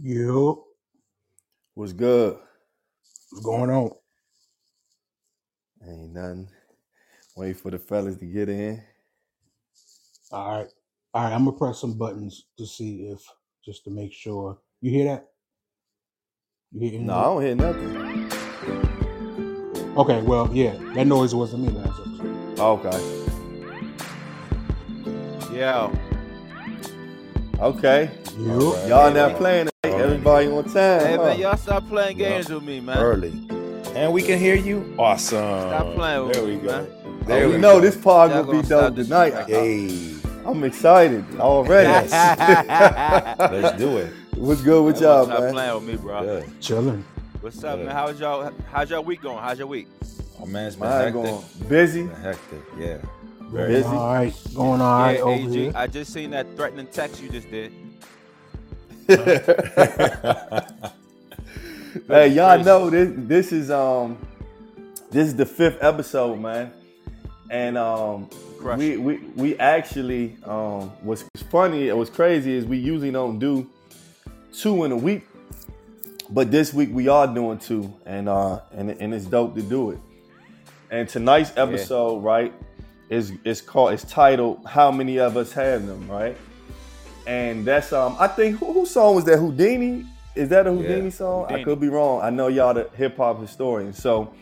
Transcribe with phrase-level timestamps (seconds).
[0.00, 0.64] Yo,
[1.74, 2.38] What's good?
[3.30, 3.90] what's going on?
[5.84, 6.48] Ain't nothing.
[7.36, 8.80] Wait for the fellas to get in.
[10.30, 10.68] All right,
[11.14, 11.32] all right.
[11.32, 13.20] I'm gonna press some buttons to see if,
[13.64, 14.58] just to make sure.
[14.80, 15.28] You hear that?
[16.70, 17.96] You hear any No, I don't hear nothing.
[19.96, 22.60] Okay, well, yeah, that noise wasn't me last episode.
[22.60, 23.24] Okay.
[25.52, 25.92] Yeah.
[27.58, 28.10] Okay.
[28.38, 28.88] Yo, Alright.
[28.88, 29.36] Y'all Hey, not man.
[29.36, 29.94] playing tonight.
[29.94, 30.00] Alright.
[30.10, 30.72] Everybody on time.
[31.00, 31.22] Hey huh?
[31.24, 32.28] man, y'all stop playing Yeah.
[32.30, 32.98] games with me, man.
[32.98, 33.32] early.
[33.96, 34.94] And we can hear you.
[34.98, 35.38] Awesome.
[35.38, 36.72] Stop playing with There me, There we go.
[36.72, 36.86] man.
[37.26, 37.80] There Oh, we we know go.
[37.80, 39.34] this pod Y'all gonna be gonna stop dope this tonight.
[39.34, 40.14] right Hey,
[40.46, 42.08] I'm excited already.
[42.10, 44.12] let's do it.
[44.36, 45.52] What's good with Y'all y'all, stop man?
[45.52, 46.22] playing with me, bro.
[46.22, 46.60] Good.
[46.60, 47.04] chilling.
[47.40, 47.86] What's up, Yeah.
[47.86, 47.94] man?
[47.94, 48.52] How's y'all?
[48.70, 49.38] How's your week going?
[49.38, 49.88] How's your week?
[50.40, 51.22] Oh man, it's been Mine hectic.
[51.22, 52.02] going busy.
[52.04, 52.62] Been hectic.
[52.78, 52.98] Yeah.
[53.50, 53.88] Very busy.
[53.88, 55.50] all right, going all right yeah, over AG.
[55.50, 55.72] here.
[55.74, 57.72] I just seen that threatening text you just did.
[62.06, 64.18] Hey, y'all know this this is um
[65.10, 66.70] this is the fifth episode, man.
[67.50, 73.10] And um Crush we, we we actually um what's funny, what's crazy is we usually
[73.10, 73.70] don't do
[74.52, 75.26] two in a week.
[76.28, 79.92] But this week we are doing two and uh and, and it's dope to do
[79.92, 79.98] it.
[80.90, 82.52] And tonight's episode, right,
[83.08, 86.36] is is called it's titled How Many of Us Have Them, right?
[87.28, 89.38] And that's um I think who, whose song was that?
[89.38, 90.06] Whodini?
[90.34, 91.46] Is that a Whodini Yeah, song?
[91.50, 92.22] I could be wrong.
[92.22, 94.32] I know y'all the hip hop historians, So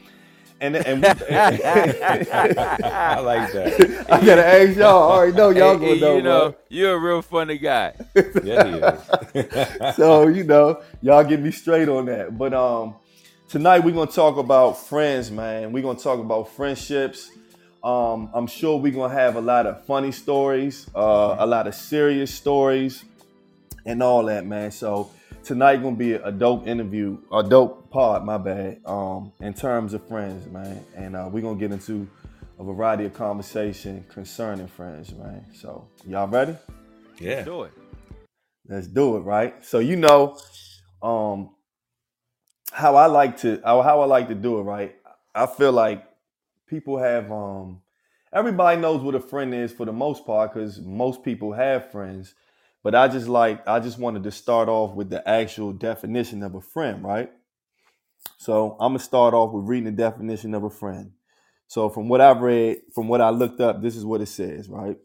[0.61, 4.07] and and we, I like that.
[4.11, 5.11] I gotta ask y'all.
[5.11, 6.59] I already know y'all Hey, gonna know, you know, bro.
[6.69, 7.95] you're a real funny guy.
[8.43, 9.97] Yeah, he is.
[9.97, 12.39] so you know, y'all get me straight on that.
[12.39, 12.97] But um,
[13.49, 15.73] tonight we're gonna talk about friends, man.
[15.73, 17.31] We're gonna talk about friendships.
[17.87, 21.75] Um, I'm sure we're gonna have a lot of funny stories, uh, a lot of
[21.77, 23.05] serious stories,
[23.85, 24.73] and all that, man.
[24.73, 25.13] So
[25.45, 28.81] tonight gonna be a dope interview, a dope pod, my bad.
[28.85, 32.09] Um, in terms of friends, man, and uh, we're gonna get into
[32.59, 35.47] a variety of conversation concerning friends, man.
[35.55, 36.57] So y'all ready?
[37.21, 37.45] yeah.
[37.45, 37.73] Do it.
[38.67, 39.65] Let's do it, right?
[39.65, 40.37] So you know,
[41.01, 41.51] um,
[42.73, 44.97] how I like to how how I like to do it, right?
[45.33, 46.05] I feel like
[46.67, 47.81] people have um
[48.33, 52.35] everybody knows what a friend is for the most part because most people have friends.
[52.83, 56.55] But I just like I just wanted to start off with the actual definition of
[56.55, 57.31] a friend, right?
[58.39, 61.13] So I'm gonna start off with reading the definition of a friend.
[61.69, 64.69] So from what I've read, from what I looked up, this is what it says,
[64.69, 64.97] right?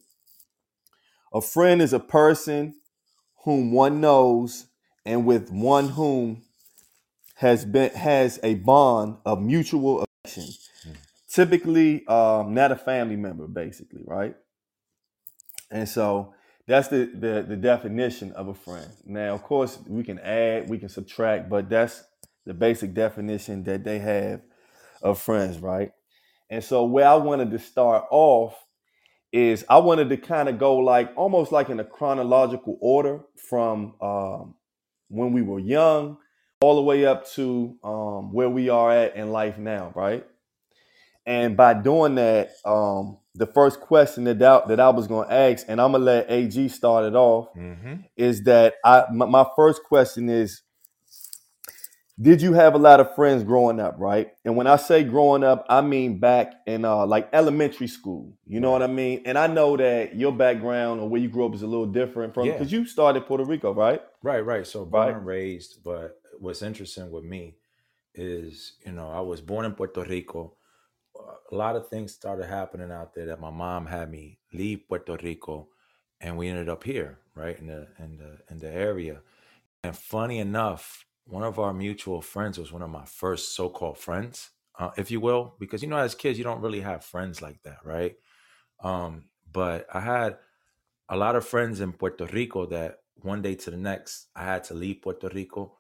[1.34, 2.76] A friend is a person
[3.46, 4.68] whom one knows
[5.06, 6.44] and with one whom
[7.36, 10.54] has been has a bond of mutual affection.
[11.34, 14.36] Typically, um, not a family member, basically, right?
[15.72, 16.34] And so
[16.68, 18.92] that's the, the the definition of a friend.
[19.06, 22.04] Now, of course, we can add, we can subtract, but that's
[22.46, 24.42] the basic definition that they have
[25.02, 25.92] of friends, right?
[26.50, 28.56] And so where I wanted to start off
[29.32, 33.96] is I wanted to kind of go like almost like in a chronological order from
[34.02, 34.56] um,
[35.08, 36.18] when we were young
[36.60, 40.26] all the way up to um, where we are at in life now, right?
[41.32, 45.34] And by doing that, um, the first question that I, that I was going to
[45.34, 47.94] ask, and I'm gonna let AG start it off, Mm-hmm.
[48.18, 50.62] is that I my, my first question is,
[52.20, 54.28] did you have a lot of friends growing up, right?
[54.46, 58.34] And when I say growing up, I mean back in uh, like elementary school.
[58.46, 59.24] You know what I mean?
[59.26, 62.34] And I know that your background or where you grew up is a little different
[62.34, 62.54] from Yeah.
[62.54, 64.02] because you started Puerto Rico, right?
[64.22, 64.68] Right, right.
[64.68, 65.16] So born Right.
[65.16, 67.56] and raised, but what's interesting with me
[68.14, 70.56] is, you know, I was born in Puerto Rico.
[71.52, 75.18] A lot of things started happening out there that my mom had me leave Puerto
[75.22, 75.70] Rico,
[76.20, 79.22] and we ended up here, right in the in the in the area.
[79.84, 84.52] And funny enough, one of our mutual friends was one of my first so-called friends,
[84.78, 87.62] uh, if you will, because you know, as kids, you don't really have friends like
[87.64, 88.16] that, right?
[88.84, 90.38] Um, but I had
[91.10, 94.64] a lot of friends in Puerto Rico that one day to the next, I had
[94.66, 95.78] to leave Puerto Rico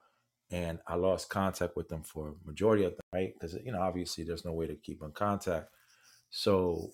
[0.51, 3.33] and I lost contact with them for majority of them, right?
[3.33, 5.69] Because, you know, obviously there's no way to keep in contact.
[6.29, 6.91] So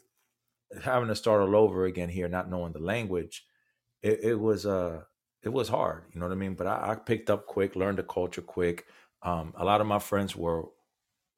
[0.83, 3.45] having to start all over again here, not knowing the language,
[4.04, 5.01] it, it was, uh,
[5.44, 6.54] it was hard, you know what I mean?
[6.54, 8.86] But I, I picked up quick, learned the culture quick.
[9.24, 10.65] Um, a lot of my friends were,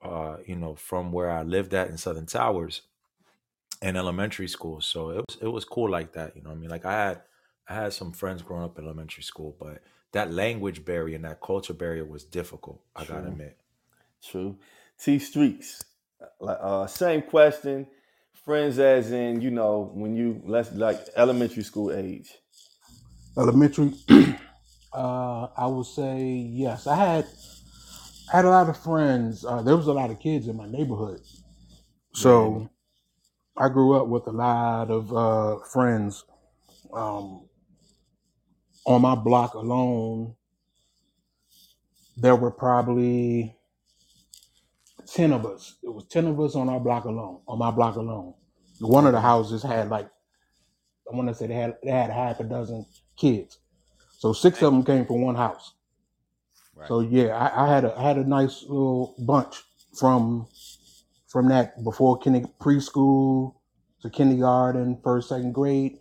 [0.01, 2.81] uh, you know, from where I lived at in Southern Towers
[3.81, 4.81] in elementary school.
[4.81, 6.35] So it was it was cool like that.
[6.35, 6.69] You know what I mean?
[6.69, 7.21] Like I had
[7.67, 11.41] I had some friends growing up in elementary school, but that language barrier and that
[11.41, 13.57] culture barrier was difficult, I gotta admit.
[14.23, 14.57] True.
[14.99, 15.83] T Streets.
[16.39, 17.87] Like uh, same question.
[18.45, 22.31] Friends as in, you know, when you let's like elementary school age.
[23.37, 23.93] Elementary.
[24.91, 26.87] Uh, I would say yes.
[26.87, 27.25] I had
[28.33, 29.45] I had a lot of friends.
[29.45, 32.13] Uh, there was a lot of kids in my neighborhood, Right.
[32.13, 32.69] so
[33.55, 36.23] I grew up with a lot of uh, friends.
[36.91, 37.48] Um,
[38.89, 40.35] on my block alone,
[42.17, 43.55] there were probably
[45.07, 45.77] ten of us.
[45.83, 47.41] It was ten of us on our block alone.
[47.47, 48.33] On my block alone,
[48.81, 50.09] one of the houses had like
[51.11, 52.85] I want to say they had they had half a dozen
[53.17, 53.59] kids.
[54.17, 55.75] So six of them came from one house.
[56.75, 56.87] Right.
[56.87, 59.63] So yeah, I, I had a I had a nice little bunch
[59.97, 60.47] from
[61.27, 63.55] from that before kinder, preschool
[64.01, 65.99] to kindergarten, first second grade.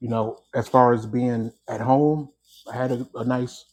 [0.00, 2.30] You know, as far as being at home,
[2.70, 3.66] I had a, a nice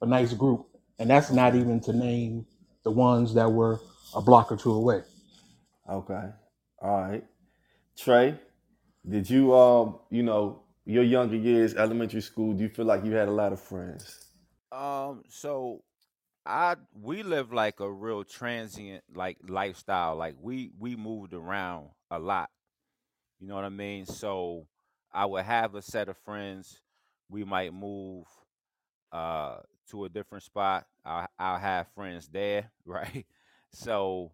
[0.00, 0.66] a nice group,
[0.98, 2.46] and that's not even to name
[2.84, 3.80] the ones that were
[4.14, 5.02] a block or two away.
[5.88, 6.28] Okay.
[6.80, 7.24] All right.
[7.96, 8.38] Trey,
[9.08, 13.12] did you um, you know, your younger years, elementary school, do you feel like you
[13.12, 14.26] had a lot of friends?
[14.72, 15.82] Um, so
[16.46, 20.16] I we lived like a real transient like lifestyle.
[20.16, 22.50] Like we we moved around a lot.
[23.40, 24.06] You know what I mean?
[24.06, 24.66] So
[25.12, 26.80] I would have a set of friends.
[27.28, 28.26] We might move
[29.12, 29.58] uh
[29.90, 30.86] to a different spot.
[31.04, 33.26] I'll, I'll have friends there, right?
[33.72, 34.32] So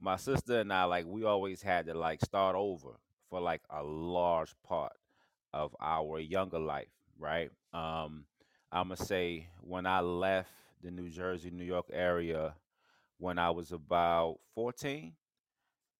[0.00, 2.90] my sister and I like we always had to like start over
[3.30, 4.92] for like a large part
[5.52, 6.88] of our younger life,
[7.18, 7.50] right?
[7.72, 8.24] Um
[8.72, 10.50] I'm gonna say when I left
[10.82, 12.54] the New Jersey, New York area
[13.18, 15.14] when I was about 14,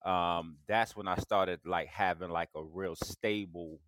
[0.04, 3.80] um that's when I started like having like a real stable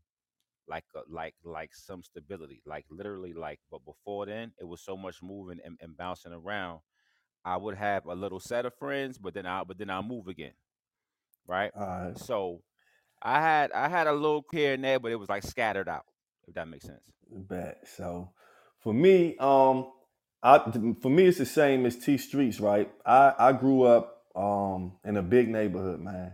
[0.69, 4.97] like a, like like some stability like literally like but before then it was so
[4.97, 6.81] much moving and, and bouncing around
[7.45, 10.27] i would have a little set of friends but then i but then i'll move
[10.27, 10.55] again
[11.47, 12.17] right right.
[12.19, 12.63] so
[13.23, 16.07] i had i had a little here and there but it was like scattered out
[16.49, 17.87] if that makes sense Bet.
[17.97, 18.31] So
[18.79, 19.91] for me, um,
[20.43, 20.59] I
[21.01, 22.91] for me it's the same as T Streets, right?
[23.05, 26.33] I I grew up um in a big neighborhood, man.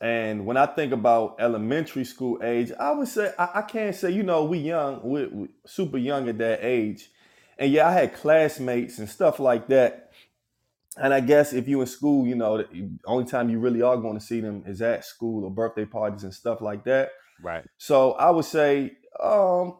[0.00, 4.10] And when I think about elementary school age, I would say I, I can't say
[4.10, 7.10] you know we young, we, we super young at that age,
[7.58, 10.12] and yeah, I had classmates and stuff like that.
[10.96, 13.96] And I guess if you in school, you know, the only time you really are
[13.96, 17.10] going to see them is at school or birthday parties and stuff like that.
[17.40, 19.76] right So I would say um,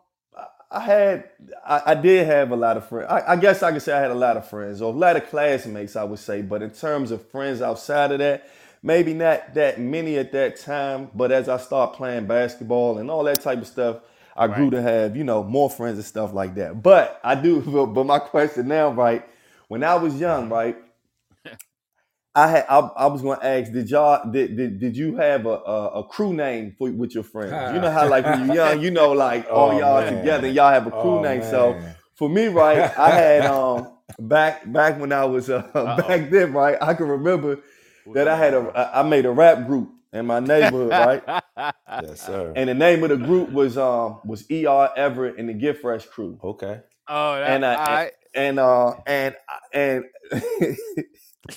[0.70, 1.30] I had
[1.66, 3.08] I, I did have a lot of friends.
[3.10, 5.16] I, I guess I could say I had a lot of friends or a lot
[5.16, 5.96] of classmates.
[5.96, 8.48] I would say, but in terms of friends outside of that,
[8.82, 11.10] maybe not that many at that time.
[11.14, 13.98] But as I start playing basketball and all that type of stuff,
[14.36, 16.82] I grew to have you know more friends and stuff like that.
[16.82, 17.60] But I do.
[17.94, 19.24] But my question now, right?
[19.68, 20.76] When I was young, right?
[22.38, 25.46] I had I, I was going to ask did y'all did, did did you have
[25.46, 27.68] a, a, a crew name for with your friends?
[27.68, 30.54] You know how like when you're young, you know like all oh y'all together and
[30.56, 31.42] y'all have a crew Oh name.
[31.42, 31.80] So
[32.14, 35.62] for me, right, I had um back back when I was uh,
[36.08, 37.58] back then, right, I can remember
[38.14, 40.96] that I had that a bro I I made a rap group in my neighborhood,
[40.96, 41.24] right?
[42.00, 42.52] yes, sir.
[42.56, 46.06] And the name of the group was um was ER Everett and the Get Fresh
[46.06, 46.38] Crew.
[46.44, 46.80] Okay.
[47.08, 49.34] oh that And all I and uh and
[49.74, 50.04] and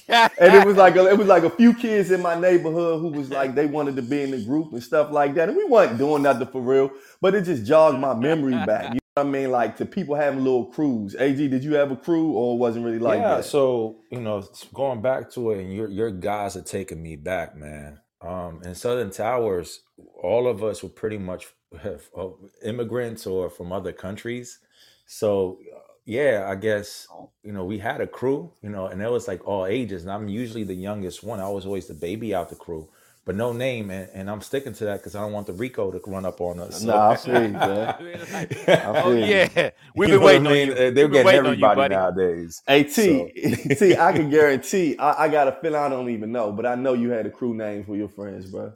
[0.09, 3.09] and it was like a, it was like a few kids in my neighborhood who
[3.09, 5.65] was like they wanted to be in the group and stuff like that, and we
[5.65, 8.89] weren't doing nothing for real, but it just jogged my memory back.
[8.89, 9.51] You know what I mean?
[9.51, 11.15] Like to people having little crews.
[11.15, 13.45] Ag, did you have a crew or it wasn't really like Yeah, that?
[13.45, 17.55] so you know, going back to it, and your your guys are taking me back,
[17.55, 17.99] man.
[18.21, 19.81] Um, in Southern Towers,
[20.21, 21.47] all of us were pretty much
[21.85, 22.27] uh,
[22.63, 24.59] immigrants or from other countries.
[25.07, 25.59] So,
[26.05, 27.09] yeah, I guess
[27.43, 30.03] you know we had a crew, you know, and it was like all ages.
[30.03, 31.39] And I'm usually the youngest one.
[31.41, 32.89] I was always the baby out the crew,
[33.25, 35.91] but no name, and, and I'm sticking to that because I don't want the Rico
[35.91, 36.77] to run up on us.
[36.77, 37.95] So, Nah, I feel you, man.
[37.99, 38.53] I mean, like,
[38.83, 40.69] I oh yeah we've you been know what I waiting on mean?
[40.69, 42.63] you They're we've getting waiting on you everybody nowadays.
[42.67, 44.97] Hey So, T, T, I can guarantee.
[44.97, 47.31] I, I got a feeling I don't even know, but I know you had a
[47.31, 48.73] crew name for your friends, bro.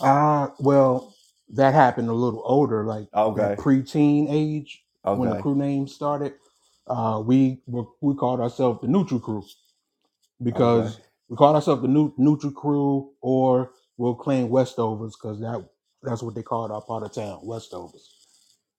[0.00, 1.14] Uh well,
[1.50, 6.34] that happened a little older, like Okay, that preteen age when the crew name started.
[6.86, 9.46] Uh, we were we called ourselves the Neutral Crew okay.
[10.42, 15.66] because we called ourselves the New Neutral Crew, or we'll claim Westovers because that
[16.02, 18.02] that's what they called our part of town, Westovers.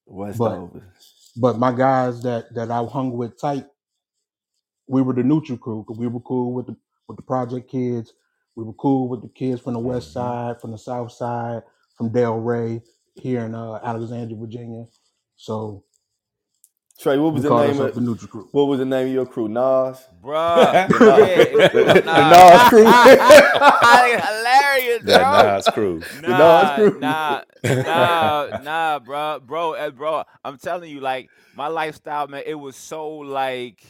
[0.05, 0.93] But Westover.
[1.35, 3.65] but my guys that that I hung with tight,
[4.87, 8.13] we were the Neutral Crew because we were cool with the with the Project kids.
[8.55, 10.13] We were cool with the kids from the West mhm.
[10.13, 11.63] Side, from the South Side,
[11.97, 12.81] from Del Ray
[13.15, 14.85] here in uh, Alexandria, Virginia.
[15.35, 15.83] So
[16.99, 18.49] Trey, what was the name ourselves of the Neutral Crew.
[18.51, 19.47] what was the name of your crew?
[19.49, 20.07] Nas.
[20.23, 20.79] Bruh.
[20.89, 22.29] The Nas, yeah, the, nah.
[22.29, 22.85] Nas crew.
[24.21, 25.31] Hilarious, That bro.
[25.31, 26.05] Nas crew.
[26.25, 26.99] The Nas crew.
[26.99, 27.43] Nah,
[27.83, 30.23] nah, nah, bro, bro, eh, bro.
[30.43, 32.43] I'm telling you, like my lifestyle, man.
[32.45, 33.83] It was so like,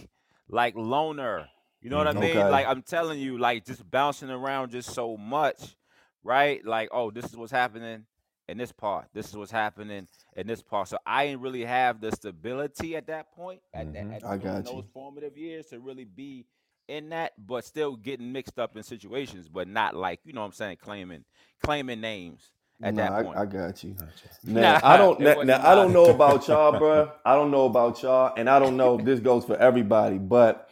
[0.50, 1.48] like loner.
[1.82, 2.20] You know what I Mhm.
[2.22, 2.36] mean?
[2.38, 2.50] Okay.
[2.50, 5.76] Like I'm telling you, like just bouncing around just so much,
[6.24, 6.64] right?
[6.66, 8.06] Like, oh, this is what's happening
[8.48, 9.08] in this part.
[9.14, 10.88] This is what's happening in this part.
[10.88, 14.16] So I didn't really have the stability at that point, at, that, Mhm.
[14.16, 14.76] at I during got you.
[14.78, 16.46] those formative years to really be
[16.88, 20.48] in that, but still getting mixed up in situations, but not like you know what
[20.48, 21.26] I'm saying, claiming
[21.64, 22.52] claiming names
[22.84, 23.38] at nah, that point.
[23.38, 23.96] I, I got you.
[24.44, 25.20] Now, I don't.
[25.20, 27.12] Now, now, I don't know about y'all, bro.
[27.26, 30.18] I don't know about y'all, and I don't know if this goes for everybody.
[30.18, 30.70] But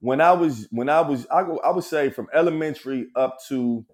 [0.00, 3.84] when I was, when I was, I go, I would say from elementary up to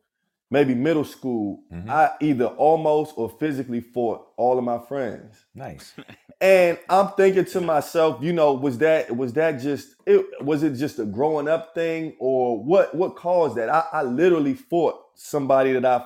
[0.57, 1.89] maybe middle school, Mhm.
[2.01, 5.33] I either almost or physically fought all of my friends.
[5.55, 5.87] Nice.
[6.41, 10.75] And I'm thinking to myself, you know, was that was that just it was it
[10.85, 13.69] just a growing up thing or what what caused that?
[13.79, 15.97] I, I literally fought somebody that I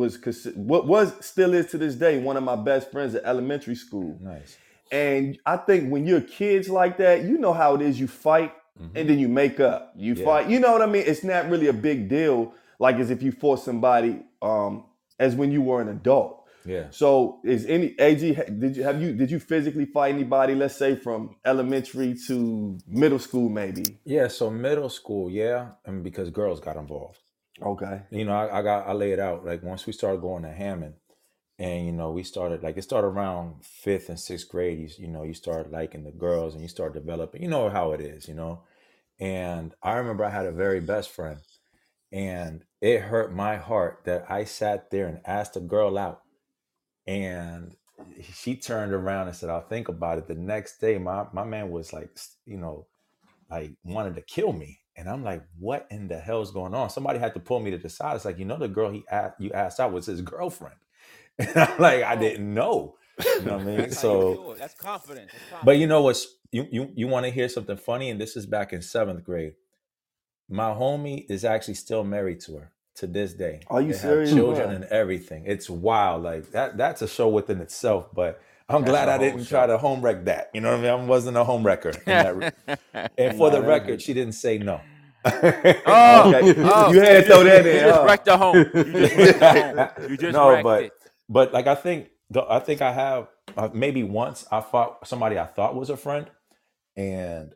[0.00, 0.12] was
[0.54, 4.10] what was still is to this day one of my best friends at elementary school.
[4.20, 4.56] Nice.
[4.92, 5.24] And
[5.54, 7.98] I think when you're kids like that, you know how it is.
[8.02, 8.90] You fight Mhm.
[8.96, 9.80] and then you make up.
[9.96, 10.24] You Yeah.
[10.28, 10.44] fight.
[10.52, 11.04] You know what I mean?
[11.12, 12.38] It's not really a big deal,
[12.78, 14.84] like as if you fought somebody um,
[15.18, 16.44] as when you were an adult.
[16.64, 16.86] Yeah.
[16.90, 18.20] So is any AG
[18.58, 20.54] did you have you did you physically fight anybody?
[20.54, 23.84] Let's say from elementary to middle school, maybe.
[24.04, 24.28] Yeah.
[24.28, 27.18] So middle school, yeah, and because girls got involved.
[27.60, 28.02] Okay.
[28.10, 29.44] You know, I, I got I lay it out.
[29.44, 30.94] Like once we started going to Hammond,
[31.58, 34.78] and you know, we started like it started around fifth and sixth grade.
[34.78, 37.42] You, you know, you start liking the girls, and you start developing.
[37.42, 38.62] You know how it is, you know.
[39.18, 41.40] And I remember I had a very best friend,
[42.12, 46.22] and it hurt my heart that I sat there and asked a girl out,
[47.06, 47.74] and
[48.34, 51.70] she turned around and said, "I'll think about it." The next day, my my man
[51.70, 52.10] was like,
[52.46, 52.86] you know,
[53.50, 54.80] like wanted to kill me.
[54.96, 56.90] And I'm like, what in the hell is going on?
[56.90, 58.16] Somebody had to pull me to the side.
[58.16, 60.76] It's like, you know, the girl he asked, you asked out was his girlfriend.
[61.38, 62.96] And I'm like, I didn't know.
[63.38, 63.76] You know what I mean?
[63.78, 64.58] That's how you So, do it.
[64.58, 65.32] That's confidence.
[65.32, 65.64] That's confidence.
[65.66, 68.10] but you know what's you you you want to hear something funny?
[68.10, 69.54] And this is back in seventh grade.
[70.48, 73.60] My homie is actually still married to her to this day.
[73.68, 74.32] Are you They have serious?
[74.32, 74.74] children Wow.
[74.76, 75.44] and everything.
[75.46, 76.22] It's wild.
[76.24, 76.76] Like that.
[76.76, 78.06] That's a show within itself.
[78.14, 80.50] But I'm That's glad I didn't try to home wreck that.
[80.54, 80.90] You know what I mean?
[80.90, 81.92] I wasn't a home wrecker.
[82.06, 82.50] Re-
[83.18, 84.80] and for the that- record, she didn't say no.
[85.24, 85.30] Oh,
[86.34, 86.54] Okay.
[86.64, 88.56] oh, You had to throw that in, You just wrecked the home.
[88.56, 90.10] You just wrecked the home.
[90.10, 90.92] You just No, wrecked but- it.
[91.28, 92.08] But like I think,
[92.48, 96.26] I think I have uh, maybe once I fought somebody I thought was a friend,
[96.96, 97.52] and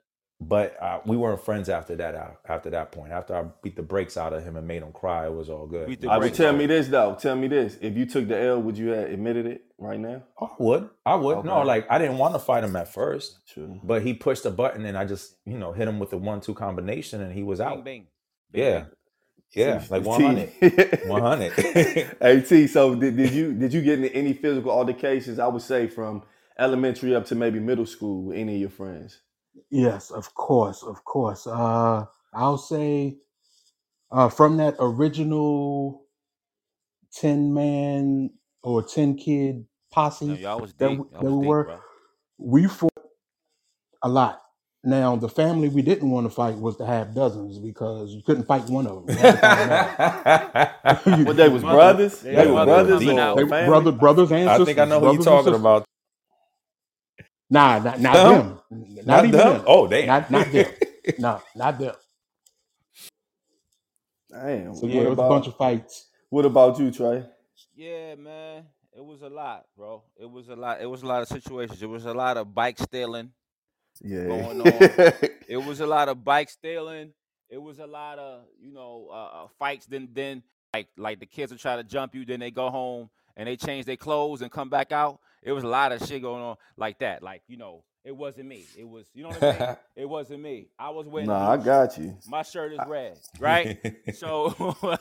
[0.48, 2.14] but uh, we weren't friends after that.
[2.14, 4.92] uh, After that point, after I beat the brakes out of him and made him
[4.92, 5.86] cry, it was all good.
[5.88, 7.14] Beat the I would brakes tell me this though.
[7.20, 7.76] Tell me this.
[7.80, 10.22] If you took the L, would you have admitted it right now?
[10.40, 11.44] Oh, I would, I would.
[11.44, 11.66] No, Okay.
[11.66, 13.80] like I didn't want to fight him at first, True.
[13.82, 16.54] but he pushed a button and I just you know hit him with the one-two
[16.54, 17.84] combination and he was Bing, out.
[17.84, 18.06] bing.
[18.50, 18.88] Bing, Yeah, bing.
[19.52, 21.00] yeah, like T- 100.
[21.06, 21.52] 100.
[22.20, 25.38] hey T, so did, did you did you get into any physical altercations?
[25.38, 26.22] I would say from
[26.58, 29.20] elementary up to maybe middle school with any of your friends.
[29.70, 31.46] Yes, of course, of course.
[31.46, 33.18] Uh, I'll say
[34.10, 36.04] uh, from that original
[37.14, 38.30] ten man
[38.62, 40.98] or ten kid posse No, y'all was that deep.
[41.12, 41.80] Y'all that was we deep, were, bro.
[42.38, 42.90] we fought
[44.02, 44.40] a lot.
[44.84, 48.44] Now the family we didn't want to fight was the half dozens because you couldn't
[48.46, 49.16] fight one of them.
[49.16, 51.24] You had to fight them all.
[51.26, 52.20] What they was Mother- brothers?
[52.20, 53.36] they They was were mother brothers coming or out.
[53.36, 53.66] They family?
[53.68, 54.66] brother, brothers and I sisters.
[54.66, 55.60] think I know who you're brothers and talking sisters.
[55.60, 55.84] about.
[57.52, 58.32] Nah, not, not Them?
[58.32, 58.58] them.
[58.70, 59.52] Not, Not even them?
[59.52, 59.64] them.
[59.66, 60.06] Oh, damn.
[60.06, 60.66] Not not them.
[61.18, 61.94] no, not them.
[64.30, 64.74] Damn.
[64.74, 66.08] So yeah, it was a bunch of fights.
[66.30, 67.26] what about you, Trey?
[67.74, 68.64] Yeah, man.
[68.96, 70.02] It was a lot, bro.
[70.18, 70.80] It was a lot.
[70.80, 71.82] It was a lot of situations.
[71.82, 73.32] It was a lot of bike stealing.
[74.00, 74.24] Yeah.
[74.28, 75.12] Going on.
[75.46, 77.12] It was a lot of bike stealing.
[77.50, 79.84] It was a lot of you know uh, uh, fights.
[79.84, 80.42] Then then
[80.72, 82.24] like like the kids will try to jump you.
[82.24, 85.20] Then they go home and they change their clothes and come back out.
[85.42, 87.22] It was a lot of shit going on like that.
[87.22, 88.66] Like you know, it wasn't me.
[88.78, 89.76] It was you know what I mean.
[89.96, 90.68] it wasn't me.
[90.78, 91.28] I was wearing.
[91.28, 92.16] nah, I got you.
[92.28, 93.78] My shirt is red, right?
[94.14, 94.54] So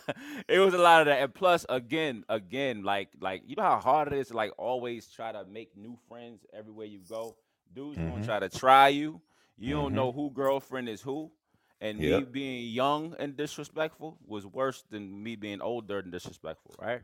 [0.48, 3.80] it was a lot of that, and plus, again, again, like like you know how
[3.80, 7.36] hard it is to like always try to make new friends everywhere you go.
[7.74, 8.08] Dudes Mhm.
[8.10, 9.22] gonna try to try you.
[9.58, 9.96] You don't Mhm.
[9.96, 11.32] know who girlfriend is who,
[11.80, 17.02] and me being young and disrespectful was worse than me being older and disrespectful, right?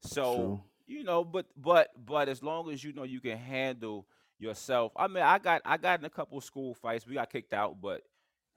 [0.00, 0.64] So True.
[0.90, 4.06] You know, but but but as long as you know you can handle
[4.38, 4.92] yourself.
[4.96, 7.06] I mean, I got I got in a couple school fights.
[7.06, 8.02] We got kicked out, but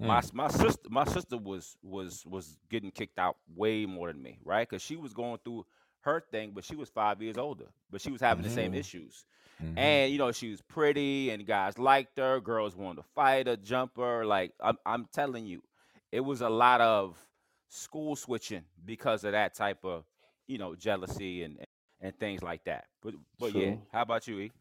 [0.01, 0.33] my Mm.
[0.33, 4.67] my sister my sister was was was getting kicked out way more than me, right?
[4.67, 5.65] Because she was going through
[6.01, 8.75] her thing, but she was five years older, but she was having the same Mhm.
[8.75, 9.25] issues.
[9.61, 9.77] Mhm.
[9.77, 12.39] And you know, she was pretty, and guys liked her.
[12.39, 14.25] Girls wanted to fight her, jump her.
[14.25, 15.61] Like I'm, I'm telling you,
[16.11, 17.17] it was a lot of
[17.69, 20.05] school switching because of that type of,
[20.47, 21.57] you know, jealousy and
[22.03, 22.85] and things like that.
[23.01, 24.51] But but yeah, how about you, E?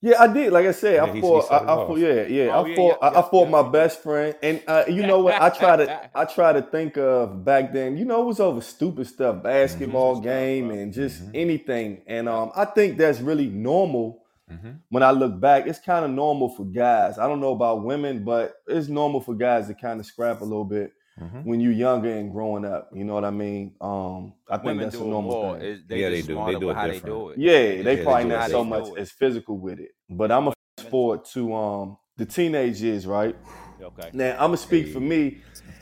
[0.00, 0.52] Yeah, I did.
[0.52, 1.48] Like I said, Yeah, I he- he fought.
[1.48, 1.98] set I, I fought.
[1.98, 2.48] Yeah, yeah.
[2.54, 2.98] Oh, I yeah, fought.
[3.00, 5.40] yeah, I, I fought yeah, my best friend, and uh, you know what?
[5.40, 6.10] I try to.
[6.14, 7.96] I try to think of back then.
[7.96, 11.30] You know, it was over stupid stuff, basketball Stupid stuff, game, and just Mhm.
[11.34, 12.02] anything.
[12.06, 14.22] And um, I think that's really normal.
[14.52, 14.80] Mhm.
[14.90, 17.18] When I look back, it's kind of normal for guys.
[17.18, 20.44] I don't know about women, but it's normal for guys to kind of scrap a
[20.44, 21.44] little bit Mhm.
[21.44, 22.90] when you're younger and growing up.
[22.92, 23.74] You know what I mean?
[23.80, 25.62] Um, I think Women that's do a normal thing.
[25.62, 26.44] It- they Yeah, they do.
[26.44, 27.04] They do it how different.
[27.04, 27.38] they do it.
[27.38, 29.00] Yeah, they just they probably do it not so much do it.
[29.00, 29.90] as physical with it.
[30.10, 33.36] But I'm a fast forward to um the teenage years, right?
[33.82, 34.10] Okay.
[34.12, 35.38] Now I'm gonna speak for me.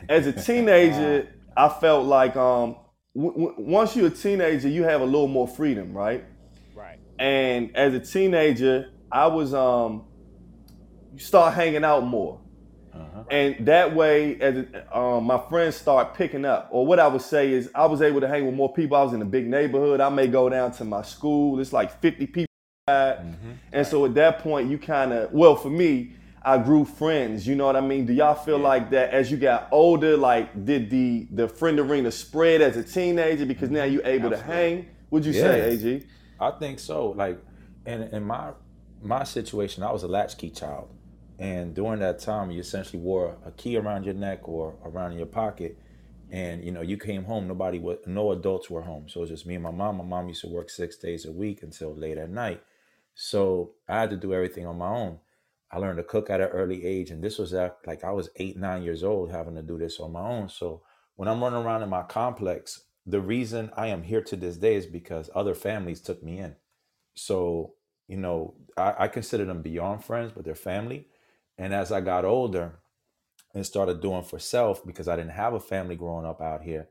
[0.09, 2.77] As a teenager, I felt like um
[3.15, 6.25] w- w- once you're a teenager, you have a little more freedom, right?
[6.75, 6.99] Right.
[7.19, 10.05] And as a teenager, I was um
[11.13, 12.41] you start hanging out more.
[12.95, 13.25] Uh-huh.
[13.31, 17.53] And that way, as um, my friends start picking up, or what I would say
[17.53, 18.97] is, I was able to hang with more people.
[18.97, 20.01] I was in a big neighborhood.
[20.01, 21.59] I may go down to my school.
[21.61, 22.47] It's like 50 people.
[22.89, 23.57] Mhm.
[23.73, 26.13] And so at that point, you kind of, well, for me,
[26.45, 27.47] I grew friends.
[27.47, 28.05] You know what I mean?
[28.05, 28.69] Do y'all feel Yeah.
[28.69, 30.17] like that as you got older?
[30.17, 34.37] Like, did the the friend arena spread as a teenager because now you're able to
[34.37, 34.87] hang?
[35.11, 35.41] Would you Yeah.
[35.43, 36.03] say, AG?
[36.41, 37.11] I think so.
[37.11, 37.39] Like,
[37.87, 38.51] in in my
[39.01, 40.89] my situation, I was a latchkey child,
[41.43, 45.27] and during that time, you essentially wore a key around your neck or around your
[45.27, 45.77] pocket,
[46.31, 47.49] and you know you came home.
[47.49, 49.97] Nobody was, no adults were home, so it was just me and my mom.
[49.97, 52.63] My mom used to work six days a week until late at night,
[53.17, 55.19] so I had to do everything on my own.
[55.73, 58.31] I learned to cook at an early age, and this was at like I was
[58.37, 60.49] eight, nine years old, having to do this on my own.
[60.49, 60.83] So
[61.17, 64.77] when I'm running around in my complex, the reason I am here to this day
[64.77, 66.55] is because other families took me in.
[67.15, 67.75] So,
[68.07, 71.09] you know, I, I consider them beyond friends, but they're family.
[71.59, 72.81] And as I got older
[73.55, 76.89] and started doing for self, because I didn't have a family growing up out here,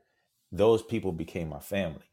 [0.50, 2.10] those people became my family.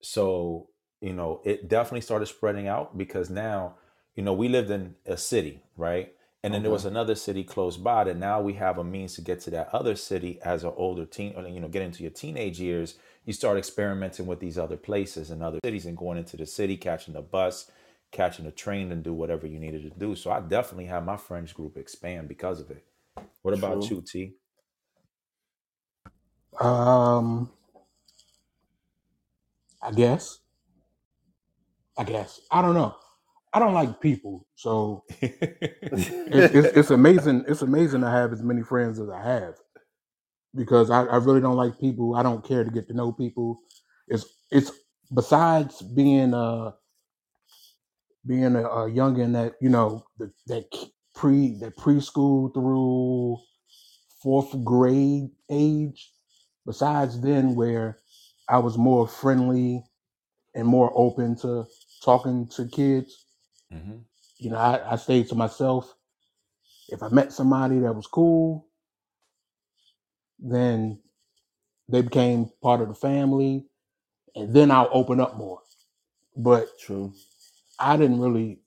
[0.00, 0.68] So,
[1.00, 3.76] you know, it definitely started spreading out because now,
[4.14, 6.12] you know, we lived in a city, right?
[6.42, 9.20] And then there was another city close by that now we have a means to
[9.20, 12.12] get to that other city as an older teen, or, you know, get into your
[12.12, 12.94] teenage years.
[13.24, 16.76] You start experimenting with these other places and other cities and going into the city,
[16.76, 17.68] catching the bus,
[18.12, 20.16] catching a train, and do whatever you needed to do.
[20.16, 22.84] So I definitely had my friends group expand because of it.
[23.42, 23.90] What about True.
[23.90, 24.34] you, T?
[26.60, 27.50] Um,
[29.82, 30.40] I guess.
[31.98, 32.40] I guess.
[32.50, 32.96] I don't know.
[33.52, 37.44] I don't like people, so it's, it's, it's amazing.
[37.48, 39.54] It's amazing to have as many friends as I have
[40.54, 42.16] because I, I really don't like people.
[42.16, 43.58] I don't care to get to know people.
[44.08, 44.72] It's it's
[45.14, 46.72] besides being uh
[48.26, 50.66] being a, a youngin that you know the, that
[51.14, 53.38] pre that preschool through
[54.22, 56.12] fourth grade age.
[56.66, 57.98] Besides then, where
[58.48, 59.84] I was more friendly
[60.54, 61.66] and more open to
[62.04, 63.26] talking to kids.
[63.72, 63.98] hmm
[64.38, 65.94] You know, I, I stayed to myself.
[66.88, 68.68] If I met somebody that was cool,
[70.40, 71.00] then
[71.88, 73.66] they became part of the family,
[74.36, 75.60] and then I'll open up more.
[76.36, 77.12] But True.
[77.78, 78.60] I didn't really.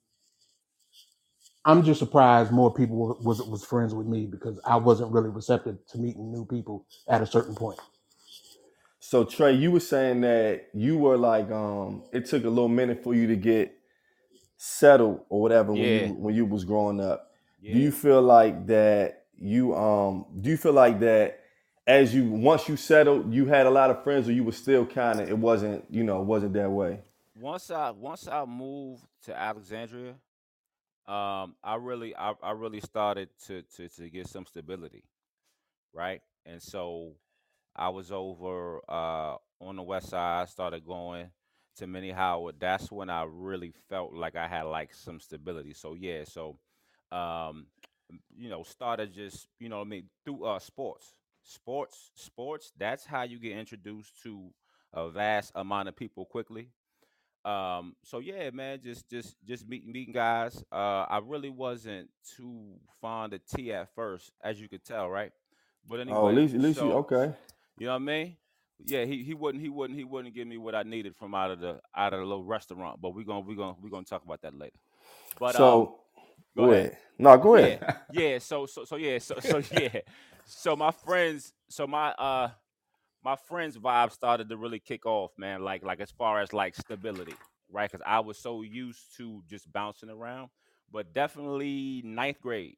[1.64, 5.30] I'm just surprised more people were, was was friends with me because I wasn't really
[5.30, 7.80] receptive to meeting new people at a certain point.
[9.00, 13.02] So Trey, you were saying that you were like, um, it took a little minute
[13.04, 13.74] for you to get
[14.58, 16.06] settled or whatever when Yeah.
[16.08, 17.32] you when you was growing up.
[17.70, 17.84] Do Yeah.
[17.84, 21.40] you feel like that you um do you feel like that
[21.86, 24.86] as you once you settled, you had a lot of friends or you were still
[24.86, 27.00] kind of it wasn't, you know, it wasn't that way?
[27.40, 30.14] Once I once I moved to Alexandria,
[31.06, 35.04] um, I really I, I really started to, to to get some stability,
[35.92, 36.20] right?
[36.46, 37.14] And so
[37.76, 41.30] I was over uh on the west side, started going
[41.76, 42.56] to Minnie Howard.
[42.58, 45.74] That's when I really felt like I had like some stability.
[45.74, 46.58] So yeah, so
[47.12, 47.66] um
[48.36, 51.14] you know, started just, you know I mean, through uh sports.
[51.42, 54.50] Sports, sports, that's how you get introduced to
[54.92, 56.68] a vast amount of people quickly
[57.44, 62.74] um so yeah man just just just meeting meeting guys uh i really wasn't too
[63.00, 65.32] fond of t at first as you could tell right
[65.88, 67.34] but Oh, at anyway least at least you so okay.
[67.78, 68.36] you know what i mean
[68.84, 71.50] yeah he, he wouldn't he wouldn't he wouldn't give me what i needed from out
[71.50, 74.24] of the out of the little restaurant but we're gonna we're gonna we're gonna talk
[74.24, 74.78] about that later
[75.38, 76.00] but um So
[76.56, 76.98] go go ahead ahead.
[77.18, 77.82] No, go yeah ahead.
[78.10, 80.00] yeah so so so yeah so so yeah
[80.44, 82.50] so my friends so my uh
[83.24, 85.62] my friends' vibe started to really kick off, man.
[85.62, 87.34] Like like as far as like stability,
[87.70, 87.90] right?
[87.90, 90.50] Because I was so used to just bouncing around.
[90.92, 92.76] But definitely ninth grade.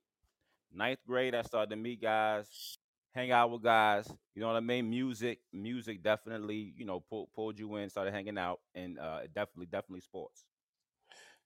[0.74, 2.76] Ninth grade, I started to meet guys,
[3.14, 4.11] hang out with guys.
[4.35, 4.88] You know what I mean?
[4.88, 9.66] Music, music definitely, you know, pulled pulled you in, started hanging out, and uh, definitely,
[9.66, 10.44] definitely sports.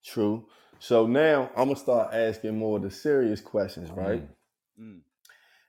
[0.05, 0.47] True.
[0.79, 4.23] So now I'm gonna start asking more of the serious questions, right?
[4.81, 4.97] Mm.
[4.97, 5.01] Mm.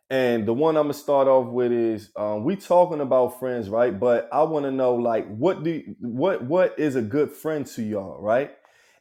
[0.09, 3.97] And the one I'm gonna start off with is um, we talking about friends, right?
[3.97, 7.83] But I want to know like what do what what is a good friend to
[7.83, 8.51] y'all, right?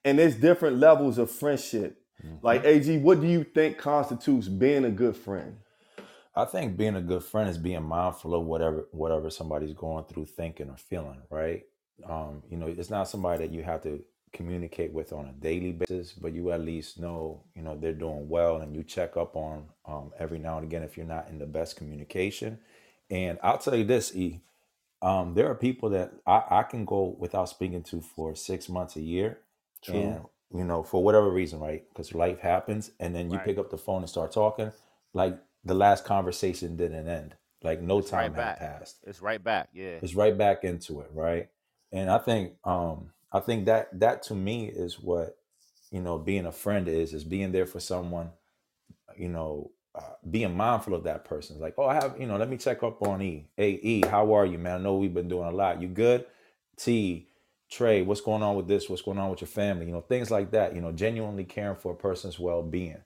[0.05, 2.01] And there's different levels of friendship.
[2.25, 2.43] Mhm.
[2.43, 5.59] Like AG, what do you think constitutes being a good friend?
[6.35, 10.27] I think being a good friend is being mindful of whatever whatever somebody's going through,
[10.27, 11.23] thinking or feeling.
[11.31, 11.63] Right?
[12.05, 14.03] Um, you know, it's not somebody that you have to
[14.37, 18.29] communicate with on a daily basis, but you at least know, you know, they're doing
[18.29, 21.39] well, and you check up on um, every now and again if you're not in
[21.39, 22.59] the best communication.
[23.11, 24.41] And I'll tell you this, E.
[25.03, 28.97] Um, there are people that I, I can go without speaking to for six months,
[28.97, 29.41] a year,
[29.83, 29.95] True.
[29.97, 31.85] and you know, for whatever reason, right?
[31.89, 33.47] Because life happens, and then you Right.
[33.47, 34.73] pick up the phone and start talking.
[35.13, 37.35] Like the last conversation didn't end.
[37.63, 38.59] Like no It's right time had back.
[38.61, 38.99] passed.
[39.07, 39.69] It's right back.
[39.73, 39.99] Yeah.
[40.03, 41.49] It's right back into it, right?
[41.93, 45.39] And I think, um, I think that that to me is what
[45.91, 48.31] you know being a friend is is being there for someone
[49.17, 51.61] you know uh, being mindful of that person.
[51.61, 53.49] Like oh i have you know let me check up on e.
[53.57, 54.81] Hey e how are you man?
[54.81, 55.83] I know we've been doing a lot.
[55.83, 56.27] You good?
[56.77, 57.29] T
[57.71, 58.89] trey what's going on with this?
[58.89, 59.87] What's going on with your family?
[59.87, 63.03] You know things like that you know genuinely caring for a person's well-being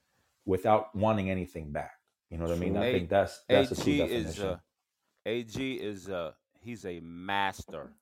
[0.46, 1.92] without wanting anything back.
[2.30, 2.74] You know what i mean?
[2.74, 2.82] True.
[2.82, 4.60] i A- think that's that's a true AG is a
[5.26, 7.92] AG is a he's a master.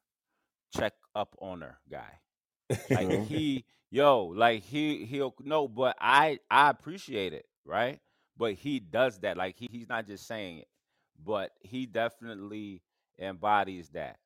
[0.76, 2.20] Check up owner guy.
[2.90, 8.00] Like he yo, like he he'll no, but I I appreciate it, right?
[8.37, 9.37] But he does that.
[9.37, 10.68] Like he, he's not just saying it,
[11.24, 12.83] but he definitely
[13.18, 14.18] embodies that.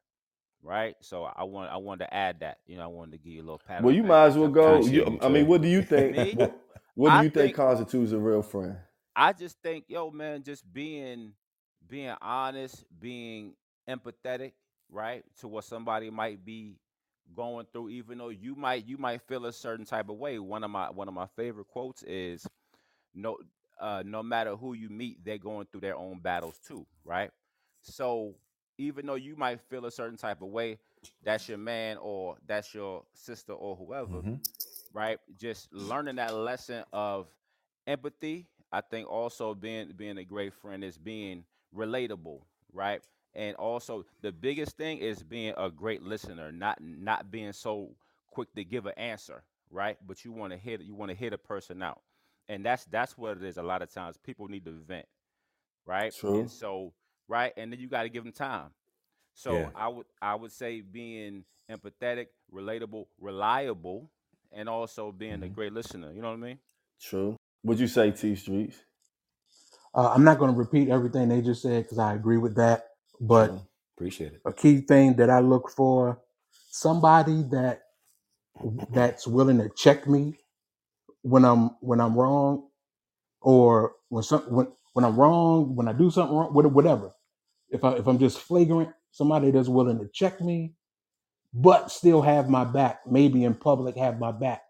[0.62, 0.94] Right?
[1.00, 2.59] So I want I wanted to add that.
[2.66, 3.83] You know, I wanted to give you a little pat.
[3.83, 4.81] Well, you might as well go.
[4.83, 6.38] You, I mean, what do you think?
[6.38, 6.61] What,
[6.94, 8.76] what do you think think constitutes a real friend?
[9.16, 11.33] I just think, yo, man, just being
[11.88, 13.55] being honest, being
[13.88, 14.52] empathetic,
[14.90, 16.76] right, to what somebody might be
[17.34, 20.38] going through, even though you might you might feel a certain type of way.
[20.38, 22.46] One of my one of my favorite quotes is
[23.14, 23.36] no
[23.80, 27.30] uh no matter who you meet, they're going through their own battles too, right?
[27.82, 28.34] So
[28.78, 30.78] even though you might feel a certain type of way,
[31.22, 34.34] that's your man or that's your sister or whoever, hmm
[34.92, 35.18] right?
[35.38, 37.26] Just learning that lesson of
[37.86, 38.46] empathy.
[38.72, 41.44] I think also being being a great friend is being
[41.76, 42.40] relatable,
[42.72, 43.00] right?
[43.34, 47.90] And also the biggest thing is being a great listener, not not being so
[48.30, 49.98] quick to give an answer, right?
[50.06, 52.02] But you want to hit you want to hit a person out.
[52.48, 54.16] And that's that's what it is a lot of times.
[54.18, 55.06] People need to vent,
[55.86, 56.14] right?
[56.14, 56.34] True.
[56.34, 56.92] And so,
[57.28, 57.52] right?
[57.56, 58.70] And then you got to give them time.
[59.34, 59.72] So Yeah.
[59.74, 64.10] I would I would say being empathetic, relatable, reliable,
[64.52, 66.12] and also being a hmm great listener.
[66.12, 66.58] You know what I mean?
[67.00, 67.36] True.
[67.64, 68.78] Would you say T Streets?
[69.94, 72.91] Uh, I'm not going to repeat everything they just said because I agree with that.
[73.22, 73.62] But True.
[73.96, 74.42] Appreciate it.
[74.46, 76.20] a key thing that I look for
[76.70, 77.82] somebody that
[78.92, 80.35] that's willing to check me
[81.22, 82.68] when I'm when I'm wrong
[83.42, 87.12] or when some when when I'm wrong when I do something wrong what- whatever.
[87.70, 90.74] If I if I'm just flagrant, somebody that's willing to check me
[91.54, 94.62] but still have my back, maybe in public have my back,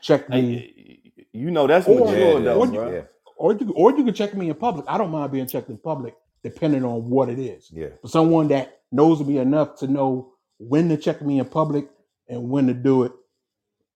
[0.00, 2.72] check me Hey, you know that's or Yeah, mature it though, or is.
[2.72, 2.94] you bro.
[2.94, 3.02] Yeah,
[3.38, 4.86] or you or you can check me in public.
[4.88, 7.70] I don't mind being checked in public, depending on what it is.
[7.72, 7.88] yeah.
[8.02, 11.88] For someone that knows me enough to know when to check me in public
[12.28, 13.12] and when to do it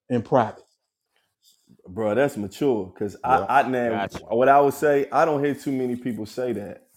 [0.09, 0.63] in private.
[1.87, 2.91] Bro, that's mature.
[2.97, 3.45] Cause I, Yeah.
[3.49, 4.25] I now Gotcha.
[4.25, 6.87] what I would say, I don't hear too many people say that.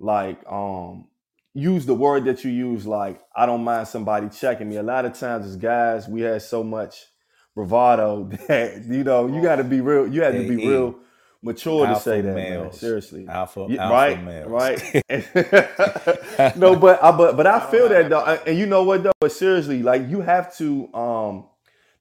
[0.00, 1.06] Like, um,
[1.54, 4.76] use the word that you use, like, I don't mind somebody checking me.
[4.76, 7.06] A lot of times as guys, we have so much
[7.54, 10.96] bravado that, you know, you gotta be real, you have to be real
[11.44, 12.72] mature to say Alpha that, man.
[12.72, 13.26] Seriously.
[13.28, 14.44] Alpha Yeah, alpha right, males.
[14.44, 14.82] right.
[16.56, 19.04] no, but I but but I I feel that that though, and you know what
[19.04, 19.12] though.
[19.20, 20.92] But seriously, like you have to.
[20.94, 21.48] Um,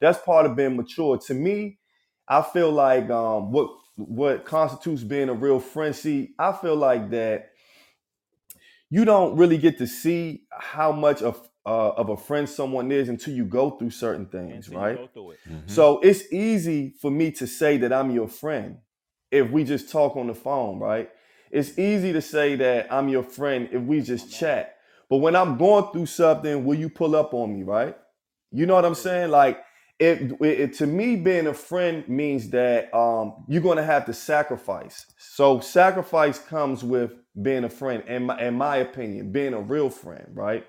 [0.01, 1.17] that's part of being mature.
[1.27, 1.79] To me,
[2.27, 5.95] I feel like um, what what constitutes being a real friend.
[5.95, 7.51] See, I feel like that
[8.89, 13.09] you don't really get to see how much of uh, of a friend someone is
[13.09, 14.95] until you go through certain things, Until you right?
[14.97, 15.39] go through it.
[15.49, 15.69] Mhm.
[15.69, 18.77] So it's easy for me to say that I'm your friend
[19.33, 21.11] if we just talk on the phone, right?
[21.51, 24.77] It's easy to say that I'm your friend if we just chat.
[25.09, 27.97] But when I'm going through something, will you pull up on me, right?
[28.51, 29.31] You know what I'm saying?
[29.31, 29.63] Like
[29.99, 34.13] it, it to me being a friend means that um you're going to have to
[34.13, 35.07] sacrifice.
[35.19, 39.91] So sacrifice comes with being a friend, in my, in my opinion, being a real
[39.91, 40.65] friend, right?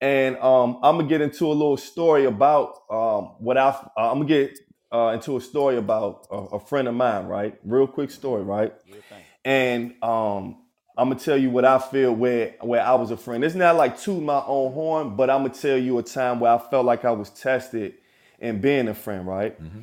[0.00, 4.26] And um, I'm gonna get into a little story about um, what I I'm gonna
[4.26, 4.58] get
[4.92, 7.58] uh, into a story about a, a friend of mine, right?
[7.64, 8.72] Real quick story, right?
[8.84, 9.22] Do your thing.
[9.44, 10.56] And um,
[10.96, 13.44] I'm gonna tell you what I feel where where I was a friend.
[13.44, 16.52] It's not like to my own horn, but I'm gonna tell you a time where
[16.52, 17.94] I felt like I was tested
[18.38, 19.60] in being a friend, right?
[19.62, 19.80] Mm-hmm.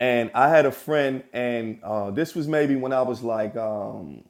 [0.00, 4.24] And I had a friend, and uh, this was maybe when I was like, um,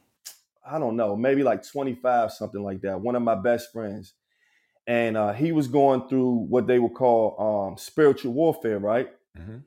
[0.66, 3.00] I don't know, maybe like 25, something like that.
[3.00, 4.14] One of my best friends,
[4.86, 9.08] and uh, he was going through what they would call um, spiritual warfare, right?
[9.38, 9.58] Mm-hmm.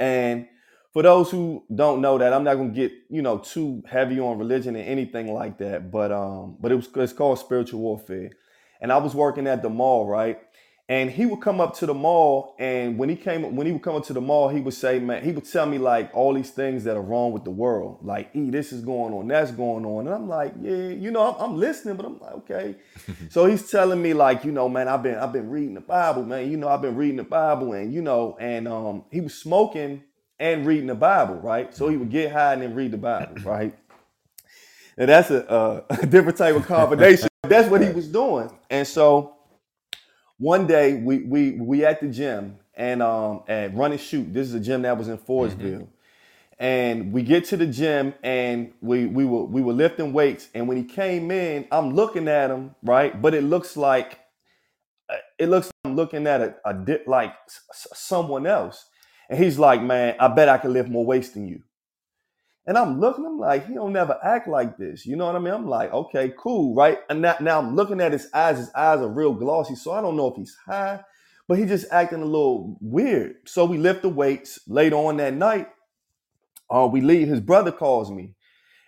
[0.00, 0.48] And
[0.94, 4.38] for those who don't know that, I'm not gonna get you know too heavy on
[4.38, 5.92] religion and anything like that.
[5.92, 8.30] But um, but it was it's called spiritual warfare.
[8.82, 10.40] And I was working at the mall, right?
[10.90, 13.80] And he would come up to the mall, and when he came, when he would
[13.80, 16.34] come up to the mall, he would say, "Man," he would tell me like all
[16.34, 19.52] these things that are wrong with the world, like, "E, this is going on, that's
[19.52, 22.74] going on," and I'm like, "Yeah, you know, I'm, I'm listening, but I'm like, okay."
[23.30, 26.24] so he's telling me like, you know, man, I've been, I've been reading the Bible,
[26.24, 26.50] man.
[26.50, 30.02] You know, I've been reading the Bible, and you know, and um, he was smoking
[30.40, 31.72] and reading the Bible, right?
[31.72, 33.78] So he would get high and then read the Bible, right?
[34.98, 37.28] And that's a, a different type of combination.
[37.44, 38.50] that's what he was doing.
[38.70, 39.36] And so
[40.40, 44.32] one day we we we at the gym and um at run and shoot.
[44.32, 45.88] This is a gym that was in Forestville.
[46.58, 50.48] And we get to the gym and we we were we were lifting weights.
[50.54, 53.20] And when he came in, I'm looking at him, right?
[53.20, 54.18] But it looks like
[55.38, 57.34] it looks like I'm looking at a, a di- like
[57.94, 58.86] someone else.
[59.28, 61.62] And he's like, man, I bet I can lift more weights than you.
[62.66, 65.06] And I'm looking, I'm like, he don't never act like this.
[65.06, 65.54] You know what I mean?
[65.54, 66.98] I'm like, okay, cool, right?
[67.08, 68.58] And now, now I'm looking at his eyes.
[68.58, 69.74] His eyes are real glossy.
[69.74, 71.00] So I don't know if he's high,
[71.48, 73.36] but he just acting a little weird.
[73.46, 74.60] So we lift the weights.
[74.68, 75.68] Later on that night,
[76.70, 77.28] uh, we leave.
[77.28, 78.34] His brother calls me.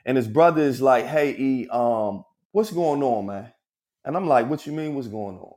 [0.05, 3.53] And his brother is like, hey, E, um, what's going on, man?
[4.05, 5.55] And I'm like, what you mean, what's going on?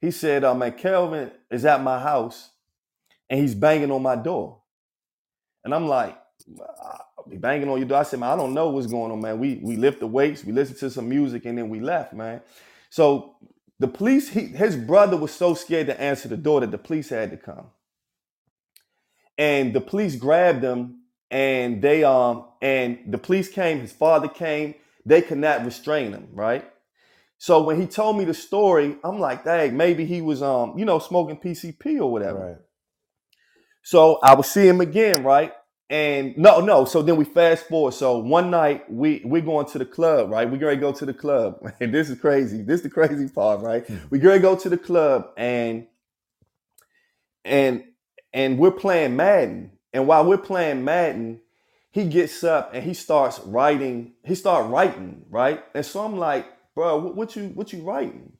[0.00, 2.50] He said, uh, man, Kelvin is at my house
[3.30, 4.62] and he's banging on my door.
[5.64, 6.18] And I'm like,
[7.24, 8.00] I'll be banging on your door.
[8.00, 9.38] I said, man, I don't know what's going on, man.
[9.38, 12.42] We we lift the weights, we listened to some music, and then we left, man.
[12.90, 13.36] So
[13.80, 17.10] the police, he, his brother was so scared to answer the door that the police
[17.10, 17.68] had to come.
[19.38, 23.80] And the police grabbed him, and they um and the police came.
[23.80, 24.74] His father came.
[25.06, 26.70] They could not restrain him, right?
[27.38, 30.84] So when he told me the story, I'm like, dang, maybe he was um you
[30.86, 32.40] know smoking PCP or whatever.
[32.40, 32.58] Right.
[33.84, 35.52] So I would see him again, right?
[35.92, 36.86] And no, no.
[36.86, 37.92] So then we fast forward.
[37.92, 40.50] So one night we we going to the club, right?
[40.50, 42.62] We gonna go to the club, and this is crazy.
[42.62, 43.86] This is the crazy part, right?
[43.86, 43.98] Hmm.
[44.08, 45.86] We gonna go to the club, and
[47.44, 47.84] and
[48.32, 49.72] and we're playing Madden.
[49.92, 51.42] And while we're playing Madden,
[51.90, 54.14] he gets up and he starts writing.
[54.24, 55.62] He start writing, right?
[55.74, 58.32] And so I'm like, bro, what, what you what you writing?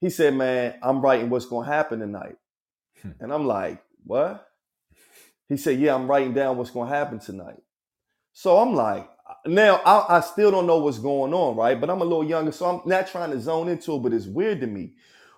[0.00, 2.38] He said, man, I'm writing what's gonna happen tonight.
[3.02, 3.10] Hmm.
[3.20, 4.48] And I'm like, what?
[5.52, 7.60] He said, Yeah, I'm writing down what's going to happen tonight.
[8.32, 9.08] So I'm like,
[9.46, 11.80] now I, I still don't know what's going on, right?
[11.80, 14.26] But I'm a little younger, so I'm not trying to zone into it, but it's
[14.26, 14.92] weird to me.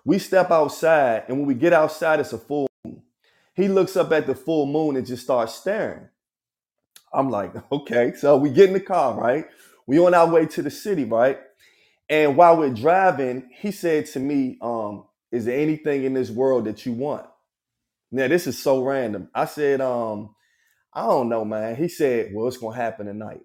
[0.05, 3.01] We step outside, and when we get outside, it's a full moon.
[3.55, 6.09] He looks up at the full moon and just starts staring.
[7.13, 8.13] I'm like, okay.
[8.15, 9.45] So we get in the car, right?
[9.87, 11.39] We on our way to the city, right?
[12.09, 16.65] And while we're driving, he said to me, um, is there anything in this world
[16.65, 17.25] that you want?
[18.11, 19.29] Now this is so random.
[19.35, 20.35] I said, um,
[20.93, 21.75] I don't know, man.
[21.75, 23.41] He said, Well, it's gonna happen tonight.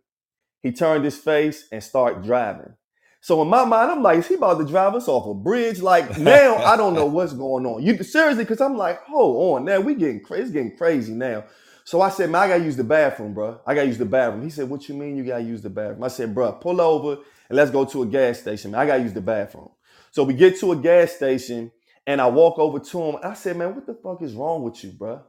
[0.62, 2.74] He turned his face and started driving.
[3.22, 5.80] So in my mind, I'm like, is he about to drive us off a bridge?
[5.82, 7.82] Like now, I don't know what's going on.
[7.82, 11.44] You seriously, because I'm like, hold on, now we getting crazy, it's getting crazy now.
[11.84, 13.60] So I said, man, I gotta use the bathroom, bro.
[13.66, 14.42] I gotta use the bathroom.
[14.42, 16.04] He said, what you mean you gotta use the bathroom?
[16.04, 17.14] I said, bro, pull over
[17.48, 18.70] and let's go to a gas station.
[18.70, 19.70] Man, I gotta use the bathroom.
[20.12, 21.72] So we get to a gas station
[22.06, 23.14] and I walk over to him.
[23.16, 25.22] And I said, man, what the fuck is wrong with you, bro?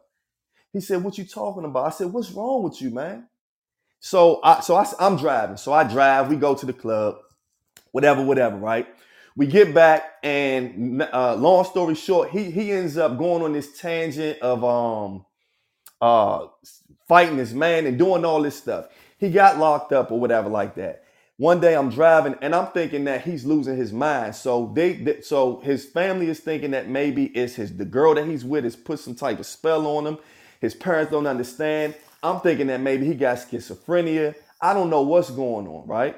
[0.74, 1.86] He said, what you talking about?
[1.86, 3.28] I said, what's wrong with you, man?
[4.00, 5.58] So I, so I, I'm driving.
[5.58, 6.30] So I drive.
[6.30, 7.18] We go to the club,
[7.92, 8.88] whatever, whatever, right?
[9.36, 13.80] We get back, and uh, long story short, he he ends up going on this
[13.80, 15.26] tangent of um
[16.02, 16.48] uh
[17.08, 18.88] fighting this man and doing all this stuff.
[19.18, 21.01] He got locked up or whatever like that.
[21.42, 24.36] One day I'm driving and I'm thinking that he's losing his mind.
[24.36, 28.28] So they, they- so his family is thinking that maybe it's his the girl that
[28.28, 30.20] he's with has put some type of spell on him.
[30.62, 31.96] His parents don't understand.
[32.24, 34.36] I'm thinking that maybe he got schizophrenia.
[34.62, 36.18] I don't know what's going on, right?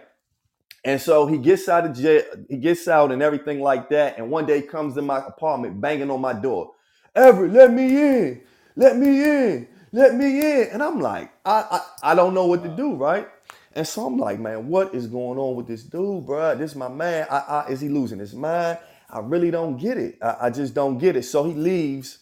[0.86, 4.18] And so he gets out of jail, he gets out and everything like that.
[4.20, 6.74] And one day comes to my apartment banging on my door.
[7.16, 8.42] Everett, let me in.
[8.76, 9.70] Let me in.
[9.94, 10.70] Let me in.
[10.70, 13.30] And I'm like, I, I, I don't know what to do, right?
[13.76, 16.56] And so I'm like, man, what is going on with this dude, bro?
[16.56, 17.28] This is my man.
[17.32, 18.80] I, I, is he losing his mind?
[19.10, 20.18] I really don't get it.
[20.22, 21.24] I, I just don't get it.
[21.24, 22.20] So he leaves.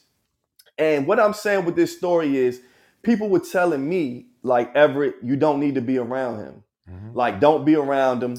[0.77, 2.61] And what I'm saying with this story is
[3.03, 6.63] people were telling me, like, Everett, you don't need to be around him.
[6.89, 7.15] Mhm.
[7.15, 8.37] Like, don't be around him.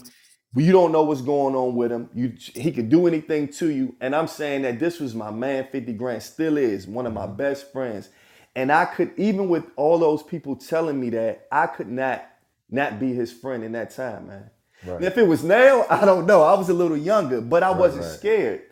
[0.55, 2.11] You don't know what's going on with him.
[2.15, 3.97] You he could do anything to you.
[4.01, 7.27] And I'm saying that this was my man, 50 Grand, still is one of my
[7.27, 7.37] Mhm.
[7.37, 8.11] best friends.
[8.57, 12.25] And I could, even with all those people telling me that, I could not
[12.73, 14.51] not be his friend in that time, man.
[14.83, 15.03] And Right.
[15.05, 16.43] if it was now, I don't know.
[16.43, 18.13] I was a little younger, but I Right, wasn't right.
[18.13, 18.63] scared.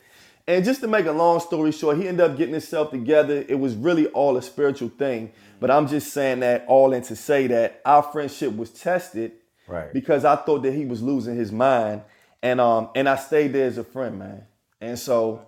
[0.48, 3.44] And just to make a long story short, he ended up getting himself together.
[3.48, 5.30] It was really all a spiritual thing.
[5.60, 9.32] But I'm just saying that all in to say that our friendship was tested
[9.68, 9.92] Right.
[9.92, 12.02] because I thought that he was losing his mind.
[12.42, 14.46] And um and I stayed there as a friend, man.
[14.80, 15.42] And so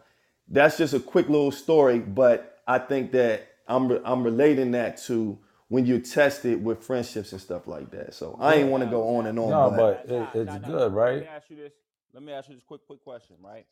[0.47, 4.99] that's just a quick little story, but I think that I'm re- I'm relating that
[5.05, 5.38] to
[5.73, 8.13] when you test it with friendships and stuff like that.
[8.13, 9.49] So I ain't want to go on and on.
[9.49, 11.21] No, but, but it, it's good, Let right?
[11.23, 11.73] me ask you this.
[12.13, 13.65] Let me ask you this quick, quick question, right?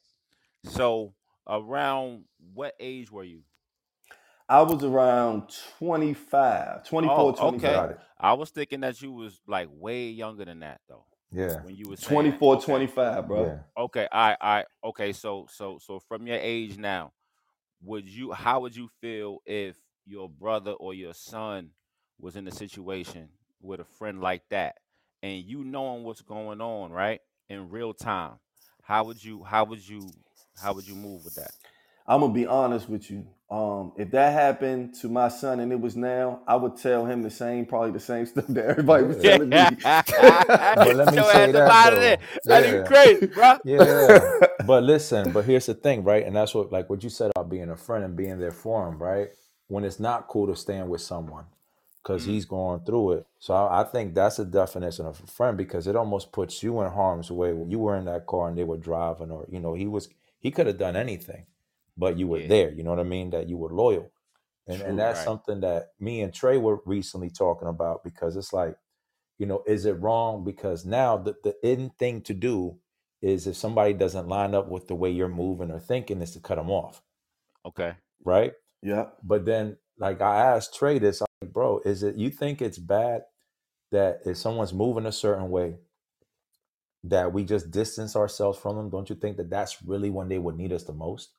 [0.65, 1.13] So,
[1.47, 3.43] around what age were you?
[4.49, 7.55] I was around 25, 24, Oh, 25.
[7.55, 7.75] okay.
[7.75, 8.01] Got it.
[8.19, 11.05] I was thinking that you was like way younger than that, though.
[11.31, 11.61] Yeah.
[11.65, 12.65] When you was 24, okay.
[12.65, 13.45] 25, bro.
[13.45, 13.59] Yeah.
[13.77, 15.13] Okay, I, I, okay.
[15.13, 17.13] So, so, so from your age now,
[17.83, 18.33] would you?
[18.33, 21.73] How would you feel if your brother or your son
[22.21, 23.29] was in a situation
[23.63, 24.77] with a friend like that,
[25.23, 28.35] and you knowing what's going on, right, in real time?
[28.83, 29.45] How would you?
[29.45, 30.15] How would you?
[30.61, 31.53] How would you move with that?
[32.07, 33.27] I'm gonna be honest with you.
[33.51, 37.23] Um, if that happened to my son and it was now, I would tell him
[37.23, 39.79] the same, probably the same stuff that everybody was telling me.
[40.75, 42.01] But let me Your say ass up that, outta though.
[42.01, 42.19] there.
[42.47, 42.85] That's Yeah.
[42.85, 43.59] crazy, bro.
[43.65, 44.33] Yeah.
[44.61, 46.27] But listen, but here's the thing, right?
[46.27, 48.89] And that's what like what you said about being a friend and being there for
[48.89, 49.31] him, right?
[49.69, 51.47] When it's not cool to stand with someone
[52.03, 52.29] because Mm.
[52.29, 53.27] he's going through it.
[53.39, 56.81] So I, I think that's a definition of a friend because it almost puts you
[56.83, 59.61] in harm's way when you were in that car and they were driving, or you
[59.61, 60.09] know, he was
[60.41, 61.47] he could have done anything,
[61.97, 62.49] but you were Yeah.
[62.49, 62.71] there.
[62.73, 63.31] You know what I mean?
[63.31, 64.11] That you were loyal.
[64.67, 64.91] And True.
[64.91, 65.25] and that's Right.
[65.25, 68.77] something that me and Trey were recently talking about because it's like,
[69.39, 70.45] you know, is it wrong?
[70.45, 72.79] Because now the, the in thing to do
[73.23, 76.41] is if somebody doesn't line up with the way you're moving or thinking is to
[76.41, 77.03] cut them off,
[77.67, 77.95] Okay.
[78.25, 78.53] right?
[78.83, 79.09] Yeah.
[79.23, 82.79] But then, like I asked Trey this, I'm like, bro, is it you think it's
[82.79, 83.23] bad
[83.93, 85.77] that if someone's moving a certain way,
[87.05, 88.91] that we just distance ourselves from them?
[88.91, 91.31] Don't you think that that's really when they would need us the most?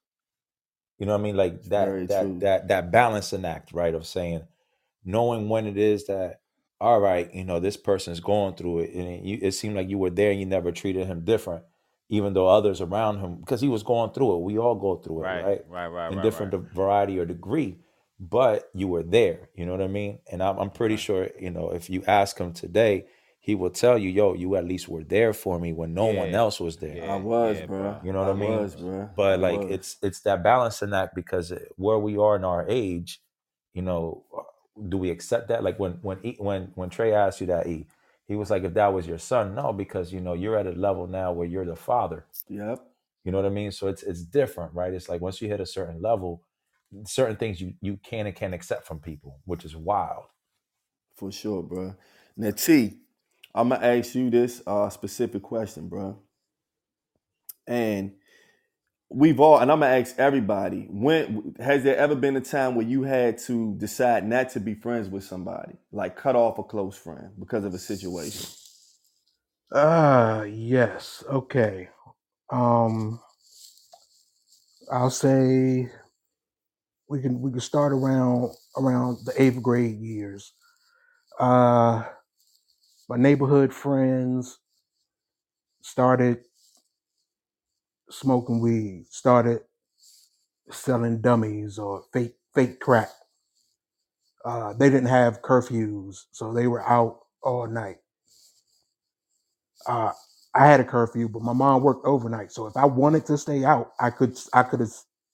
[0.98, 1.38] You know what I mean?
[1.38, 2.40] Like that Very that true.
[2.40, 3.94] that that balancing act, right?
[3.94, 4.44] Of saying,
[5.04, 6.42] knowing when it is that,
[6.80, 9.90] all right, you know, this person's going through it, and it, you, it seemed like
[9.90, 11.64] you were there and you never treated him different,
[12.10, 14.42] even though others around him, because he was going through it.
[14.42, 15.44] We all go through it, Right.
[15.44, 15.66] right?
[15.70, 15.88] Right.
[15.88, 16.12] Right.
[16.12, 16.64] in right, different right.
[16.74, 17.78] variety or degree,
[18.22, 19.50] but you were there.
[19.56, 20.20] You know what I mean?
[20.32, 23.08] And I'm, I'm pretty sure, you know, if you ask him today,
[23.42, 26.36] he will tell you, yo, you at least were there for me when no one
[26.36, 26.98] else was there.
[26.98, 27.14] Yeah.
[27.14, 27.82] I was, yeah, bro.
[27.82, 28.02] bro.
[28.06, 28.52] You know what I I mean?
[28.60, 29.02] was, bro.
[29.04, 29.72] I But like, was.
[29.72, 33.22] it's it's that balance balancing act because where we are in our age,
[33.74, 34.44] you know, uh,
[34.90, 35.64] do we accept that?
[35.64, 37.88] Like when when E- when when Trey asked you that, E,
[38.28, 40.72] he was like, if that was your son, no, because you know you're at a
[40.72, 42.26] level now where you're the father.
[42.50, 42.80] Yep.
[43.24, 43.72] You know what I mean?
[43.72, 44.94] So it's it's different, right?
[44.94, 46.44] It's like once you hit a certain level,
[47.06, 50.26] certain things you you can and can't accept from people, which is wild.
[51.18, 51.96] For sure, bro.
[52.38, 53.00] Now, T,
[53.56, 56.20] I'm gonna ask you this uh, specific question, bro.
[57.68, 58.14] And
[59.10, 62.88] we've all, and I'm gonna ask everybody: When has there ever been a time where
[62.88, 66.98] you had to decide not to be friends with somebody, like cut off a close
[66.98, 68.48] friend because of a situation?
[69.74, 71.24] Uh yes.
[71.30, 71.90] Okay.
[72.52, 73.20] Um
[74.92, 75.92] I'll say
[77.12, 80.54] we can we can start around around the eighth grade years.
[81.40, 82.04] Uh
[83.10, 84.60] my neighborhood friends
[85.84, 86.40] started
[88.12, 89.62] smoking weed, started
[90.72, 93.10] selling dummies or fake fake crack.
[94.46, 97.98] Uh they didn't have curfews, so they were out all night.
[99.88, 100.14] Uh
[100.56, 103.66] I had a curfew, but my mom worked overnight, so if I wanted to stay
[103.66, 104.94] out, I could I could have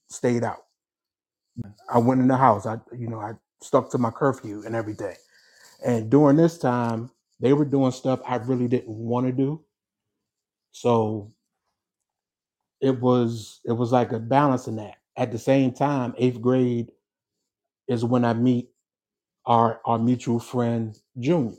[0.10, 0.67] stayed out.
[1.90, 2.66] I went in the house.
[2.66, 5.16] I you know I stuck to my curfew and everything.
[5.86, 9.64] And during this time, they were doing stuff I really didn't want to do.
[10.72, 11.34] So
[12.82, 14.98] it was it was like a balancing act.
[15.18, 16.92] At the same time, eighth grade
[17.88, 18.70] is when I meet
[19.46, 21.58] our our mutual friend Junior.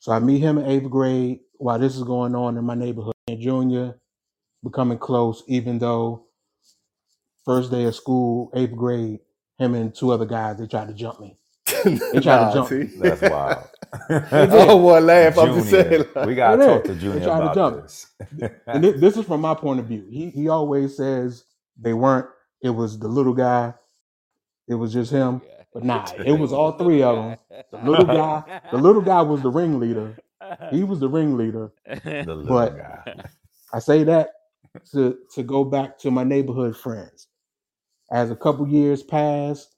[0.00, 3.14] So I meet him in eighth grade while this is going on in my neighborhood.
[3.28, 4.00] And Junior
[4.64, 6.26] becoming close, even though
[7.44, 9.20] first day of school, eighth grade,
[9.58, 11.36] him and two other guys, they tried to jump me.
[11.84, 12.74] They tried to nah, jump T.
[12.78, 12.84] me.
[12.98, 13.64] That's wild.
[14.08, 14.50] They did.
[14.52, 15.36] oh, one laugh.
[15.38, 16.26] I'm just Junior, saying.
[16.26, 16.88] we gotta They talk did.
[16.88, 18.06] to They Junior tried to about dump this.
[18.66, 20.06] and thi- this is from my point of view.
[20.08, 21.44] He he always says
[21.80, 22.26] they weren't.
[22.62, 23.74] It was the little guy.
[24.68, 25.40] It was just him.
[25.74, 27.36] But nah, it was all three of them.
[27.72, 30.16] The little guy, the little guy was the ringleader.
[30.70, 31.72] He was the ringleader.
[32.04, 33.24] the little But- guy.
[33.72, 34.30] I say that
[34.92, 37.26] to to go back to my neighborhood friends.
[38.10, 39.68] As a couple years pass,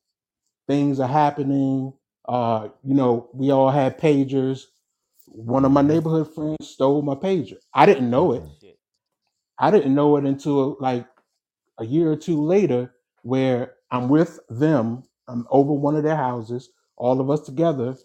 [0.67, 1.93] things are happening.
[2.27, 4.65] Uh, you know, we all had pagers.
[5.27, 7.57] One of my neighborhood friends stole my pager.
[7.75, 8.43] I didn't know it.
[8.61, 8.79] Shit.
[9.59, 11.07] I didn't know it until like
[11.79, 15.05] a year or two later, where I'm with them.
[15.29, 17.97] I'm over one of their houses, all of us together,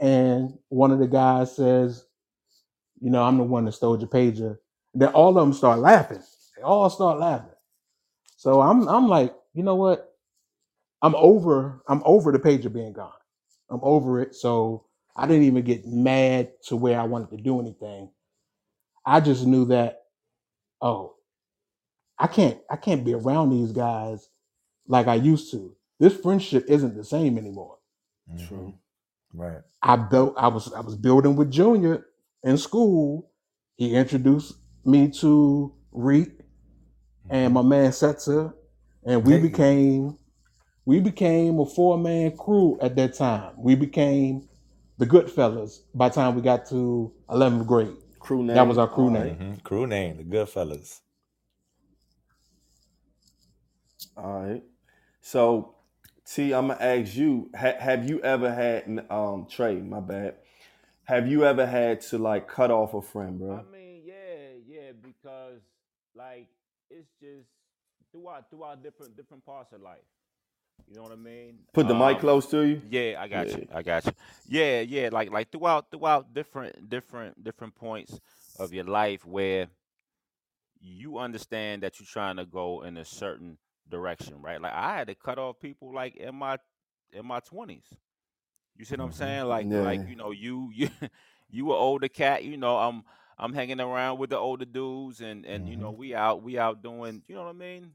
[0.00, 2.06] and one of the guys says,
[3.00, 4.58] "You know, I'm the one that stole your pager."
[4.94, 6.22] Then all of them start laughing.
[6.56, 7.50] They all start laughing.
[8.36, 10.12] So I'm I'm like, you know what?
[11.02, 11.82] I'm over.
[11.88, 13.12] I'm over the pager being gone.
[13.70, 14.34] I'm over it.
[14.34, 14.84] So
[15.16, 18.10] I didn't even get mad to where I wanted to do anything.
[19.06, 20.02] I just knew that,
[20.80, 21.14] oh,
[22.18, 24.28] I can't I can't be around these guys
[24.86, 25.76] like I used to.
[25.98, 27.78] This friendship isn't the same anymore.
[28.46, 28.74] True.
[29.34, 29.40] Mm-hmm.
[29.40, 29.58] Right.
[29.82, 32.06] I built I was I was building with Junior
[32.42, 33.30] in school.
[33.76, 36.30] He introduced me to Reek
[37.28, 37.54] and mm-hmm.
[37.54, 38.54] my man Setzer,
[39.06, 40.18] and we became
[40.86, 43.52] we became a four man crew at that time.
[43.58, 44.48] We became
[44.98, 47.96] the Goodfellas by the time we got to 11th grade.
[48.18, 48.54] Crew name.
[48.56, 49.36] That was our crew All name.
[49.36, 49.62] Mhm.
[49.62, 51.00] Crew name, the Goodfellas.
[54.16, 54.62] All right.
[55.20, 55.74] So,
[56.26, 59.76] T, I'm gonna ask you: ha- Have you ever had um Trey?
[59.76, 60.36] My bad.
[61.04, 63.56] Have you ever had to like cut off a friend, bro?
[63.58, 65.60] I mean, yeah, yeah, because
[66.14, 66.48] like
[66.90, 67.48] it's just
[68.14, 69.98] throughout throughout different different parts of life.
[70.88, 71.58] You know what I mean?
[71.72, 72.80] Put the mic Um, close to you.
[72.88, 73.56] Yeah, I got Yeah.
[73.58, 73.68] you.
[73.74, 74.12] I got you.
[74.48, 78.20] Yeah, yeah, like like throughout throughout different different different points
[78.58, 79.68] of your life where
[80.80, 83.58] you understand that you're trying to go in a certain
[83.88, 84.60] direction, right?
[84.60, 86.58] Like I had to cut off people like in my
[87.12, 87.86] in my twenties.
[88.76, 89.14] You see what I'm Mhm.
[89.14, 89.44] saying?
[89.46, 90.90] Like like you know you you
[91.50, 92.44] you were older cat.
[92.44, 93.04] You know I'm
[93.38, 96.82] I'm hanging around with the older dudes and and you know we out we out
[96.82, 97.92] doing you know what I mean?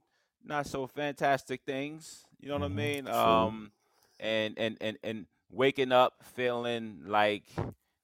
[0.50, 2.26] Not so fantastic things.
[2.39, 2.72] You know what Mhm.
[2.72, 3.08] I mean?
[3.12, 3.54] True.
[3.54, 3.72] Um
[4.20, 7.45] and and and and waking up feeling like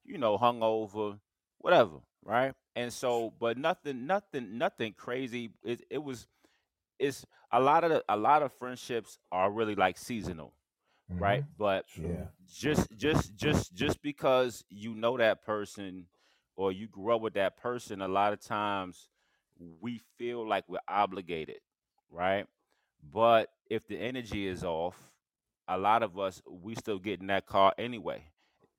[0.05, 1.19] you know hungover,
[1.59, 2.53] whatever, right?
[2.75, 5.51] And so, but nothing, nothing, nothing crazy.
[5.63, 6.27] It it was,
[6.99, 10.53] it's a lot of the, a lot of friendships are really like seasonal,
[11.19, 11.43] right?
[11.43, 11.47] Mhm.
[11.57, 12.27] But Yeah.
[12.47, 16.07] just just just just because you know that person
[16.55, 19.09] or you grew up with that person, a lot of times
[19.81, 21.59] we feel like we're obligated,
[22.11, 22.45] right?
[23.13, 24.97] But if the energy is off,
[25.67, 28.23] a lot of us we still get in that car anyway.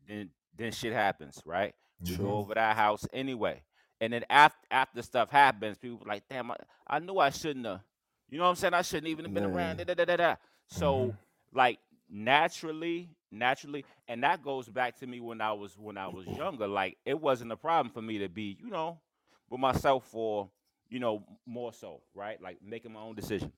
[0.08, 1.74] Then then shit happens, right?
[2.06, 2.26] We True.
[2.26, 3.62] go over that house anyway.
[4.00, 6.56] And then after after stuff happens, people like, damn, I,
[6.86, 7.80] I knew I shouldn't have.
[8.28, 8.74] You know what I'm saying?
[8.74, 9.78] I shouldn't even have been around.
[9.78, 9.84] Yeah.
[9.84, 10.36] Da, da, da, da, da.
[10.68, 11.16] So Mhm.
[11.52, 11.78] like
[12.10, 16.66] naturally, naturally, and that goes back to me when I was when I was younger.
[16.68, 18.98] Like it wasn't a problem for me to be, you know,
[19.50, 20.50] with myself for,
[20.88, 22.40] you know, more so, right?
[22.40, 23.52] Like making my own decision.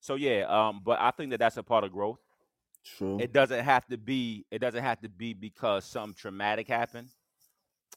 [0.00, 2.18] So yeah, um, but I think that that's a part of growth.
[2.84, 3.18] True.
[3.20, 4.46] It doesn't have to be.
[4.50, 7.08] It doesn't have to be because something traumatic happened.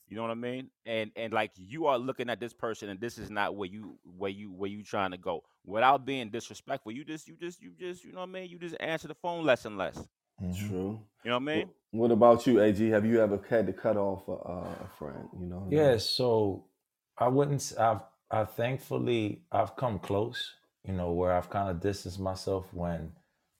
[0.09, 0.69] You know what I mean?
[0.85, 3.97] And and like you are looking at this person, and this is not where you
[4.17, 5.43] where you where you trying to go.
[5.65, 8.49] Without being disrespectful, you just you just you just you know what I mean.
[8.49, 9.97] You just answer the phone less and less.
[10.41, 10.57] Mhm.
[10.67, 10.99] True.
[11.23, 11.67] You know what I mean?
[11.91, 12.77] Wh- What about you, Ag?
[12.91, 15.29] Have you ever had to cut off a, a friend?
[15.39, 15.55] You know.
[15.59, 15.79] what I mean?
[15.79, 16.65] Yeah, so
[17.17, 17.61] I wouldn't.
[17.61, 18.01] s- I've
[18.33, 20.55] I thankfully I've come close.
[20.83, 23.11] You know where I've kind of distanced myself when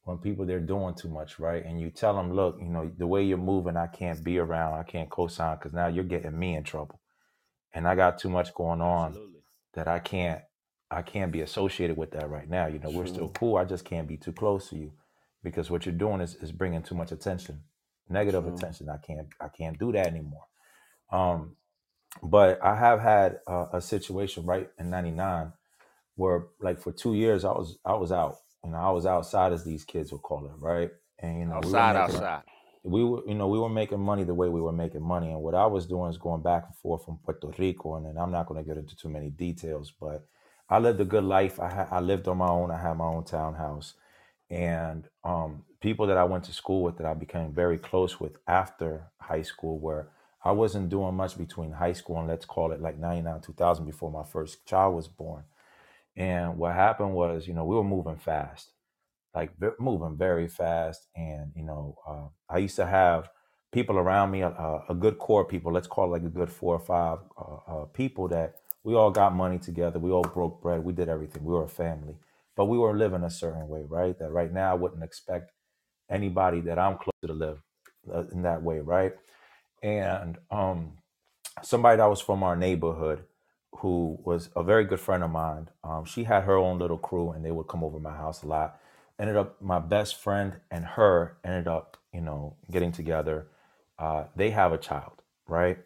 [0.06, 1.64] when people they're doing too much, right?
[1.64, 4.80] And you tell them, look, you know the way you're moving, I can't be around.
[4.80, 7.00] I can't co-sign because now you're getting me in trouble,
[7.74, 9.42] and I got too much going on Absolutely.
[9.76, 10.42] that I can't
[10.90, 12.66] I can't be associated with that right now.
[12.66, 13.40] You know, we're still True.
[13.40, 13.58] cool.
[13.58, 14.92] I just can't be too close to you
[15.44, 17.62] because what you're doing is, is bringing too much attention,
[18.10, 18.56] negative True.
[18.56, 18.90] attention.
[18.90, 20.46] I can't I can't do that anymore.
[21.12, 21.58] Um,
[22.22, 25.54] but I have had a, a situation right in '99
[26.16, 28.38] where, like, for two years I was I was out.
[28.64, 30.92] You know, I was outside, as these kids would call it, right?
[31.20, 32.44] And you know, we were Outside, making outside.
[32.84, 35.42] we were you know we were making money the way we were making money and
[35.42, 38.32] what i was doing is going back and forth from puerto rico and then i'm
[38.32, 40.26] not going to get into too many details but
[40.70, 43.06] i lived a good life i, ha- I lived on my own i had my
[43.06, 43.96] own townhouse
[44.50, 48.38] and um, people that i went to school with that i became very close with
[48.48, 50.10] after high school where
[50.44, 54.12] i wasn't doing much between high school and let's call it like 99 2000 before
[54.12, 55.44] my first child was born
[56.16, 58.72] and what happened was you know we were moving fast
[59.36, 63.30] like moving very fast and you know uh, i used to have
[63.72, 65.72] people around me, a, a a good core people.
[65.74, 69.12] Let's call it like a good four or five uh, uh, people that we all
[69.12, 70.00] got money together.
[70.00, 70.84] We all broke bread.
[70.84, 71.44] We did everything.
[71.46, 72.18] We were a family,
[72.56, 74.18] but we were living a certain way, right?
[74.20, 75.52] That right now I wouldn't expect
[76.10, 77.60] anybody that I'm close to live
[78.14, 79.14] uh, in that way, right?
[79.84, 80.94] And um,
[81.62, 83.26] somebody that was from our neighborhood
[83.78, 85.70] who was a very good friend of mine.
[85.84, 88.48] Um, she had her own little crew, and they would come over my house a
[88.48, 88.80] lot.
[89.20, 93.48] Ended up, my best friend and her ended up, you know, getting together.
[94.00, 95.78] Uh, they have a child, right?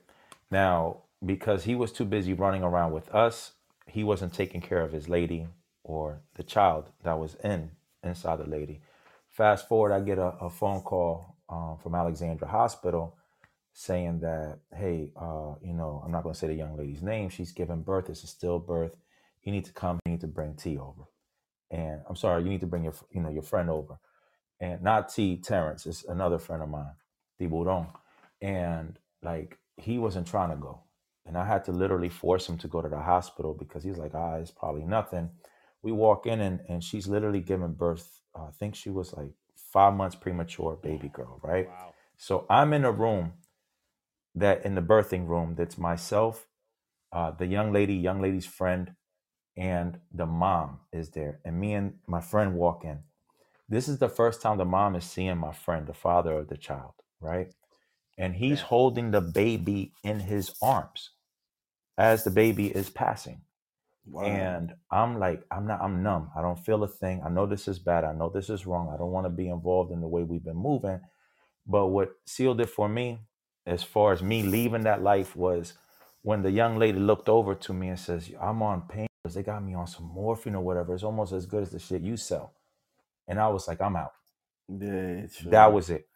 [0.51, 3.53] Now, because he was too busy running around with us,
[3.87, 5.47] he wasn't taking care of his lady
[5.83, 7.71] or the child that was in
[8.03, 8.81] inside the lady.
[9.29, 13.17] Fast forward, I get a, a phone call um, from Alexandra Hospital
[13.79, 17.29] saying that, hey, uh, you know, I'm not going to say the young lady's name.
[17.29, 18.09] She's giving birth.
[18.09, 18.93] It's a stillbirth.
[19.43, 19.99] You need to come.
[20.03, 21.03] You need to bring T over.
[21.69, 23.99] And I'm sorry, you need to bring your, you know, your friend over.
[24.59, 25.37] And not T.
[25.37, 25.85] Terrence.
[25.85, 26.95] It's another friend of mine,
[27.37, 27.45] T.
[27.45, 27.85] Boudon.
[28.41, 30.81] And like he wasn't trying to go,
[31.27, 34.15] and I had to literally force him to go to the hospital because he's like,
[34.15, 35.29] ah, it's probably nothing.
[35.83, 38.21] We walk in and and she's literally giving birth.
[38.35, 41.67] Uh, I think she was like five months premature, baby girl, right?
[41.67, 41.93] Wow.
[42.17, 43.33] So I'm in a room
[44.39, 46.47] that in the birthing room that's myself
[47.13, 48.93] uh, the young lady young lady's friend
[49.57, 51.39] and the mom is there.
[51.45, 52.99] And me and my friend walk in.
[53.69, 56.57] This is the first time the mom is seeing my friend the father of the
[56.57, 57.49] child right?
[58.17, 61.11] And he's holding the baby in his arms
[61.97, 63.41] as the baby is passing.
[64.09, 64.23] Wow.
[64.23, 66.31] and i'm like i'm not i'm numb.
[66.37, 67.21] I don't feel a thing.
[67.25, 68.03] I know this is bad.
[68.05, 68.91] I know this is wrong.
[68.93, 71.01] I don't want to be involved in the way we've been moving.
[71.67, 73.19] But what sealed it for me,
[73.67, 75.73] as far as me leaving that life, was
[76.23, 79.33] when the young lady looked over to me and says, I'm on painkillers.
[79.33, 80.93] They got me on some morphine or whatever.
[80.93, 82.53] It's almost as good as the shit you sell.
[83.27, 84.13] And I was like, I'm out.
[84.69, 85.51] yeah, true.
[85.51, 86.07] That was it.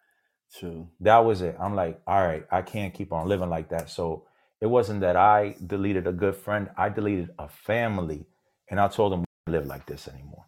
[0.58, 0.88] true.
[1.00, 1.56] That was it.
[1.60, 3.90] I'm like, all right, I can't keep on living like that.
[3.90, 4.26] So
[4.60, 8.26] it wasn't that I deleted a good friend, I deleted a family.
[8.70, 10.46] And I told them, we don't live like this anymore.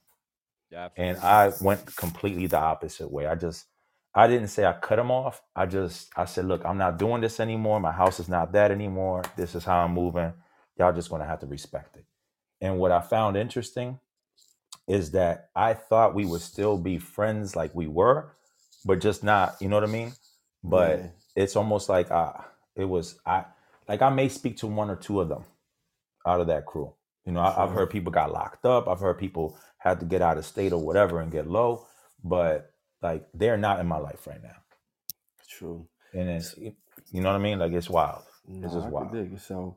[0.96, 3.26] And I went completely the opposite way.
[3.26, 3.66] I just,
[4.14, 5.42] I didn't say I cut him off.
[5.56, 7.80] I just, I said, look, I'm not doing this anymore.
[7.80, 9.24] My house is not that anymore.
[9.36, 10.34] This is how I'm moving.
[10.78, 12.06] Y'all just gonna have to respect it.
[12.60, 14.00] And what I found interesting
[14.88, 18.32] is that I thought we would still be friends like we were,
[18.84, 20.14] but just not, you know what I mean?
[20.62, 21.08] But Yeah.
[21.36, 22.32] it's almost like uh
[22.76, 23.44] it was I
[23.88, 25.44] like I may speak to one or two of them
[26.26, 26.94] out of that crew.
[27.26, 28.88] You know, I, I've heard people got locked up.
[28.88, 31.86] I've heard people had to get out of state or whatever and get low,
[32.24, 32.73] but
[33.04, 34.56] like they're not in my life right now.
[35.48, 35.86] True.
[36.12, 37.58] And it's, you know what I mean?
[37.60, 38.22] Like it's wild.
[38.48, 39.40] It's just wild.
[39.40, 39.76] So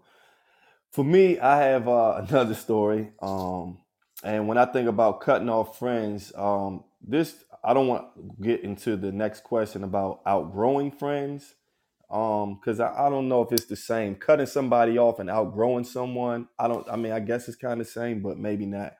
[0.92, 3.12] for me, I have uh, another story.
[3.22, 3.80] Um,
[4.24, 8.64] and when I think about cutting off friends, um, this I don't want to get
[8.64, 11.54] into the next question about outgrowing friends.
[12.10, 14.16] Um, because I, I don't know if it's the same.
[14.16, 17.86] Cutting somebody off and outgrowing someone, I don't I mean I guess it's kind of
[17.86, 18.96] the same, but maybe not.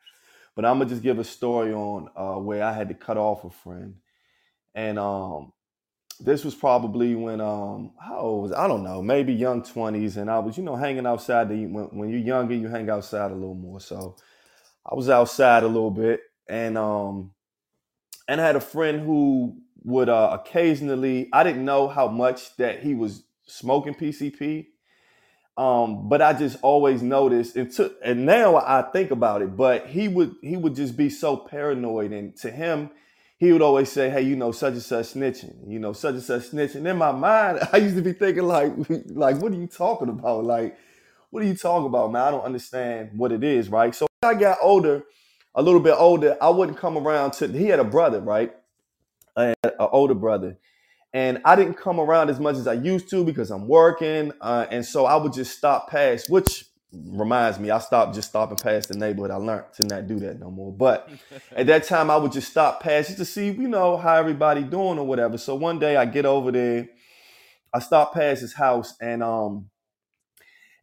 [0.56, 3.46] But I'm gonna just give a story on uh, where I had to cut off
[3.46, 3.96] a friend.
[4.76, 5.54] And um
[6.20, 8.66] this was probably when um how old was I?
[8.66, 11.86] I don't know maybe young 20s and I was you know hanging outside the when,
[11.86, 14.16] when you're younger you hang outside a little more so
[14.90, 17.32] I was outside a little bit and um
[18.28, 22.82] and I had a friend who would uh, occasionally I didn't know how much that
[22.82, 24.68] he was smoking PCP
[25.58, 29.88] um but I just always noticed and took and now I think about it but
[29.88, 32.90] he would he would just be so paranoid and to him
[33.38, 36.24] he would always say hey you know such and such snitching you know such and
[36.24, 36.88] such snitching.
[36.88, 38.74] In my mind I used to be thinking like
[39.08, 40.44] like what are you talking about?
[40.44, 40.78] Like
[41.30, 42.24] what are you talking about man?
[42.24, 43.94] I don't understand what it is right?
[43.94, 45.04] So when I got older
[45.56, 48.54] a little bit older I wouldn't come around to he had a brother right?
[49.36, 50.58] An older brother.
[51.14, 54.68] And I didn't come around as much as I used to because I'm working, uh,
[54.70, 56.30] and so I would just stop past.
[56.30, 59.32] Which reminds me, I stopped just stopping past the neighborhood.
[59.32, 60.72] I learned to not do that no more.
[60.72, 61.10] But
[61.56, 64.64] at that time, I would just stop past just to see, you know, how everybody
[64.64, 65.38] doing or whatever.
[65.38, 66.88] So one day I get over there,
[67.74, 69.70] I stop past his house, and um,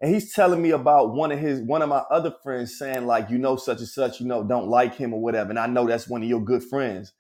[0.00, 3.30] and he's telling me about one of his one of my other friends saying like,
[3.30, 5.86] you know, such and such, you know, don't like him or whatever, and I know
[5.86, 7.12] that's one of your good friends.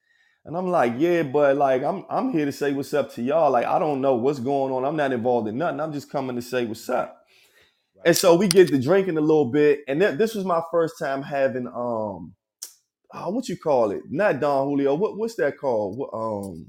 [0.44, 3.50] And I'm like, yeah, but like I'm I'm here to say what's up to y'all.
[3.50, 4.84] Like I don't know what's going on.
[4.84, 5.80] I'm not involved in nothing.
[5.80, 7.23] I'm just coming to say what's up.
[8.04, 10.98] And so we get to drinking a little bit, and th- this was my first
[10.98, 12.34] time having um,
[13.14, 14.02] oh, what you call it?
[14.10, 14.94] Not Don Julio.
[14.94, 15.98] What what's that called?
[15.98, 16.68] What, um,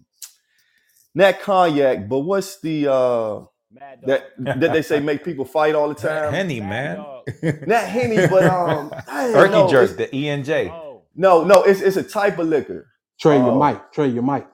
[1.15, 4.09] not cognac, but what's the uh Mad dog.
[4.09, 6.33] that that they say make people fight all the time?
[6.33, 6.97] Henny, Mad man.
[6.97, 7.23] dog.
[7.67, 10.69] Not Henny, but um, dang, Turkey no, jerk, the ENJ.
[10.71, 11.03] Oh.
[11.15, 12.87] no, no, it's it's a type of liquor.
[13.19, 13.59] Trey, your Oh.
[13.59, 13.91] mic.
[13.93, 14.47] Trey, your mic.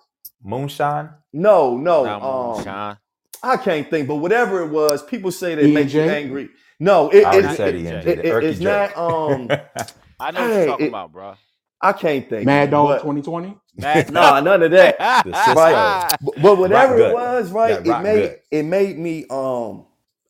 [0.43, 1.11] Moonshine.
[1.33, 2.97] No, no, Not um, moonshine.
[3.43, 6.23] I can't think, but whatever it was, people say that E and makes you J?
[6.23, 6.49] angry.
[6.81, 8.11] No, it, I already it, said it, E and it- J.
[8.11, 8.95] it- the Erky it's jerk.
[8.97, 9.11] not.
[9.31, 9.49] Um,
[10.19, 11.35] I know what Hey, you're talking it- about, bro.
[11.83, 12.45] I can't think.
[12.45, 13.57] Mad Dog but- 2020.
[13.77, 14.97] Mad Nah, none of that.
[15.25, 15.53] The Cisco.
[15.55, 17.83] But, but whatever it was, right?
[17.83, 18.39] That It made good.
[18.51, 19.25] it made me.
[19.29, 19.85] Um,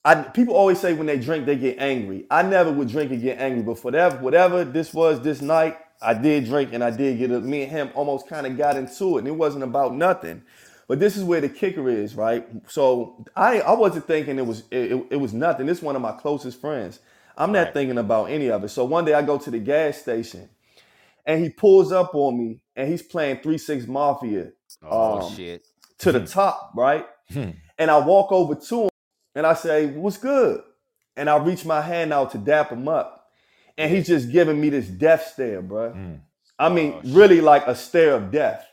[0.06, 2.26] I people always say when they drink they get angry.
[2.32, 5.78] I never would drink and get angry, but for that, whatever this was this night,
[6.02, 7.32] I did drink and I did get.
[7.32, 10.42] A, me and him almost kind of got into it, and it wasn't about nothing.
[10.92, 12.46] But this is where the kicker is, right?
[12.68, 15.66] So I I wasn't thinking it was it, it, it was nothing.
[15.66, 17.00] This is one of my closest friends.
[17.38, 17.74] I'm not Right.
[17.74, 18.70] thinking about any of it.
[18.72, 20.50] So one day I go to the gas station,
[21.26, 24.52] and he pulls up on me, and he's playing Three Six Mafia
[24.84, 25.66] oh Um, shit.
[26.00, 27.06] to the top, right?
[27.32, 27.52] Hmm.
[27.78, 28.90] And I walk over to him
[29.34, 30.62] and I say, What's good?
[31.16, 33.30] And I reach my hand out to dap him up.
[33.78, 35.94] And he's just giving me this death stare, bro.
[35.94, 36.20] Mm.
[36.60, 38.68] I mean, Oh, really like a stare of death.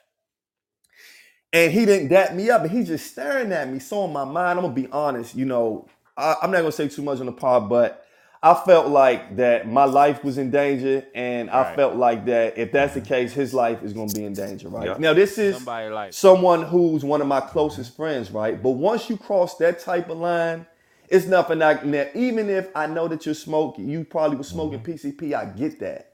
[1.52, 3.78] And he didn't dap me up, and he's just staring at me.
[3.78, 6.88] So in my mind, I'm gonna be honest, you know, I, I'm not gonna say
[6.88, 8.04] too much on the pod, but
[8.42, 11.76] I felt like that my life was in danger, and I Right.
[11.76, 13.08] felt like that if that's the mm-hmm.
[13.08, 14.88] case, his life is gonna be in danger, right?
[14.88, 14.96] Yeah.
[14.98, 18.62] Now, this is Somebody like someone who's one of my closest friends, right?
[18.62, 20.66] But once you cross that type of line,
[21.08, 22.14] it's nothing like that.
[22.14, 25.08] Even if I know that you're smoking, you probably was smoking mm-hmm.
[25.08, 25.34] PCP.
[25.34, 26.07] I get that.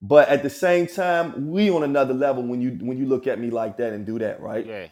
[0.00, 3.40] But at the same time, we on another level when you when you look at
[3.40, 4.64] me like that and do that, right?
[4.66, 4.86] yeah.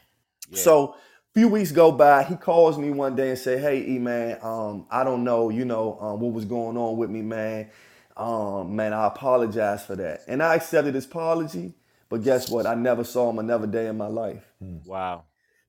[0.51, 0.59] yeah.
[0.59, 0.95] So a
[1.35, 4.87] few weeks go by, he calls me one day and say, "Hey, E man, um,
[4.91, 7.71] I don't know, you know, um, what was going on with me, man.
[8.17, 11.75] Um, man, I apologize for that." And I accepted his apology,
[12.09, 12.67] but guess what?
[12.67, 14.45] I never saw him another day in my life
[14.87, 15.25] wow.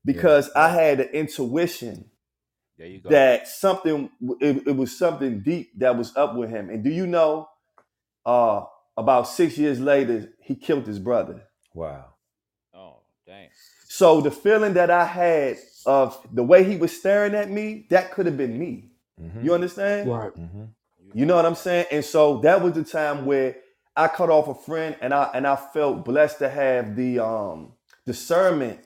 [0.06, 2.10] because I had an intuition
[2.78, 3.10] There you go.
[3.10, 4.10] that something
[4.42, 6.70] it, it was something deep that was up with him.
[6.70, 7.50] And do you know,
[8.26, 8.66] uh,
[8.98, 11.44] about six years later, he killed his brother.
[11.74, 12.16] Wow.
[12.74, 13.50] oh dang.
[13.88, 18.12] So the feeling that I had of the way he was staring at me, that
[18.12, 18.92] could have been me.
[19.22, 19.46] Mm-hmm.
[19.46, 20.10] You understand?
[20.10, 20.36] Right.
[20.36, 20.66] mm-hmm.
[21.14, 21.86] You know what I'm saying?
[21.92, 23.56] And so that was the time where
[23.96, 27.74] I cut off a friend and I and I felt blessed to have the um
[28.06, 28.80] discernment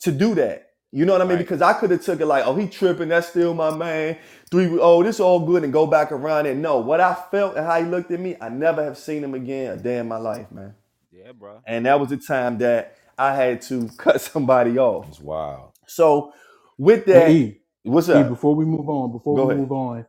[0.00, 0.71] to do that.
[0.94, 1.36] You know what I mean?
[1.36, 1.38] Right.
[1.38, 4.18] Because I could have took it like, oh, he tripping, that's still my man.
[4.50, 6.56] Three, oh, this all good, and go back around it.
[6.56, 9.34] No, what I felt and how he looked at me, I never have seen him
[9.34, 10.74] again a day in my life, man.
[11.10, 11.60] Yeah, bro.
[11.66, 15.08] And that was the time that I had to cut somebody off.
[15.08, 15.72] It's wild.
[15.86, 16.32] So
[16.78, 18.28] with that, Hey, E, what's E, up?
[18.28, 19.60] before we move on, before Go we ahead.
[19.62, 20.06] move on,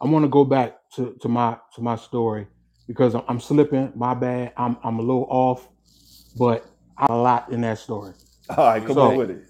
[0.00, 2.46] I want to go back to, to my to my story
[2.86, 3.92] because I'm, I'm slipping.
[3.96, 4.52] My bad.
[4.56, 5.68] I'm I'm a little off,
[6.38, 6.64] but
[6.96, 8.12] I a lot in that story.
[8.50, 9.44] All right, come So- on with it.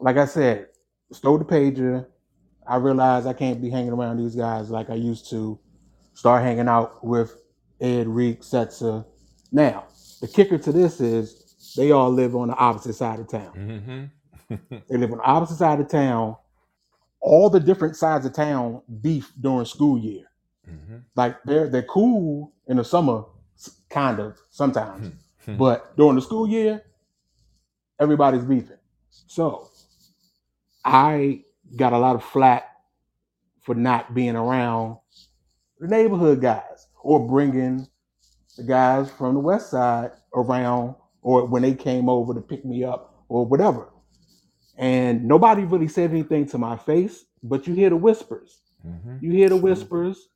[0.00, 0.68] Like I said,
[1.12, 2.06] stole the pager.
[2.66, 5.58] I realized I can't be hanging around these guys like I used to.
[6.14, 7.36] Start hanging out with
[7.80, 9.04] Ed, Reek, Setzer.
[9.52, 9.84] Now,
[10.20, 13.52] the kicker to this is they all live on the opposite side of town.
[13.56, 14.04] Mm-hmm.
[14.88, 16.36] They live on the opposite side of town.
[17.20, 20.24] All the different sides of town beef during school year.
[20.68, 20.96] mm-hmm.
[21.14, 23.24] Like they're they're cool in the summer,
[23.88, 25.12] kind of sometimes,
[25.46, 26.82] but during the school year,
[28.00, 28.78] everybody's beefing.
[29.10, 29.69] So
[30.84, 31.42] I
[31.76, 32.64] got a lot of flack
[33.62, 34.96] for not being around
[35.78, 37.86] the neighborhood guys or bringing
[38.56, 42.84] the guys from the west side around or when they came over to pick me
[42.84, 43.88] up or whatever.
[44.76, 48.62] And nobody really said anything to my face, but you hear the whispers.
[48.86, 49.18] Mm-hmm.
[49.20, 50.28] You hear the whispers.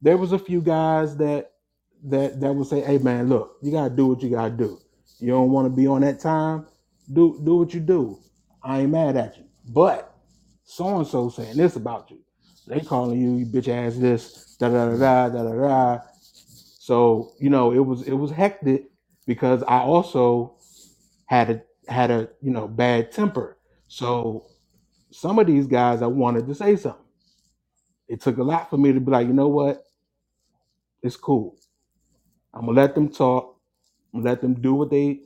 [0.00, 1.52] There was a few guys that
[2.04, 4.78] that that would say, "Hey man, look, you gotta do what you gotta do.
[5.18, 6.66] You don't want to be on that time.
[7.12, 8.18] Do do what you do.
[8.62, 9.44] I ain't mad at you.
[9.68, 10.14] But
[10.64, 12.20] so and so saying this about you.
[12.66, 16.00] They calling you, you bitch ass this, da da da da da da da.
[16.78, 18.86] So you know it was it was hectic
[19.26, 20.56] because I also
[21.26, 23.58] had a had a you know bad temper.
[23.88, 24.46] So
[25.12, 27.00] some of these guys I wanted to say something.
[28.08, 29.84] It took a lot for me to be like, you know what?
[31.02, 31.56] It's cool.
[32.54, 33.56] I'm gonna let them talk.
[34.12, 35.20] I'm gonna let them do what they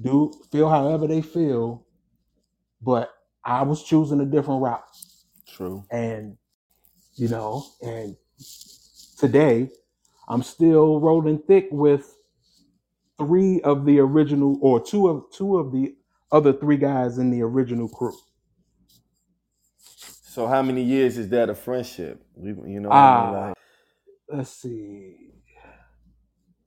[0.00, 1.86] do, feel however they feel.
[2.82, 3.10] But
[3.44, 4.84] I was choosing a different route.
[5.46, 5.84] True.
[5.90, 6.36] And
[7.14, 8.16] you know, and
[9.18, 9.68] today
[10.28, 12.16] I'm still rolling thick with
[13.18, 15.94] three of the original or two of two of the
[16.30, 18.16] other three guys in the original crew.
[20.32, 22.24] So how many years is that a friendship?
[22.34, 23.34] We, you know, what I mean?
[23.34, 23.56] Ah, like,
[24.28, 25.34] let's see.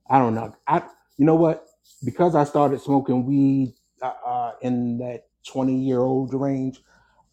[0.07, 0.55] I don't know.
[0.67, 0.83] I
[1.17, 1.65] you know what?
[2.03, 6.81] Because I started smoking weed uh, uh, in that 20 year old range,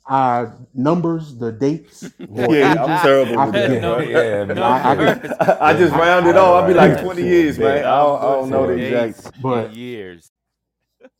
[0.09, 4.09] uh numbers, the dates, yeah, ages, I'm terrible I with that, forget.
[4.11, 4.59] Yeah, man.
[4.59, 6.63] I, I can, I just I- round it off.
[6.63, 7.79] I'll be like 20 years, man.
[7.79, 9.41] I don't, I don't know the exact.
[9.43, 10.31] But- years.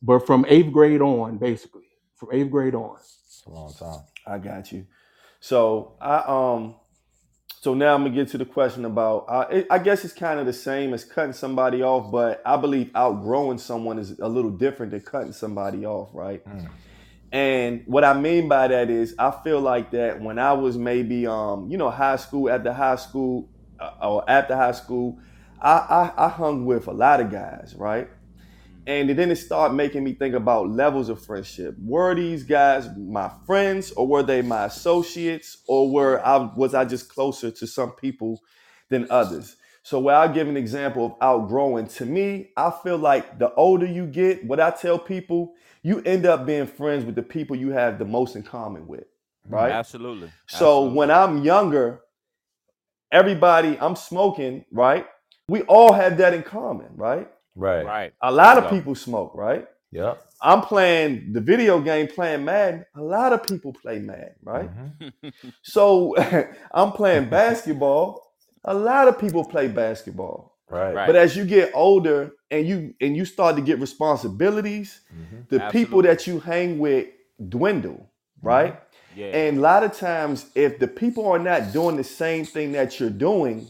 [0.01, 4.01] but from eighth grade on, basically, from eighth grade on, It's a long time.
[4.27, 4.85] I got you.
[5.39, 6.75] So I um
[7.63, 9.25] so now I'm gonna get to the question about.
[9.29, 12.57] Uh, it, I guess it's kind of the same as cutting somebody off, but I
[12.57, 16.45] believe outgrowing someone is a little different than cutting somebody off, right?
[16.45, 16.69] Mm.
[17.31, 21.25] And what I mean by that is, I feel like that when I was maybe,
[21.25, 23.47] um, you know, high school, at the high school,
[23.79, 25.19] uh, or after high school,
[25.61, 28.09] I, I I hung with a lot of guys, right?
[28.85, 31.75] And it then it started making me think about levels of friendship.
[31.79, 36.85] Were these guys my friends, or were they my associates, or were I was I
[36.85, 38.41] just closer to some people
[38.89, 39.55] than others?
[39.83, 43.85] So, where I give an example of outgrowing, to me, I feel like the older
[43.85, 47.71] you get, what I tell people, you end up being friends with the people you
[47.71, 49.05] have the most in common with,
[49.49, 49.71] mm, right?
[49.71, 50.31] Absolutely.
[50.47, 50.97] So Absolutely.
[50.97, 52.01] when I'm younger,
[53.11, 55.05] everybody I'm smoking, right?
[55.49, 57.29] We all have that in common, right?
[57.55, 57.85] Right.
[57.85, 58.13] right.
[58.21, 58.69] A lot of Yeah.
[58.71, 59.67] people smoke, right?
[59.91, 60.21] Yep.
[60.41, 62.85] I'm playing the video game, playing Madden.
[62.95, 64.69] A lot of people play Madden, right?
[64.99, 65.33] Mhm.
[65.61, 66.15] So
[66.73, 68.33] I'm playing basketball.
[68.65, 70.57] A lot of people play basketball.
[70.69, 70.93] Right.
[70.95, 71.05] Right.
[71.07, 75.49] But as you get older and you and you start to get responsibilities, Mhm.
[75.49, 77.07] the people that you hang with
[77.49, 78.09] dwindle,
[78.41, 78.79] right?
[79.15, 79.27] yeah.
[79.27, 82.99] And a lot of times, if the people are not doing the same thing that
[82.99, 83.67] you're doing,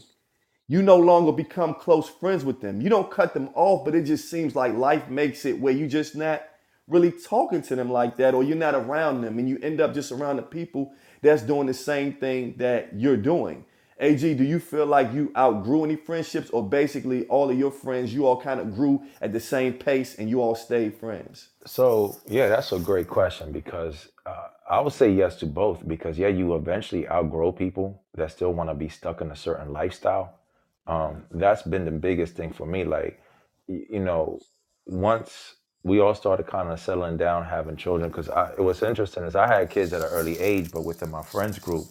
[0.66, 2.80] you no longer become close friends with them.
[2.80, 5.86] You don't cut them off, but it just seems like life makes it where you
[5.86, 6.42] just not
[6.86, 9.94] really talking to them like that, or you're not around them, and you end up
[9.94, 10.92] just around the people
[11.22, 13.64] that's doing the same thing that you're doing.
[14.00, 18.12] AG, do you feel like you outgrew any friendships, or basically all of your friends,
[18.12, 21.48] you all kind of grew at the same pace and you all stayed friends?
[21.64, 26.18] So yeah, that's a great question because uh, I would say yes to both because
[26.18, 30.38] yeah, you eventually outgrow people that still want to be stuck in a certain lifestyle.
[30.86, 32.84] Um, that's been the biggest thing for me.
[32.84, 33.20] Like,
[33.68, 34.40] you know,
[34.86, 38.28] once we all started kind of settling down, having children, because
[38.58, 41.58] it was interesting is I had kids at an early age, but within my friends
[41.58, 41.86] group,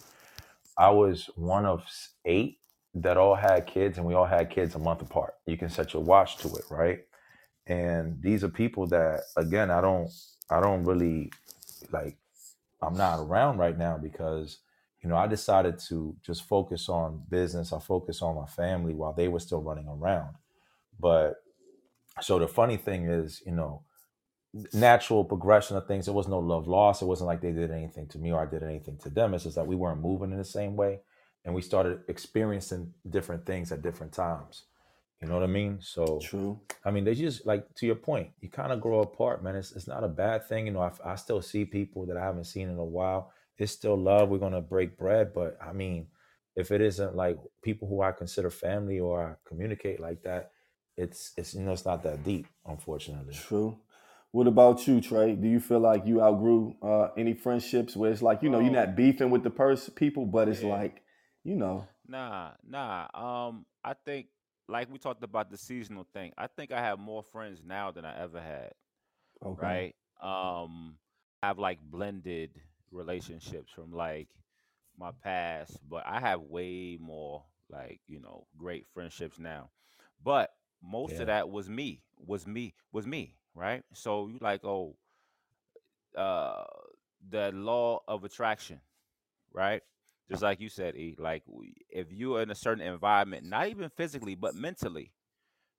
[0.78, 1.84] I was one of
[2.26, 2.58] eight
[2.94, 5.34] that all had kids, and we all had kids a month apart.
[5.46, 7.00] You can set your watch to it, right?
[7.68, 10.10] and these are people that again i don't
[10.50, 11.32] i don't really
[11.92, 12.18] like
[12.82, 14.60] i'm not around right now because
[15.04, 19.12] you know i decided to just focus on business i focus on my family while
[19.12, 20.34] they were still running around
[20.98, 21.34] but
[22.20, 23.82] so the funny thing is you know
[24.72, 28.06] natural progression of things there was no love lost it wasn't like they did anything
[28.08, 30.38] to me or i did anything to them it's just that we weren't moving in
[30.38, 31.00] the same way
[31.44, 34.64] and we started experiencing different things at different times
[35.20, 36.60] you know what i mean so True.
[36.84, 38.30] I mean, they just like to your point.
[38.40, 39.56] You kind of grow apart, man.
[39.56, 40.82] It's it's not a bad thing, you know.
[40.82, 43.32] I, I still see people that I haven't seen in a while.
[43.58, 44.28] It's still love.
[44.28, 46.08] We're gonna break bread, but I mean,
[46.56, 50.50] if it isn't like people who I consider family or I communicate like that,
[50.96, 53.34] it's it's you know it's not that deep, unfortunately.
[53.34, 53.78] True.
[54.32, 55.36] What about you, Trey?
[55.36, 58.72] Do you feel like you outgrew uh, any friendships where it's like you know you're
[58.72, 60.70] not beefing with the person, people, but it's yeah.
[60.70, 61.02] like
[61.44, 63.06] you know, Nah, nah.
[63.14, 64.26] Um, I think
[64.68, 66.32] like we talked about the seasonal thing.
[66.36, 68.72] I think I have more friends now than I ever had.
[69.44, 69.94] okay, Right.
[70.22, 70.96] Um,
[71.42, 72.50] I have like blended
[72.94, 74.28] relationships from like
[74.98, 79.70] my past, but I have way more like you know great friendships now.
[80.24, 80.50] But
[80.82, 81.20] most Yeah.
[81.20, 83.36] of that was me, was me, was me.
[83.54, 83.84] Right.
[83.94, 84.96] So you like oh,
[86.16, 86.64] uh,
[87.30, 88.80] the law of attraction
[89.52, 89.82] right?
[90.30, 91.16] Just like you said, E.
[91.18, 91.42] Like
[91.90, 95.12] if you're in a certain environment, not even physically, but mentally,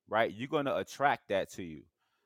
[0.09, 0.31] right?
[0.33, 1.83] You're gonna attract that to you.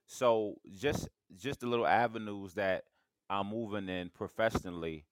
[0.07, 2.85] So just just the little avenues that
[3.29, 5.05] I'm moving in professionally,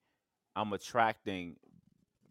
[0.55, 1.57] I'm attracting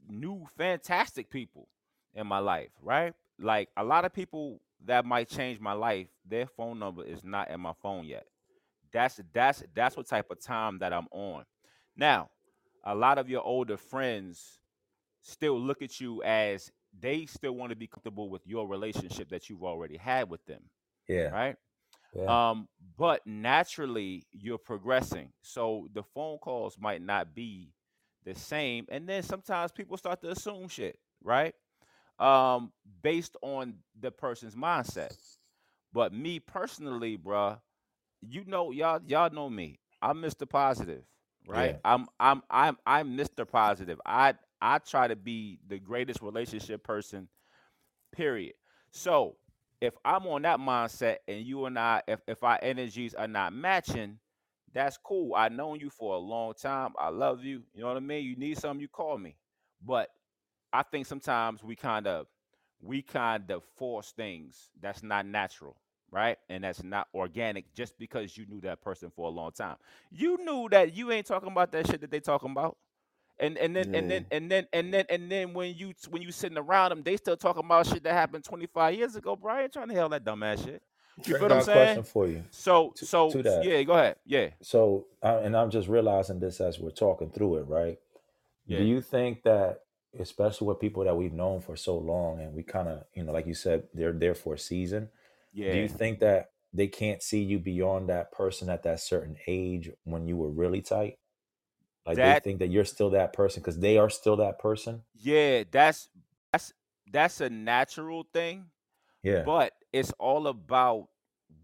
[0.08, 1.68] new fantastic people
[2.14, 3.14] in my life, right?
[3.38, 7.50] Like a lot of people that might change my life, their phone number is not
[7.50, 8.26] in my phone yet.
[8.92, 11.44] That's that's that's what type of time that I'm on.
[11.96, 12.30] Now,
[12.84, 14.60] a lot of your older friends
[15.22, 19.50] still look at you as they still want to be comfortable with your relationship that
[19.50, 20.70] you've already had with them,
[21.08, 21.28] Yeah.
[21.30, 21.56] right?
[22.16, 22.50] Yeah.
[22.50, 25.30] Um, but naturally you're progressing.
[25.42, 27.72] So the phone calls might not be
[28.24, 28.86] the same.
[28.90, 31.54] And then sometimes people start to assume shit, right?
[32.18, 35.14] Um, based on the person's mindset.
[35.92, 37.58] But me personally, bruh,
[38.22, 39.78] you know, y'all, y'all know me.
[40.02, 40.48] I'm Mr.
[40.48, 41.02] Positive,
[41.48, 41.72] right?
[41.72, 41.78] Yeah.
[41.84, 43.48] I'm I'm I'm I'm Mr.
[43.48, 44.00] Positive.
[44.06, 47.28] I I try to be the greatest relationship person,
[48.12, 48.54] period.
[48.90, 49.36] So
[49.80, 53.52] if I'm on that mindset and you and I, if, if our energies are not
[53.52, 54.18] matching,
[54.72, 55.34] that's cool.
[55.34, 56.92] I've known you for a long time.
[56.98, 57.62] I love you.
[57.74, 58.24] You know what I mean?
[58.24, 59.36] You need something, you call me.
[59.84, 60.10] But
[60.72, 62.26] I think sometimes we kind of
[62.82, 65.76] we kind of force things that's not natural.
[66.10, 66.38] right?
[66.48, 69.76] And that's not organic just because you knew that person for a long time.
[70.10, 72.76] You knew that you ain't talking about that shit that they talking about.
[73.38, 74.18] And and then and Yeah.
[74.20, 77.16] then and then and then and then when you when you sitting around them, they
[77.16, 79.70] still talking about shit that happened 25 years ago, Brian.
[79.70, 80.82] Trying to hell that dumbass shit.
[81.18, 81.78] You feel what I'm saying?
[81.78, 82.44] question for you.
[82.50, 83.64] So To, so to that.
[83.64, 84.16] yeah, go ahead.
[84.26, 84.50] Yeah.
[84.62, 87.98] So, uh, and I'm just realizing this as we're talking through it, right?
[88.66, 88.78] Yeah.
[88.78, 89.80] Do you think that,
[90.18, 93.32] especially with people that we've known for so long, and we kind of, you know,
[93.32, 95.08] like you said, they're there for a season.
[95.54, 95.72] Yeah.
[95.72, 99.90] Do you think that they can't see you beyond that person at that certain age
[100.04, 101.18] when you were really tight?
[102.06, 105.02] Like they think that you're still that person because they are still that person.
[105.14, 106.08] yeah, that's
[106.52, 106.72] that's
[107.12, 108.66] that's a natural thing,
[109.22, 109.42] Yeah.
[109.42, 111.08] but it's all about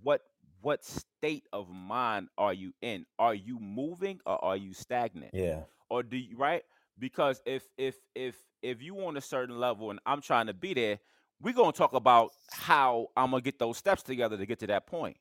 [0.02, 0.22] what
[0.60, 3.04] what state of mind are you in?
[3.18, 5.30] Are you moving or are you stagnant?
[5.34, 5.62] Yeah.
[5.90, 6.62] Or do you right?
[6.98, 10.74] Because if if if if you on a certain level and I'm trying to be
[10.74, 10.98] there,
[11.40, 14.86] we're gonna talk about how I'm gonna get those steps together to get to that
[14.86, 15.16] point.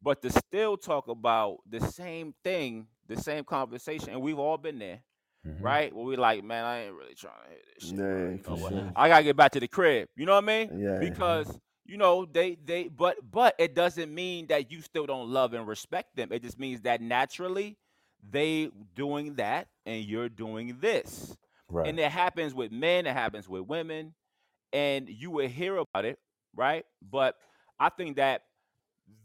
[0.00, 4.78] But to still talk about the same thing, the same conversation, and we've all been
[4.78, 5.00] there,
[5.44, 5.94] hmm right?
[5.94, 7.98] Where we like, man, I ain't really trying to hit this shit.
[7.98, 8.92] Yeah, sure.
[8.96, 10.08] I gotta get back to the crib.
[10.16, 10.78] You know what I mean?
[10.78, 10.98] Yeah.
[10.98, 15.54] Because you know they they but but it doesn't mean that you still don't love
[15.54, 16.32] and respect them.
[16.32, 17.76] It just means that naturally
[18.28, 21.36] they doing that and you're doing this.
[21.70, 21.86] Right.
[21.86, 24.14] And it happens with men, it happens with women,
[24.72, 26.18] and you will hear about it,
[26.54, 26.84] right?
[27.02, 27.36] But
[27.78, 28.42] I think that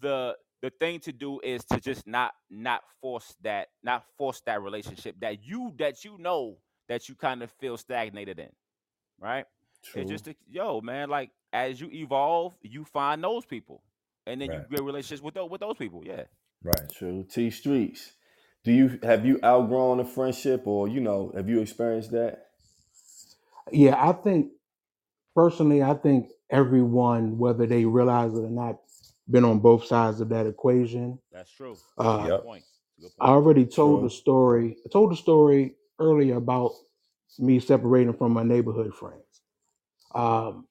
[0.02, 4.62] the the thing to do is to just not not force that not force that
[4.64, 6.58] relationship that you that you know
[6.88, 8.50] that you kind of feel stagnated in,
[9.20, 9.46] right?
[9.84, 10.02] True.
[10.02, 13.84] It's just to, yo, man, like as you evolve, you find those people,
[14.26, 14.62] and then Right.
[14.70, 16.02] you get relationships with those with those people.
[16.06, 16.24] Yeah.
[16.64, 16.90] Right.
[16.98, 17.26] True.
[17.30, 18.14] T Streets.
[18.64, 22.48] Do you have you outgrown a friendship or you know, have you experienced that?
[23.72, 24.52] Yeah, I think
[25.36, 28.80] personally, I think everyone, whether they realize it or not,
[29.30, 31.20] been on both sides of that equation.
[31.32, 31.78] That's true.
[31.98, 32.44] Uh, Good Yep.
[32.44, 32.66] point.
[33.02, 33.30] Good I point.
[33.30, 34.18] already told the True.
[34.18, 34.78] story.
[34.86, 36.74] I told the story earlier about
[37.40, 39.42] me separating from my neighborhood friends,
[40.16, 40.68] um,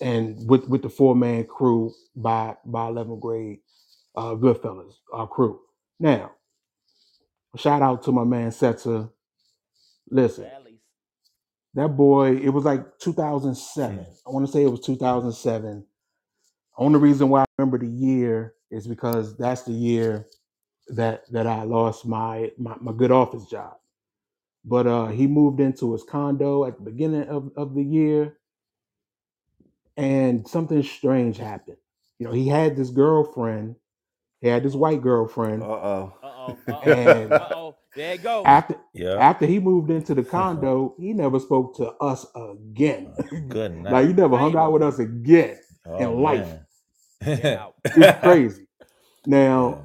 [0.00, 3.60] and with with the four man crew by by 11th grade,
[4.16, 5.60] uh, Goodfellas, our crew.
[6.00, 6.32] Now,
[7.56, 9.10] shout out to my man Setzer.
[10.10, 10.80] Listen, Sally's.
[11.74, 12.36] that boy.
[12.36, 14.06] It was like 2007.
[14.26, 15.86] I want to say it was 2007.
[16.78, 20.26] Only reason why I remember the year is because that's the year
[20.88, 23.74] that that I lost my my, my good office job.
[24.64, 28.38] But uh, he moved into his condo at the beginning of, of the year,
[29.96, 31.78] and something strange happened.
[32.18, 33.76] You know, he had this girlfriend.
[34.40, 36.14] He had this white Uh girlfriend, oh.
[36.22, 36.58] Uh oh.
[36.68, 36.82] Uh oh.
[36.82, 37.76] and Uh oh.
[37.96, 38.44] There it goes.
[38.46, 39.16] after Yeah.
[39.18, 43.12] after he moved into the condo, he never spoke to us again.
[43.48, 44.06] Good like night.
[44.08, 46.46] he never hung out with us again Oh in life.
[46.46, 46.66] man.
[47.84, 48.66] It's crazy.
[49.26, 49.84] Now,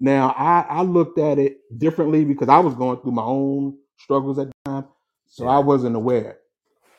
[0.00, 4.38] now I, I looked at it differently because I was going through my own struggles
[4.38, 4.86] at the time,
[5.26, 6.38] so I wasn't aware.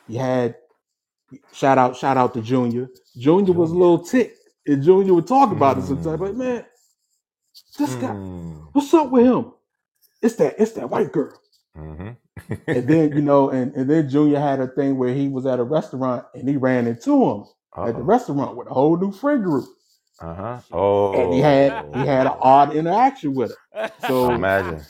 [0.08, 0.56] You had
[1.52, 2.88] shout out shout out to Junior.
[3.18, 6.20] Junior was a little ticked, and Junior would talk about it sometimes.
[6.20, 6.36] Like, Mm.
[6.36, 6.64] man,
[7.78, 8.68] this guy, Mm.
[8.72, 9.52] what's up with him?
[10.22, 11.40] It's that it's that white girl.
[11.76, 12.54] Mm-hmm.
[12.66, 15.60] And then you know, and, and then Junior had a thing where he was at
[15.60, 17.44] a restaurant and he ran into him
[17.86, 18.04] at the Uh-oh.
[18.04, 19.66] restaurant with a whole new friend group,
[20.20, 20.60] Uh-huh.
[20.60, 20.72] Shit.
[21.20, 22.40] and he had he had an Oh.
[22.40, 23.90] odd interaction with her.
[24.06, 24.82] So Imagine.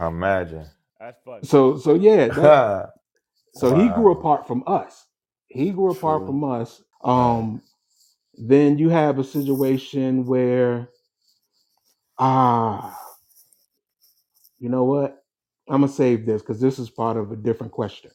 [0.00, 0.66] Imagine.
[1.00, 1.44] That's funny.
[1.44, 2.90] so so yeah, that
[3.54, 4.20] so he grew wow.
[4.20, 5.06] apart from us.
[5.48, 6.28] He grew apart True.
[6.28, 6.82] from us.
[7.04, 7.38] Right.
[7.38, 7.62] Um,
[8.38, 10.88] then you have a situation where
[12.18, 12.98] ah,
[14.58, 15.22] you know what?
[15.68, 18.10] I'm gonna save this because this is part of a different question.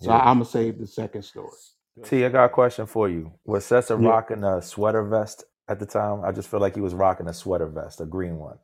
[0.00, 0.18] So Yeah.
[0.20, 1.50] I'm gonna save the second story.
[1.96, 3.32] Good T, I got a question for you.
[3.46, 4.08] Was Sessa Yeah.
[4.08, 6.24] rocking a sweater vest at the time?
[6.24, 8.58] I just feel like he was rocking a sweater vest, a green one,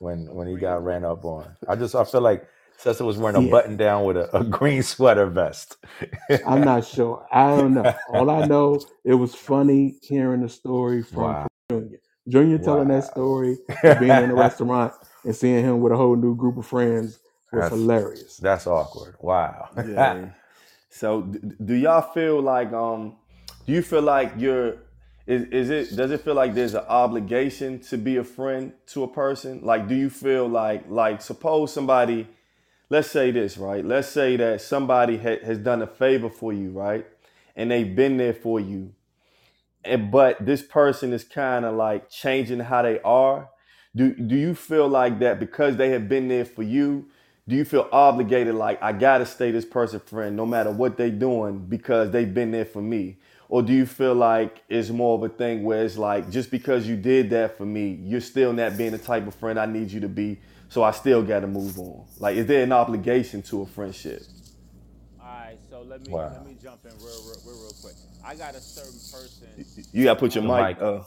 [0.00, 1.56] when when he got ran up on.
[1.68, 2.46] I just I feel like
[2.82, 5.76] Sessa was wearing a Yeah, button down with a, a green sweater vest.
[6.46, 7.26] I'm not sure.
[7.32, 7.94] I don't know.
[8.08, 11.46] All I know, it was funny hearing the story from, wow.
[11.68, 12.00] from Junior.
[12.28, 13.58] Junior telling that story
[14.00, 14.94] being in the restaurant
[15.24, 17.20] and seeing him with a whole new group of friends
[17.52, 18.36] was That's hilarious.
[18.38, 19.16] that's awkward.
[19.20, 19.68] Wow.
[19.86, 20.30] Yeah.
[20.94, 23.16] So do y'all feel like um
[23.66, 24.76] do you feel like you're
[25.26, 29.02] is, is it does it feel like there's an obligation to be a friend to
[29.02, 29.60] a person?
[29.64, 32.28] Like do you feel like like suppose somebody
[32.90, 33.84] let's say this, right?
[33.84, 37.04] Let's say that somebody ha- has done a favor for you, right?
[37.56, 38.94] And they've been there for you.
[39.84, 43.50] And but this person is kind of like changing how they are.
[43.96, 47.06] Do do you feel like that because they have been there for you?
[47.46, 51.10] Do you feel obligated like I gotta stay this person friend no matter what they
[51.10, 53.18] doing because they've been there for me?
[53.48, 56.86] or do you feel like it's more of a thing where it's like just because
[56.88, 59.90] you did that for me, you're still not being the type of friend I need
[59.90, 62.04] you to be, so I still got to move on?
[62.18, 64.22] Like, is there an obligation to a friendship?
[65.20, 66.30] All right, so let me Wow.
[66.32, 67.94] let me jump in real, real, real, real quick.
[68.24, 69.48] I got a certain person.
[69.92, 70.76] You got to put your mic.
[70.78, 70.82] mic.
[70.82, 71.00] Uh,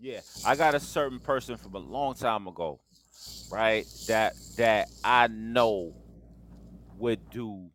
[0.00, 2.80] Yeah, I got a certain person from a long time ago,
[3.50, 3.86] right?
[4.08, 5.94] That that I know
[6.98, 7.70] would do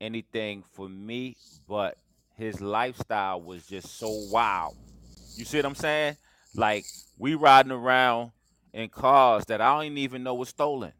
[0.00, 1.36] anything for me,
[1.68, 1.96] but
[2.36, 4.76] his lifestyle was just so wild.
[5.36, 6.16] You see what I'm saying?
[6.54, 6.84] Like
[7.18, 8.32] we riding around
[8.72, 10.92] in cars that I don't even know was stolen.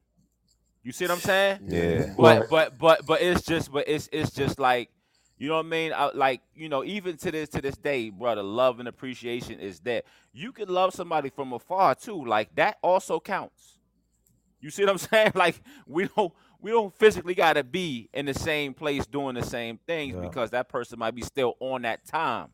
[0.82, 1.60] You see what I'm saying?
[1.66, 2.14] Yeah.
[2.16, 4.90] But but but but it's just but it's it's just like
[5.40, 5.92] you know what I mean?
[5.94, 9.80] I, like you know, even to this to this day, brother, love and appreciation is
[9.80, 10.02] there.
[10.32, 12.24] You can love somebody from afar too.
[12.24, 13.78] Like that also counts.
[14.60, 15.32] You see what I'm saying?
[15.34, 19.42] Like we don't we don't physically got to be in the same place doing the
[19.44, 20.22] same things Yeah.
[20.22, 22.50] because that person might be still on that time,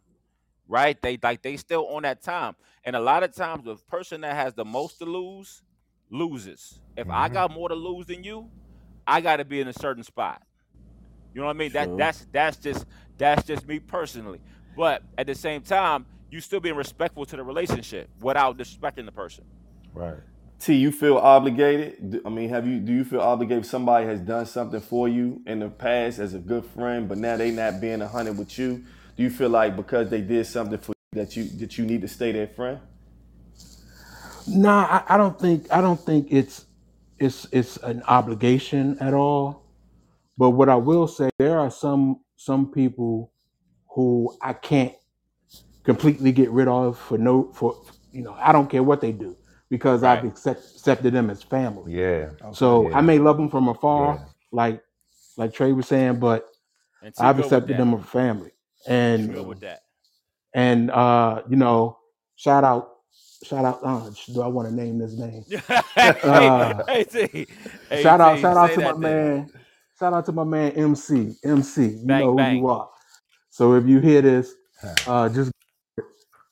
[0.69, 1.01] right?
[1.03, 4.37] They like they still on that time, and a lot of times the person that
[4.37, 5.63] has the most to lose
[6.11, 6.81] loses.
[6.97, 7.33] If I Mhm.
[7.35, 8.51] got more to lose than you,
[9.07, 10.43] I got to be in a certain spot.
[11.37, 11.73] You know what I mean?
[11.73, 12.87] That that's that's just
[13.19, 14.41] that's just me personally.
[14.75, 19.13] But at the same time, you still being respectful to the relationship without disrespecting the
[19.13, 19.45] person.
[19.93, 20.17] Right.
[20.59, 22.23] T, you feel obligated?
[22.25, 22.81] I mean, have you?
[22.81, 26.33] Do you feel obligated if somebody has done something for you in the past as
[26.33, 28.83] a good friend, but now they not being a hundred with you?
[29.19, 32.01] Do you feel like because they did something for you that you that you need
[32.01, 32.81] to stay their friend?
[34.49, 36.65] Nah, I, I don't think I don't think it's
[37.19, 39.66] it's it's an obligation at all.
[40.39, 43.33] But what I will say, there are some some people
[43.91, 44.95] who I can't
[45.85, 47.81] completely get rid of for no for
[48.13, 49.37] you know I don't care what they do
[49.71, 50.33] because I've Right.
[50.33, 51.95] accept, accepted them as family.
[51.95, 52.31] Yeah.
[52.53, 52.99] So Yeah.
[52.99, 54.25] I may love them from afar, Yeah.
[54.53, 54.83] like
[55.37, 56.47] like Trey was saying, but
[57.03, 57.79] And T I've good with accepted that.
[57.79, 58.51] them as family.
[58.51, 58.55] T
[58.93, 59.83] And good with that.
[60.55, 61.99] and uh, you know,
[62.37, 62.91] shout out
[63.45, 63.81] shout out.
[63.85, 65.45] Uh, do I want to name this name?
[65.95, 67.47] hey, Uh, hey, T.
[67.91, 69.03] Hey, shout out T, shout out say to my that then.
[69.03, 69.51] man.
[69.99, 71.37] Shout out to my man MC.
[71.45, 72.57] MC, you Bang know who bang.
[72.63, 72.91] you are.
[73.51, 74.55] So if you hear this,
[75.07, 75.53] uh, just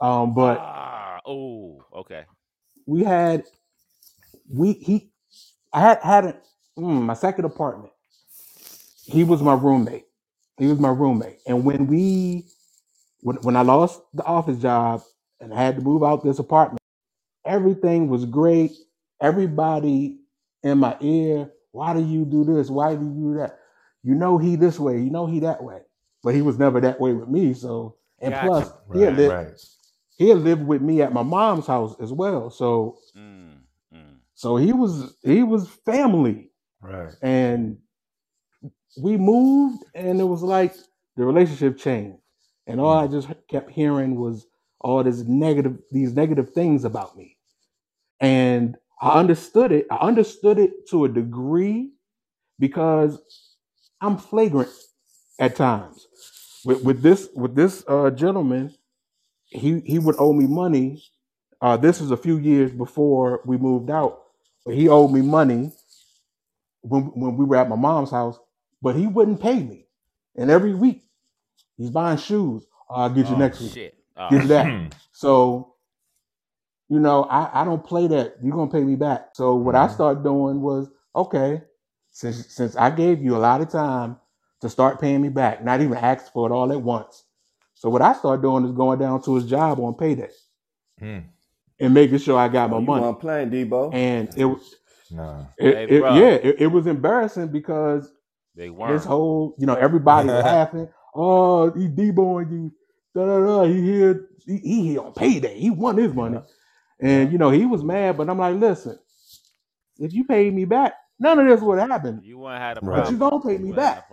[0.01, 2.24] um, but Ah, oh, okay.
[2.86, 3.45] we had
[4.51, 5.11] we he
[5.72, 6.36] I had had a,
[6.78, 7.92] mm, my second apartment.
[9.05, 10.07] He was my roommate.
[10.59, 12.47] He was my roommate, and when we
[13.22, 15.03] when when I lost the office job
[15.40, 16.80] and I had to move out this apartment,
[17.47, 18.72] everything was great.
[19.22, 20.18] Everybody
[20.62, 22.70] in my ear, why do you do this?
[22.70, 23.58] Why do you do that?
[24.02, 25.80] You know he this way, you know he that way.
[26.22, 27.52] But he was never that way with me.
[27.54, 29.00] So and Got plus you.
[29.00, 29.60] he had lived Right.
[30.16, 32.50] he had lived with me at my mom's house as well.
[32.50, 33.58] So Mm,
[33.94, 34.16] mm.
[34.34, 36.50] so he was he was family.
[36.80, 37.12] Right.
[37.22, 37.78] And
[39.00, 40.74] we moved and it was like
[41.16, 42.18] the relationship changed.
[42.66, 44.46] And all I just kept hearing was
[44.80, 47.36] all this negative these negative things about me.
[48.20, 49.88] And I understood it.
[49.92, 51.92] I understood it to a degree
[52.61, 53.20] because
[54.00, 54.70] I'm flagrant
[55.40, 56.07] at times.
[56.64, 58.74] With with this with this uh gentleman,
[59.48, 61.02] he he would owe me money.
[61.62, 64.22] Uh this was a few years before we moved out.
[64.66, 65.72] But he owed me money
[66.82, 68.38] when when we were at my mom's house,
[68.82, 69.86] but he wouldn't pay me.
[70.36, 71.05] And every week
[71.78, 72.66] he's buying shoes.
[72.90, 73.72] I'll get you Oh next week.
[73.72, 73.94] shit.
[74.16, 74.66] Oh Get you that.
[75.12, 75.73] So,
[76.89, 78.37] you know, I, I don't play that.
[78.43, 79.30] You're gonna pay me back.
[79.35, 79.95] So what I Mhm.
[79.95, 81.62] started doing was, okay,
[82.11, 84.18] since since I gave you a lot of time
[84.62, 87.24] to start paying me back, not even ask for it all at once.
[87.74, 90.30] So what I started doing is going down to his job on payday
[91.03, 91.24] Mm.
[91.80, 93.03] and making sure I got Oh, my you money.
[93.03, 93.95] weren't playing, Debo.
[93.95, 94.74] And it was
[95.11, 95.45] Nah.
[95.59, 98.12] it, Hey, it- yeah, it, it was embarrassing because
[98.57, 99.05] They weren't.
[99.05, 100.89] whole, you know, everybody laughing.
[101.14, 102.72] Oh, he deboing you.
[103.14, 103.64] Da da da.
[103.64, 104.28] He here.
[104.47, 105.59] He, he here on payday.
[105.59, 106.41] He won his money,
[107.01, 108.16] and you know he was mad.
[108.16, 108.99] But I'm like, listen,
[109.99, 112.20] if you paid me back, none of this would happen.
[112.24, 113.03] You wouldn't have a Right.
[113.05, 113.42] But you problem.
[113.42, 114.11] gonna pay me back.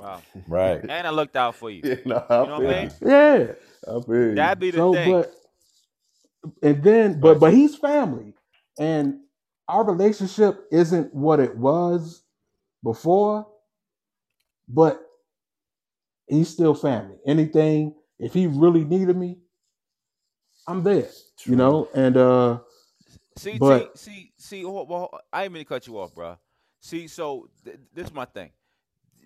[0.48, 0.82] Right.
[0.82, 1.82] And I looked out for you.
[1.86, 2.92] Yeah, no, I You know what I feel mean?
[3.02, 3.10] you.
[3.10, 3.54] Yeah.
[3.88, 4.36] I feel you.
[4.36, 5.12] That be the So, thing.
[5.12, 5.34] but
[6.64, 8.34] and then, but but he's family,
[8.80, 9.20] and
[9.68, 12.24] our relationship isn't what it was
[12.84, 13.48] before,
[14.68, 15.02] but
[16.28, 17.18] he's still family.
[17.26, 19.40] Anything, if he really needed me,
[20.68, 21.10] I'm there.
[21.40, 21.52] True.
[21.52, 22.60] You know, and uh,
[23.38, 24.66] See, But- see, see, see.
[24.66, 26.38] Well, well, I didn't mean to cut you off, bro.
[26.80, 28.52] See, so th- this is my thing,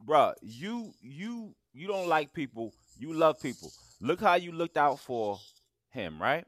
[0.04, 0.34] bro.
[0.42, 2.74] You, you, you don't like people.
[3.00, 3.72] You love people.
[4.02, 5.40] Look how you looked out for
[5.90, 6.46] him, right?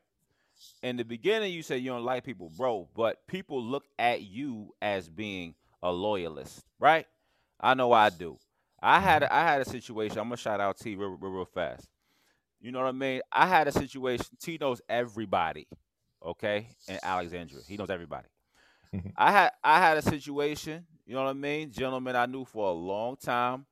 [0.84, 2.88] In the beginning, you said you don't like people, bro.
[2.96, 7.06] But people look at you as being a loyalist, right?
[7.60, 8.38] I know I do.
[8.82, 9.34] I had, mm-hmm.
[9.34, 10.20] I had a situation.
[10.20, 11.88] I'm gonna shout out T real, real, real fast.
[12.60, 13.22] You know what I mean?
[13.32, 14.26] I had a situation.
[14.42, 15.68] T knows everybody,
[16.26, 17.62] okay, in Alexandria.
[17.68, 18.28] He knows everybody.
[18.94, 19.10] Mm-hmm.
[19.18, 20.86] I had I had a situation.
[21.06, 21.72] You know what I mean?
[21.72, 23.66] Gentleman I knew for a long time.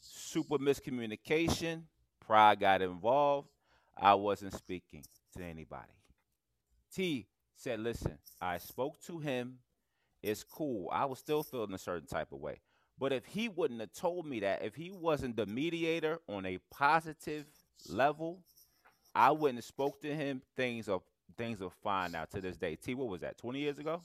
[0.00, 1.82] Super miscommunication.
[2.20, 3.48] Pride got involved.
[3.96, 5.04] I wasn't speaking
[5.36, 5.92] to anybody.
[6.94, 9.58] T said, "Listen, I spoke to him.
[10.22, 10.88] It's cool.
[10.92, 12.60] I was still feeling a certain type of way."
[12.98, 16.58] But if he wouldn't have told me that, if he wasn't the mediator on a
[16.70, 17.46] positive
[17.88, 18.42] level,
[19.14, 20.42] I wouldn't have spoke to him.
[20.54, 21.00] Things are
[21.36, 22.76] things are fine now to this day.
[22.76, 23.38] T, what was that?
[23.38, 24.00] Twenty years ago?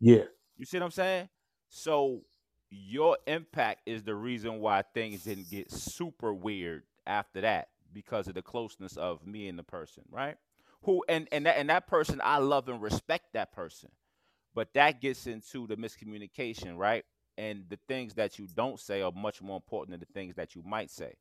[0.00, 0.24] Yeah.
[0.56, 1.28] You see what I'm saying?
[1.68, 2.22] So
[2.70, 8.34] your impact is the reason why things didn't get super weird after that because of
[8.34, 10.36] the closeness of me and the person, right?
[10.82, 13.90] Who and and that and that person I love and respect that person.
[14.54, 17.04] But that gets into the miscommunication, right?
[17.38, 20.54] And the things that you don't say are much more important than the things that
[20.54, 21.14] you might say,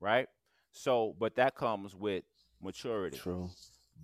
[0.00, 0.28] right?
[0.72, 2.24] So, but that comes with
[2.62, 3.16] maturity.
[3.16, 3.50] True.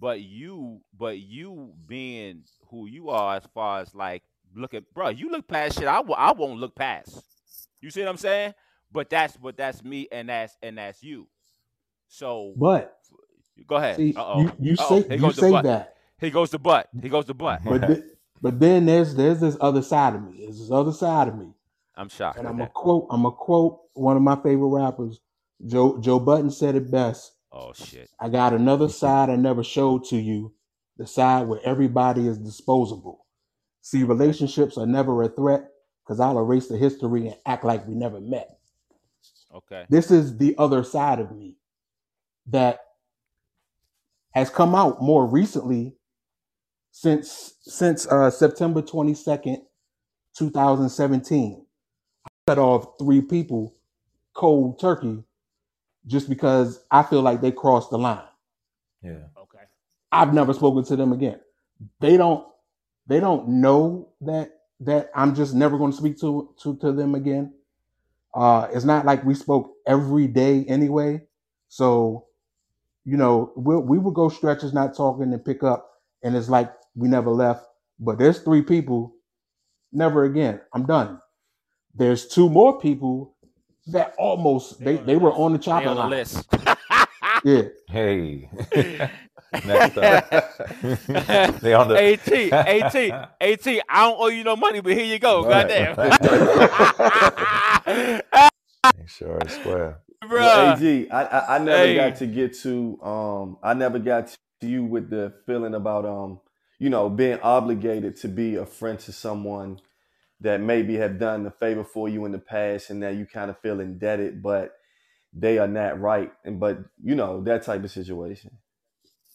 [0.01, 4.23] But you, but you being who you are, as far as like
[4.55, 5.87] looking bro, you look past shit.
[5.89, 7.23] I w- I won't look past.
[7.81, 8.55] You see what I'm saying?
[8.91, 11.29] But that's but that's me, and that's and that's you.
[12.09, 12.97] So But
[13.67, 13.97] go ahead.
[13.97, 14.41] see, Uh oh.
[14.41, 15.01] you, you Uh-oh.
[15.03, 16.89] say you say that, he goes to butt.
[17.01, 17.61] he goes to butt.
[17.65, 18.03] but th-
[18.41, 20.41] but then there's there's this other side of me.
[20.43, 21.53] There's this other side of me,
[21.97, 22.39] I'm shocked.
[22.39, 23.07] and I'm gonna quote.
[23.11, 25.21] I'm gonna quote one of my favorite rappers.
[25.65, 27.33] Joe Joe Budden said it best.
[27.53, 28.11] Oh shit.
[28.21, 30.55] I got another side I never showed to you.
[30.97, 33.27] The side where everybody is disposable.
[33.81, 35.69] See, relationships are never a threat
[36.05, 38.59] because I'll erase the history and act like we never met.
[39.55, 39.85] Okay.
[39.89, 41.57] This is the other side of me
[42.47, 42.81] that
[44.33, 45.97] has come out more recently
[46.91, 49.59] since since uh, September 22nd,
[50.37, 51.67] 2017.
[52.27, 53.75] I cut off three people
[54.35, 55.25] cold turkey
[56.07, 58.25] just because I feel like they crossed the line.
[59.03, 59.27] Yeah.
[59.39, 59.65] Okay.
[60.13, 61.41] I've never spoken to them again.
[62.01, 62.47] They don't
[63.07, 67.15] they don't know that that I'm just never going to speak to, to to them
[67.15, 67.55] again.
[68.35, 71.23] Uh it's not like we spoke every day anyway.
[71.69, 72.27] So,
[73.05, 75.91] you know, we we would go stretches not talking and pick up
[76.23, 77.67] and it's like we never left.
[78.01, 79.15] But there's three people
[79.93, 80.61] never again.
[80.73, 81.21] I'm done.
[81.95, 83.37] There's two more people
[83.89, 86.11] that almost they, on they were on the They chopping on the line.
[86.11, 86.49] list.
[87.45, 87.63] Yeah.
[87.89, 88.51] Hey.
[89.63, 90.31] Next up.
[91.61, 92.33] they on the AT,
[92.67, 92.97] AT,
[93.41, 93.67] AT.
[93.69, 95.45] I don't owe you no money, but here you go.
[95.45, 95.47] Right.
[95.47, 95.97] Goddamn.
[98.99, 100.01] Make sure it's square.
[100.31, 101.95] Well, AG, I, I, I never Hey.
[101.95, 106.41] got to get to um I never got to you with the feeling about um
[106.79, 109.81] you know being obligated to be a friend to someone
[110.43, 113.51] that maybe have done the favor for you in the past and now you kind
[113.51, 114.77] of feel indebted but
[115.33, 118.51] they are not right and but you know that type of situation.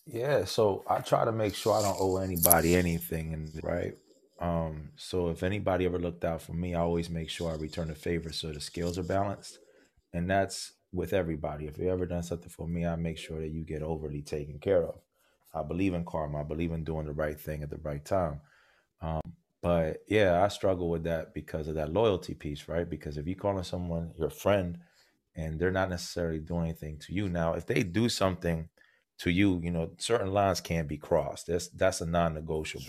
[0.08, 3.94] Yeah, so I try to make sure I don't owe anybody anything, and right.
[4.40, 7.90] Um, so if anybody ever looked out for me, I always make sure I return
[7.90, 9.60] the favor so the scales are balanced,
[10.14, 11.66] and that's with everybody.
[11.66, 14.60] If you ever done something for me, I make sure that you get overly taken
[14.60, 14.96] care of.
[15.54, 16.40] I believe in karma.
[16.40, 18.40] I believe in doing the right thing at the right time.
[19.02, 19.22] Um,
[19.62, 22.90] but yeah, I struggle with that because of that loyalty piece, right?
[22.90, 24.80] Because if you calling someone your friend
[25.36, 28.70] and they're not necessarily doing anything to you now, if they do something
[29.20, 31.48] to you, you know, certain lines can't be crossed.
[31.48, 32.86] That's that's a non-negotiable.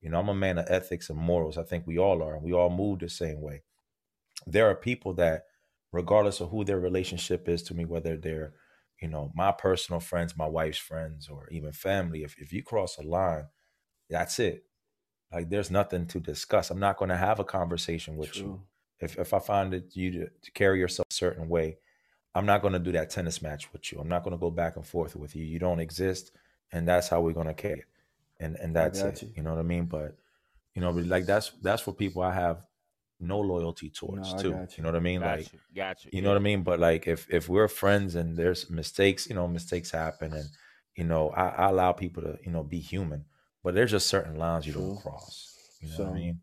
[0.00, 1.58] You know, I'm a man of ethics and morals.
[1.58, 3.62] I think we all are, and we all move the same way.
[4.46, 5.44] There are people that,
[5.92, 8.54] regardless of who their relationship is to me, whether they're,
[9.00, 12.98] you know, my personal friends, my wife's friends, or even family, if, if you cross
[12.98, 13.44] a line,
[14.08, 14.64] that's it.
[15.32, 16.70] Like there's nothing to discuss.
[16.70, 18.60] I'm not going to have a conversation with you.
[18.98, 21.78] If if I find that you to, to carry yourself a certain way,
[22.34, 23.98] I'm not going to do that tennis match with you.
[23.98, 25.44] I'm not going to go back and forth with you.
[25.44, 26.32] You don't exist,
[26.72, 27.84] and that's how we're going to carry it.
[28.38, 29.22] And and I it.
[29.22, 29.30] you.
[29.36, 29.86] You know what I mean?
[29.86, 30.16] But
[30.74, 32.62] you know, but like that's that's for people I have
[33.20, 34.48] no loyalty towards I too.
[34.48, 34.82] You you.
[34.82, 35.20] know what I mean?
[35.20, 35.58] Got Like you.
[35.74, 36.10] Got you.
[36.14, 36.62] you know what I mean?
[36.62, 40.48] But like if if we're friends and there's mistakes, you know, mistakes happen and
[40.96, 43.24] you know, I, I allow people to, you know, be human.
[43.62, 45.56] But there's just certain lines you don't cross.
[45.80, 46.40] You know what I mean?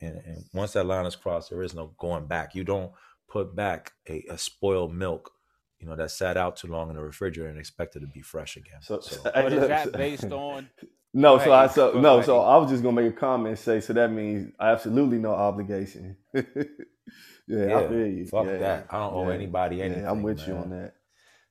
[0.00, 2.54] And, and once that line is crossed, there is no going back.
[2.54, 2.92] You don't
[3.28, 5.30] put back a, a spoiled milk,
[5.78, 8.20] you know, that sat out too long in the refrigerator and expect it to be
[8.22, 8.80] fresh again.
[8.80, 10.68] so, So But is that based on?
[11.14, 12.24] No, Go so I so no, ahead.
[12.24, 15.32] so I was just gonna make a comment and say so that means absolutely no
[15.34, 16.16] obligation.
[16.34, 18.26] yeah, I feel you.
[18.28, 18.86] fuck yeah, that.
[18.88, 20.06] I don't owe yeah, anybody yeah, anything.
[20.06, 20.94] I'm with you on that.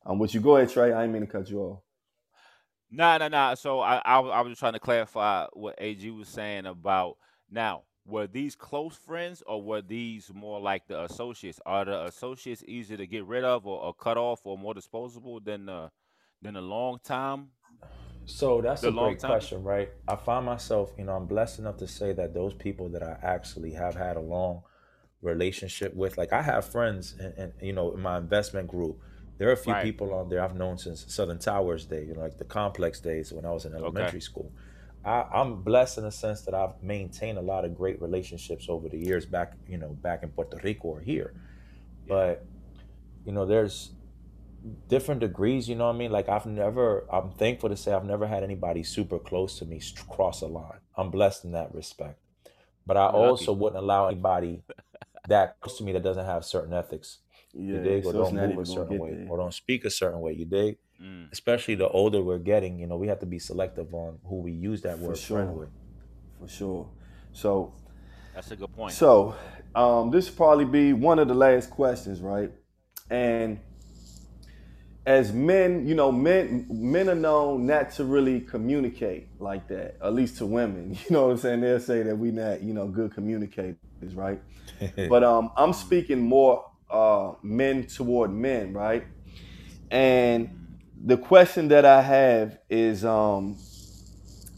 [0.03, 0.41] I'm with you.
[0.41, 0.93] Go ahead, Trey.
[0.93, 1.79] I ain't mean to cut you off.
[2.91, 3.55] Nah, nah, nah.
[3.55, 7.17] So I, I, was- I was just trying to clarify what AG was saying about
[7.49, 7.83] now.
[8.05, 11.59] Were these close friends or were these more like the associates?
[11.65, 15.39] Are the associates easier to get rid of or, or cut off or more disposable
[15.39, 15.91] than the
[16.41, 17.51] Then a long time.
[18.25, 19.89] So that's The a long great question, right?
[20.07, 23.17] I find myself, you know, I'm blessed enough to say that those people that I
[23.21, 24.63] actually have had a long
[25.21, 28.99] relationship with, like I have friends, and you know, in my investment group,
[29.41, 29.83] there are a few Right.
[29.83, 33.33] people on there I've known since Southern Towers days, you know, like the complex days
[33.33, 34.51] when I was in elementary school.
[35.03, 38.87] I, I'm blessed in the sense that I've maintained a lot of great relationships over
[38.87, 41.33] the years back, you know, back in Puerto Rico or here.
[42.07, 42.45] But
[43.25, 43.95] you know, there's
[44.87, 45.67] different degrees.
[45.67, 46.11] You know what I mean?
[46.11, 47.07] Like I've never.
[47.11, 50.81] I'm thankful to say I've never had anybody super close to me cross a line.
[50.95, 52.19] I'm blessed in that respect.
[52.85, 53.17] But I Lucky.
[53.17, 54.61] also wouldn't allow anybody
[55.27, 57.17] that close to me that doesn't have certain ethics.
[57.53, 58.05] Yeah, you dig?
[58.05, 59.27] Or so don't move a certain way, there.
[59.29, 60.33] or don't speak a certain way.
[60.33, 60.77] You dig?
[61.01, 61.31] Mm.
[61.31, 64.51] Especially the older we're getting, you know, we have to be selective on who we
[64.51, 65.37] use that For word sure.
[65.37, 65.69] friend with.
[66.39, 66.89] for sure.
[67.33, 67.73] So
[68.33, 68.93] That's a good point.
[68.93, 69.35] So,
[69.73, 72.51] um, this will probably be one of the last questions, right?
[73.09, 73.59] And
[75.05, 80.13] as men, you know, men men are known not to really communicate like that, at
[80.13, 80.91] least to women.
[81.09, 81.61] You know what I'm saying?
[81.61, 83.77] They'll say that we not, you know, good communicators,
[84.13, 84.39] right?
[85.09, 89.05] But um, I'm speaking more uh, men toward men, right?
[89.89, 90.67] And
[91.03, 93.57] the question that I have is, um,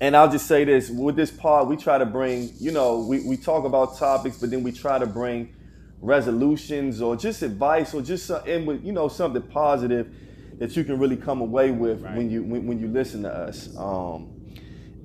[0.01, 3.25] and I'll just say this with this part, we try to bring, you know, we,
[3.25, 5.55] we talk about topics, but then we try to bring
[6.01, 10.13] resolutions or just advice or just and with, you know, something positive
[10.59, 13.75] that you can really come away with when you when, when you listen to us.
[13.77, 14.29] Um,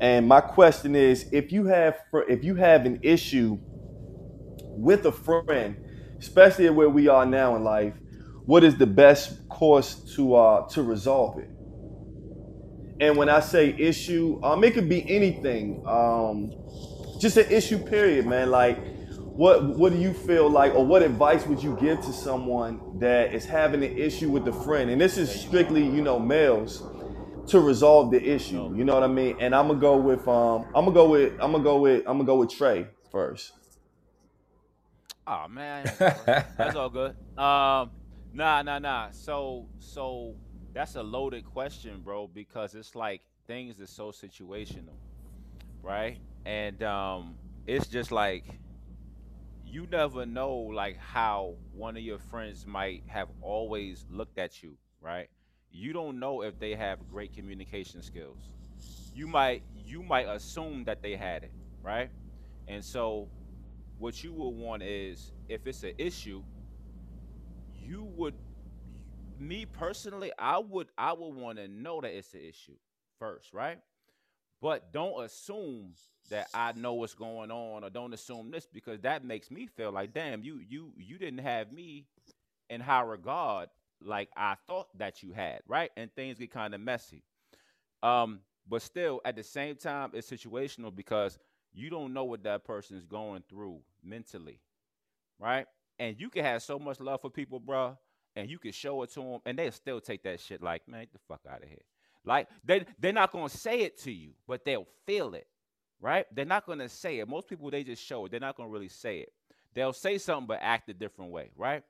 [0.00, 3.58] and my question is, if you have if you have an issue
[4.60, 5.76] with a friend,
[6.18, 7.94] especially where we are now in life,
[8.44, 11.50] what is the best course to uh, to resolve it?
[13.00, 15.82] And when I say issue, um, it could be anything.
[15.86, 16.52] Um,
[17.20, 18.50] just an issue, period, man.
[18.50, 18.78] Like,
[19.22, 23.34] what what do you feel like, or what advice would you give to someone that
[23.34, 24.90] is having an issue with a friend?
[24.90, 26.82] And this is strictly, you know, males
[27.48, 28.74] to resolve the issue.
[28.76, 29.36] You know what I mean?
[29.40, 32.18] And I'm gonna go with um, I'm gonna go with I'm gonna go with I'm
[32.18, 33.52] gonna go with Trey first.
[35.28, 37.10] Oh man, that's all good.
[37.36, 37.90] Um,
[38.32, 39.10] nah, nah, nah.
[39.10, 40.36] So, so
[40.72, 44.96] that's a loaded question, bro, because it's like things are so situational,
[45.82, 46.18] right?
[46.46, 47.36] And um,
[47.66, 48.44] it's just like
[49.64, 54.76] you never know, like how one of your friends might have always looked at you,
[55.00, 55.28] right?
[55.70, 58.54] You don't know if they have great communication skills.
[59.14, 61.52] You might, you might assume that they had it,
[61.82, 62.10] right?
[62.66, 63.28] And so
[63.98, 66.44] what you will want is if it's an issue
[67.72, 68.34] you would
[69.38, 72.76] me personally i would i would want to know that it's an issue
[73.18, 73.78] first right?
[74.62, 75.94] But don't assume
[76.30, 79.92] that i know what's going on or don't assume this because that makes me feel
[79.92, 82.06] like damn you you you didn't have me
[82.70, 83.68] in high regard
[84.02, 85.90] like i thought that you had right?
[85.96, 87.22] And things get kind of messy.
[88.02, 91.38] Um but still at the same time it's situational because
[91.78, 94.60] you don't know what that person is going through mentally,
[95.38, 95.66] right?
[95.98, 97.96] And you can have so much love for people, bro,
[98.36, 101.00] and you can show it to them, and they'll still take that shit like, man,
[101.00, 101.82] get the fuck out of here.
[102.24, 105.46] Like they they're not gonna say it to you, but they'll feel it,
[106.00, 106.26] right?
[106.34, 107.28] They're not gonna say it.
[107.28, 108.30] Most people they just show it.
[108.30, 109.32] They're not gonna really say it.
[109.74, 111.82] They'll say something but act a different way, right?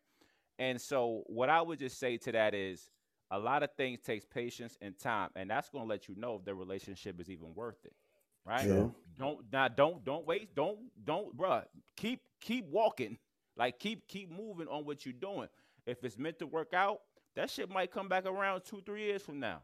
[0.59, 2.91] And so what I would just say to that is
[3.31, 6.45] a lot of things takes patience and time, and that's gonna let you know if
[6.45, 7.95] the relationship is even worth it,
[8.49, 8.65] right?
[8.65, 8.95] True.
[9.19, 11.65] Don't now don't don't wait don't don't bruh
[11.97, 13.19] keep keep walking
[13.57, 15.49] like keep keep moving on what you're doing.
[15.87, 17.01] If it's meant to work out,
[17.35, 19.63] that shit might come back around two three years from now.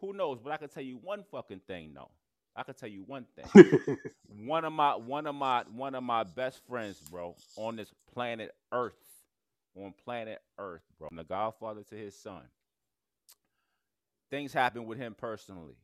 [0.00, 0.38] Who knows?
[0.42, 2.10] But I can tell you one fucking thing though.
[2.56, 3.98] I can tell you one thing.
[4.44, 8.54] one of my one of my one of my best friends, bro, on this planet
[8.72, 8.94] Earth,
[9.76, 11.08] on planet Earth, bro.
[11.10, 12.42] I'm the godfather to his son.
[14.30, 15.76] Things happen with him personally,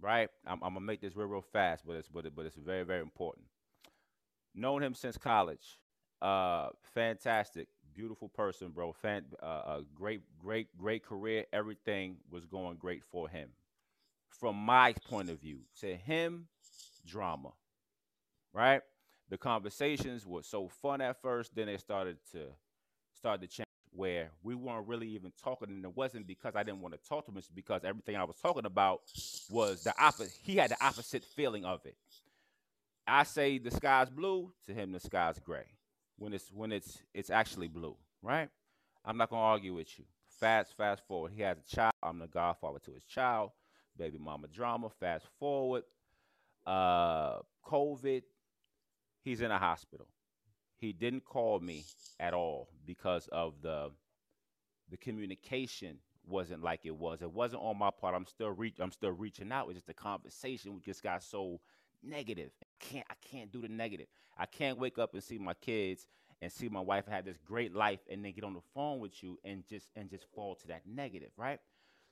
[0.00, 0.28] right?
[0.46, 2.84] I'm, I'm gonna make this real real fast, but it's but it, but it's very
[2.84, 3.46] very important.
[4.54, 5.78] Known him since college.
[6.20, 8.92] Uh, fantastic, beautiful person, bro.
[8.92, 11.44] Fan, uh, a great great great career.
[11.52, 13.50] Everything was going great for him.
[14.28, 16.48] From my point of view, to him,
[17.06, 17.50] drama,
[18.52, 18.82] right?
[19.28, 22.46] The conversations were so fun at first, then they started to
[23.14, 26.80] start to change where we weren't really even talking, and it wasn't because I didn't
[26.80, 29.02] want to talk to him, it's because everything I was talking about
[29.50, 30.32] was the opposite.
[30.42, 31.96] He had the opposite feeling of it.
[33.06, 35.66] I say the sky's blue, to him the sky's gray.
[36.18, 38.48] When it's when it's it's actually blue, right?
[39.04, 40.04] I'm not gonna argue with you.
[40.38, 41.32] Fast, fast forward.
[41.34, 41.92] He has a child.
[42.02, 43.50] I'm the godfather to his child.
[43.96, 44.90] Baby mama drama.
[45.00, 45.82] Fast forward.
[46.66, 48.22] Uh, COVID.
[49.22, 50.06] He's in a hospital.
[50.80, 51.84] He didn't call me
[52.18, 53.90] at all because of the
[54.90, 57.22] the communication wasn't like it was.
[57.22, 58.14] It wasn't on my part.
[58.14, 58.76] I'm still reach.
[58.80, 59.66] I'm still reaching out.
[59.66, 61.60] It's just the conversation we just got so
[62.02, 62.50] negative.
[62.62, 63.06] I can't.
[63.10, 64.06] I can't do the negative.
[64.38, 66.06] I can't wake up and see my kids
[66.40, 69.22] and see my wife have this great life and then get on the phone with
[69.22, 71.58] you and just and just fall to that negative, right?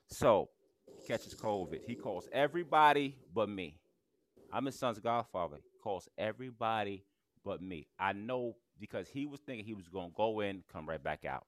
[0.07, 0.49] So
[0.85, 1.81] he catches COVID.
[1.85, 3.79] He calls everybody but me.
[4.51, 5.57] I'm his son's godfather.
[5.57, 7.03] He calls everybody
[7.49, 7.87] but me.
[7.97, 11.47] I know because he was thinking he was gonna go in, come right back out.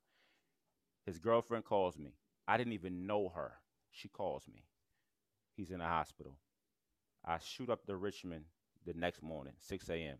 [1.05, 2.15] His girlfriend calls me.
[2.47, 3.51] I didn't even know her.
[3.91, 4.63] She calls me.
[5.55, 6.37] He's in the hospital.
[7.23, 8.45] I shoot up to Richmond
[8.83, 10.17] the next morning, 6 a.m.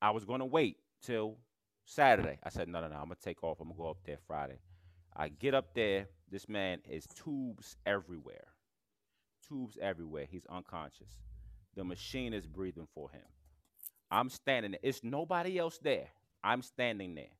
[0.00, 1.36] I was gonna wait till
[1.84, 2.38] Saturday.
[2.42, 3.60] I said, no, no, no, I'm gonna take off.
[3.60, 4.60] I'm gonna go up there Friday.
[5.14, 6.08] I get up there.
[6.30, 8.46] This man is tubes everywhere.
[9.46, 10.24] Tubes everywhere.
[10.30, 11.18] He's unconscious.
[11.74, 13.26] The machine is breathing for him.
[14.10, 14.80] I'm standing there.
[14.82, 16.08] It's nobody else there.
[16.44, 17.32] I'm standing there.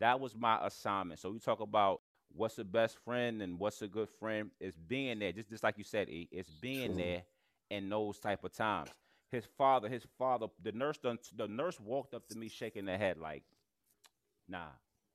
[0.00, 1.20] That was my assignment.
[1.20, 2.02] So we talk about
[2.34, 4.50] what's a best friend and what's a good friend.
[4.60, 6.28] It's being there, just just like you said, E.
[6.32, 7.22] It's being there
[7.70, 8.90] in those type of times.
[9.30, 12.98] His father, his father, the nurse done, the nurse walked up to me shaking her
[12.98, 13.44] head like,
[14.48, 14.68] nah,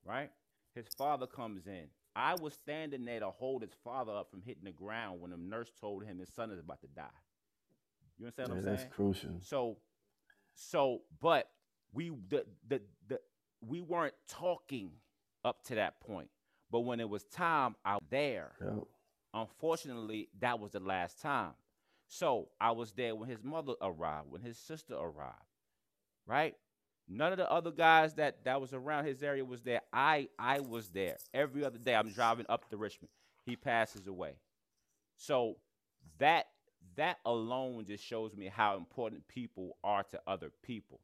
[0.05, 0.31] right?
[0.75, 1.85] His father comes in.
[2.15, 5.37] I was standing there to hold his father up from hitting the ground when the
[5.37, 7.05] nurse told him his son is about to die.
[8.17, 8.77] You understand Yeah, what I'm saying?
[8.77, 9.41] that's crucial.
[9.41, 9.77] So,
[10.57, 11.49] so, but
[11.93, 13.19] we the the the
[13.61, 14.91] we weren't talking
[15.45, 16.29] up to that point.
[16.71, 18.51] But when it was time out there,
[19.33, 21.53] unfortunately, that was the last time.
[22.07, 25.45] So I was there when his mother arrived, when his sister arrived,
[26.25, 26.55] right?
[27.07, 29.81] None of the other guys that that was around his area was there.
[29.93, 31.95] I I was there every other day.
[31.95, 33.09] I'm driving up to Richmond.
[33.45, 34.33] He passes away.
[35.15, 35.57] So
[36.19, 36.47] that
[36.95, 40.99] that alone just shows me how important people are to other people.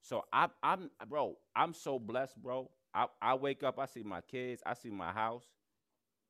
[0.00, 2.70] So I, I'm, bro, I'm so blessed, bro.
[2.94, 5.44] I, I wake up, I see my kids, I see my house,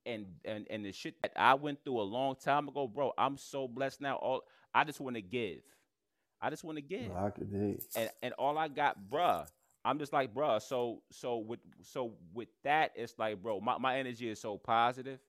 [0.07, 3.13] and and and the shit that I went through a long time ago, bro.
[3.17, 4.17] I'm so blessed now.
[4.17, 4.43] All
[4.75, 5.61] I just want to give.
[6.41, 7.83] I just want to give I could dig.
[7.97, 9.47] and and all I got, bruh.
[9.85, 10.61] I'm just like, bruh.
[10.63, 15.21] So so with so with that, it's like, bro, my, my energy is so positive.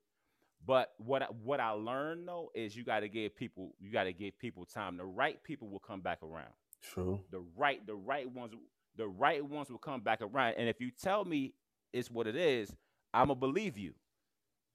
[0.66, 4.06] But what I, what I learned though is you got to give people you got
[4.06, 4.98] to give people time.
[4.98, 6.54] The right people will come back around.
[6.82, 7.22] True.
[7.32, 8.54] The right the right ones
[8.98, 10.56] the right ones will come back around.
[10.58, 11.54] And if you tell me
[11.94, 12.76] it's what it is,
[13.14, 13.94] I'ma believe you.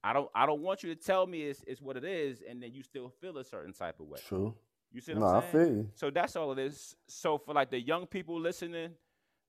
[0.03, 2.61] I don't I don't want you to tell me it's it's what it is, and
[2.61, 4.21] then you still feel a certain type of way.
[4.27, 4.55] True.
[4.91, 5.51] You see what No, I'm I saying?
[5.51, 5.91] feel you.
[5.95, 6.95] So that's all it is.
[7.07, 8.91] So for like the young people listening,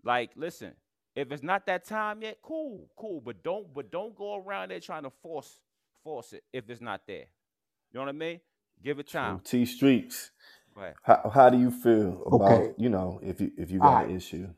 [0.05, 0.73] like listen,
[1.15, 3.21] if it's not that time yet, cool, cool.
[3.21, 5.61] But don't but don't go around there trying to force
[6.07, 7.27] force it if it's not there.
[7.93, 8.41] You know what I mean?
[8.83, 9.21] Give it True.
[9.21, 9.41] time.
[9.45, 10.31] T Streets.
[10.75, 10.95] Go ahead.
[11.03, 12.75] How how do you feel about Okay.
[12.79, 14.09] you know if you if you got right.
[14.09, 14.49] an issue?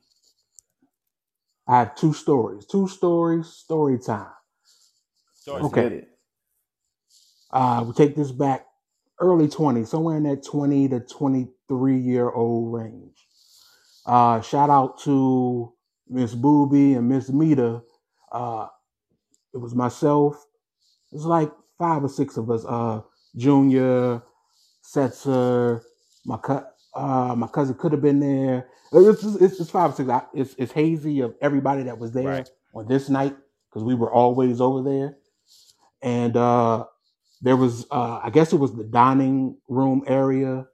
[1.66, 2.66] I have two stories.
[2.66, 4.32] Two stories, story time.
[5.34, 5.82] Story Okay.
[5.82, 6.08] get it.
[7.50, 8.66] Uh, we take this back
[9.20, 13.26] early 20, somewhere in that 20 to 23 year old range.
[14.06, 15.72] Uh, shout out to
[16.08, 17.82] Miss Booby and Miss Mita.
[18.32, 18.68] Uh,
[19.54, 20.46] it was myself.
[21.12, 22.64] It was like five or six of us.
[22.66, 23.00] Uh,
[23.36, 24.22] Junior,
[24.84, 25.82] Setzer,
[26.26, 28.68] my co- uh, my cousin could have been there.
[28.92, 30.08] It's, it's, it's five or six.
[30.08, 32.50] I, it's, it's hazy of everybody that was there Right.
[32.74, 33.36] on this night
[33.70, 35.16] because we were always over there.
[36.02, 36.86] And uh,
[37.42, 40.66] there was, uh, I guess it was the dining room area.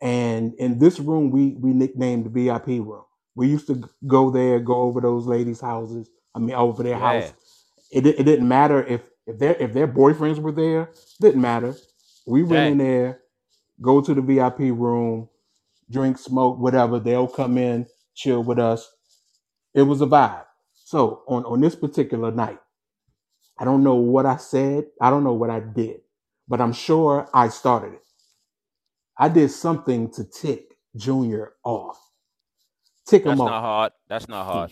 [0.00, 3.04] And in this room, we we nicknamed the VIP room.
[3.36, 6.10] We used to go there, go over those ladies' houses.
[6.34, 7.20] I mean, over their Yeah.
[7.22, 7.34] house.
[7.92, 10.90] It, it didn't matter if if their if their boyfriends were there.
[11.20, 11.74] Didn't matter.
[12.26, 13.20] We went in there,
[13.80, 15.28] go to the VIP room,
[15.90, 16.98] drink, smoke, whatever.
[16.98, 18.90] They'll come in, chill with us.
[19.74, 20.44] It was a vibe.
[20.84, 22.58] So on on this particular night,
[23.58, 24.86] I don't know what I said.
[25.00, 26.00] I don't know what I did,
[26.48, 28.02] but I'm sure I started it.
[29.18, 31.98] I did something to tick Junior off,
[33.06, 33.50] tick him That's off.
[33.50, 33.92] not hard.
[34.08, 34.70] That's not hard.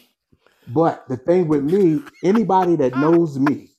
[0.66, 3.00] But the thing with me, anybody that ah.
[3.00, 3.70] knows me,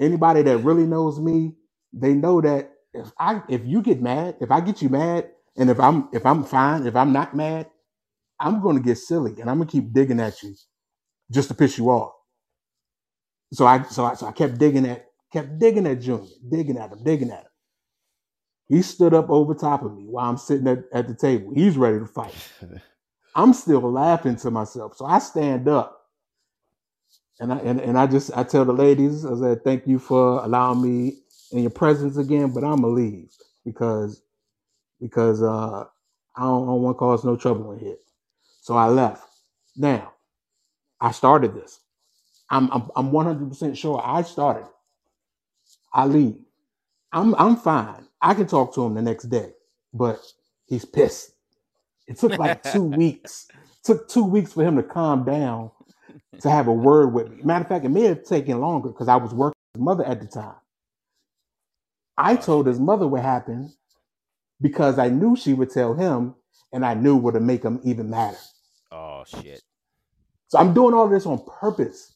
[0.00, 1.54] anybody that really knows me,
[1.94, 5.70] they know that if I if you get mad, if I get you mad, and
[5.70, 7.68] if I'm if I'm fine, if I'm not mad,
[8.40, 10.54] I'm gonna get silly and I'm gonna keep digging at you
[11.32, 12.12] just to piss you off.
[13.52, 16.92] So I so I so I kept digging at kept digging at Junior, digging at
[16.92, 17.46] him, digging at him.
[18.68, 21.52] He stood up over top of me while I'm sitting at, at the table.
[21.54, 22.34] He's ready to fight.
[23.36, 24.96] I'm still laughing to myself.
[24.96, 25.99] So I stand up
[27.40, 30.44] and I and, and I just I tell the ladies, I said, thank you for
[30.44, 31.18] allowing me
[31.52, 33.30] in your presence again, but I'm gonna leave
[33.66, 34.22] because
[35.00, 35.84] because uh
[36.36, 37.96] I don't, I don't want to cause no trouble in here.
[38.62, 39.24] So I left.
[39.76, 40.12] Now,
[41.00, 41.80] I started this.
[42.50, 44.72] I'm I'm I'm 100% sure I started it.
[45.94, 46.36] I leave.
[47.12, 48.06] I'm I'm fine.
[48.22, 49.52] I can talk to him the next day,
[49.94, 50.20] but
[50.66, 51.32] he's pissed.
[52.08, 53.48] It took like two weeks.
[53.84, 55.70] took two weeks for him to calm down
[56.40, 57.42] to have a word with me.
[57.42, 60.04] Matter of fact, it may have taken longer because I was working with his mother
[60.04, 60.54] at the time.
[62.16, 63.70] I told his mother what happened
[64.60, 66.34] because I knew she would tell him,
[66.72, 68.36] and I knew what would make him even madder.
[68.92, 69.60] Oh shit.
[70.48, 72.14] So I'm doing all this on purpose.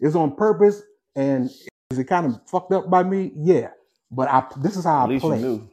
[0.00, 0.82] It's on purpose,
[1.16, 1.50] and
[1.90, 3.32] is it kind of fucked up by me?
[3.36, 3.70] Yeah,
[4.10, 5.38] but I this is how At I play.
[5.40, 5.68] knew.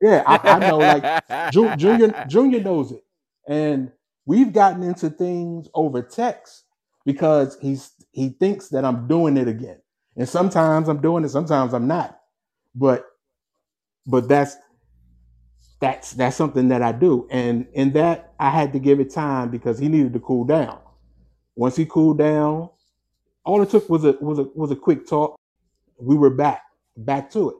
[0.00, 0.78] Yeah, I, I know.
[0.78, 1.04] Like
[1.78, 3.04] Junior, Junior knows it,
[3.48, 3.92] and
[4.26, 6.64] we've gotten into things over text
[7.04, 9.80] because he's he thinks that I'm doing it again,
[10.16, 12.18] and sometimes I'm doing it, sometimes I'm not.
[12.74, 13.06] But
[14.06, 14.56] but that's
[15.80, 19.50] that's that's something that I do, and in that I had to give it time
[19.50, 20.78] because he needed to cool down.
[21.56, 22.70] Once he cooled down,
[23.44, 25.38] all it took was a was a was a quick talk.
[25.98, 26.62] We were back
[26.96, 27.56] back to it.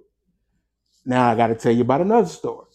[1.05, 2.67] Now I got to tell you about another story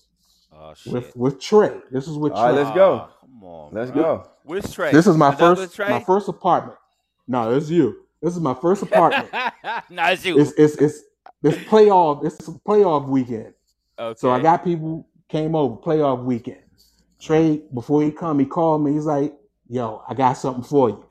[0.51, 1.17] oh with shit.
[1.17, 1.79] with Trey.
[1.91, 2.63] This is with All right, Trey.
[2.63, 3.09] let's go.
[3.09, 3.16] Ah.
[3.37, 4.01] Aw, come on, Let's bro.
[4.03, 4.29] go.
[4.43, 4.91] Where's Trey?
[4.91, 6.77] This is my Another first my first apartment.
[7.27, 8.03] No, it's you.
[8.21, 9.29] This is my first apartment.
[9.89, 10.39] no, it's you.
[10.39, 11.03] It's it's it's
[11.43, 12.25] it's playoff.
[12.25, 12.37] It's
[12.67, 13.53] playoff weekend.
[13.99, 14.17] okay.
[14.19, 16.61] So I got people came over playoff weekend.
[17.19, 18.93] Trey, before he come, he called me.
[18.93, 19.33] He's like,
[19.67, 21.05] "Yo, I got something for you."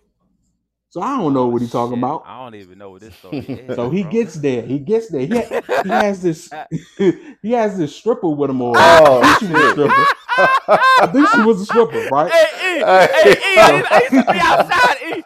[0.96, 2.22] So I don't know Oh what he's talking about.
[2.24, 3.76] I don't even know what this story is.
[3.76, 4.10] So he bro.
[4.12, 4.62] gets there.
[4.62, 5.26] He gets there.
[5.26, 6.48] He, ha- he has this.
[7.42, 8.62] he has this stripper with him.
[8.62, 10.06] Or Oh, I think she was a stripper.
[10.38, 12.32] I think she was a stripper, right?
[12.32, 14.96] Hey, E, hey, E, I, used- I used to be outside.
[15.02, 15.18] E,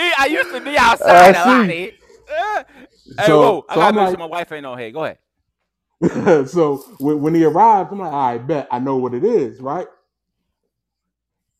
[0.00, 1.66] E, I used to be outside I a lot.
[1.68, 1.72] see.
[1.84, 1.92] E.
[2.30, 2.62] Uh,
[3.18, 4.90] hey, So- whoa, I so gotta I'm make like- sure my wife ain't on here.
[4.92, 6.48] Go ahead.
[6.48, 9.88] so when, when he arrives, I'm like, I bet I know what it is, right?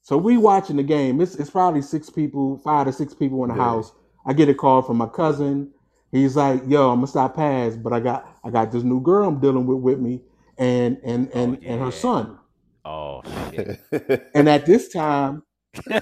[0.09, 1.21] So we watching the game.
[1.21, 3.63] It's it's probably six people, five to six people in the Yeah.
[3.63, 3.93] house.
[4.27, 5.71] I get a call from my cousin.
[6.13, 9.29] He's like, "Yo, I'm gonna stop past, but I got I got this new girl
[9.29, 10.23] I'm dealing with with me,
[10.57, 12.39] and and and Oh, and her son."
[12.87, 13.75] Oh shit.
[14.35, 15.43] And at this time,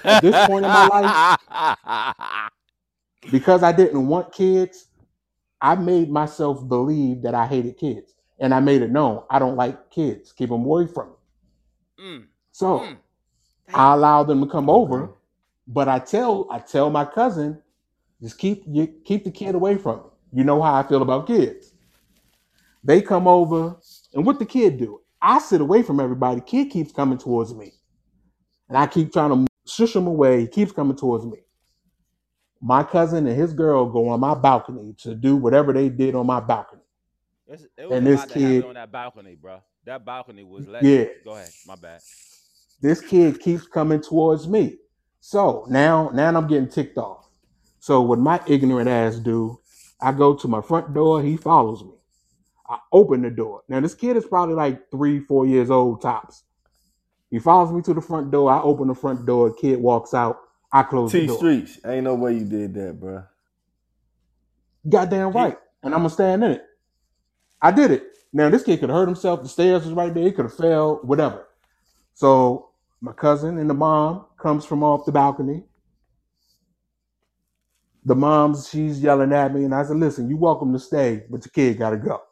[0.04, 1.16] At this point in my life,
[3.32, 4.86] because I didn't want kids,
[5.60, 9.56] I made myself believe that I hated kids, and I made it known I don't
[9.56, 10.32] like kids.
[10.32, 11.14] Keep them away from me.
[12.00, 12.98] mm, So mm.
[13.74, 15.10] I allow them to come over,
[15.66, 17.60] but I tell I tell my cousin,
[18.20, 20.04] just keep you keep the kid away from me.
[20.32, 21.72] You know how I feel about kids.
[22.84, 23.76] They come over,
[24.14, 25.00] and what the kid do?
[25.20, 26.40] I sit away from everybody.
[26.40, 27.72] Kid keeps coming towards me,
[28.68, 30.42] and I keep trying to shush him away.
[30.42, 31.38] He keeps coming towards me.
[32.60, 36.26] My cousin and his girl go on my balcony to do whatever they did on
[36.26, 36.82] my balcony.
[37.76, 39.60] It was And this lot that happened kid- on that balcony, bro.
[39.84, 40.90] That balcony was legend.
[40.92, 41.04] Yeah.
[41.24, 41.50] Go ahead.
[41.66, 42.00] My bad.
[42.80, 44.76] This kid keeps coming towards me.
[45.20, 47.28] So now, now I'm getting ticked off.
[47.80, 49.60] So what my ignorant ass do,
[50.00, 51.22] I go to my front door.
[51.22, 51.92] He follows me.
[52.68, 53.62] I open the door.
[53.68, 56.44] Now this kid is probably like three, four years old tops.
[57.30, 58.50] He follows me to the front door.
[58.50, 59.52] I open the front door.
[59.54, 60.38] Kid walks out.
[60.72, 61.36] I close the door.
[61.36, 61.38] T.
[61.38, 61.86] Streets.
[61.86, 63.24] Ain't no way you did that, bro.
[64.88, 65.56] Goddamn right.
[65.82, 66.62] And I'm gonna stand in it.
[67.60, 68.04] I did it.
[68.32, 69.42] Now this kid could have hurt himself.
[69.42, 70.24] The stairs was right there.
[70.24, 71.00] He could have fell.
[71.02, 71.45] Whatever.
[72.16, 72.70] So
[73.02, 75.64] my cousin and the mom comes from off the balcony.
[78.06, 81.44] The mom's she's yelling at me, and I said, "Listen, you welcome to stay, but
[81.44, 82.22] your kid gotta go."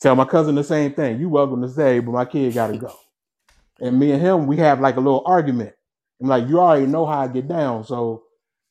[0.00, 1.20] Tell my cousin the same thing.
[1.20, 2.94] You welcome to stay, but my kid gotta go.
[3.80, 5.74] And me and him, we have like a little argument.
[6.22, 8.24] I'm like, you already know how I get down, so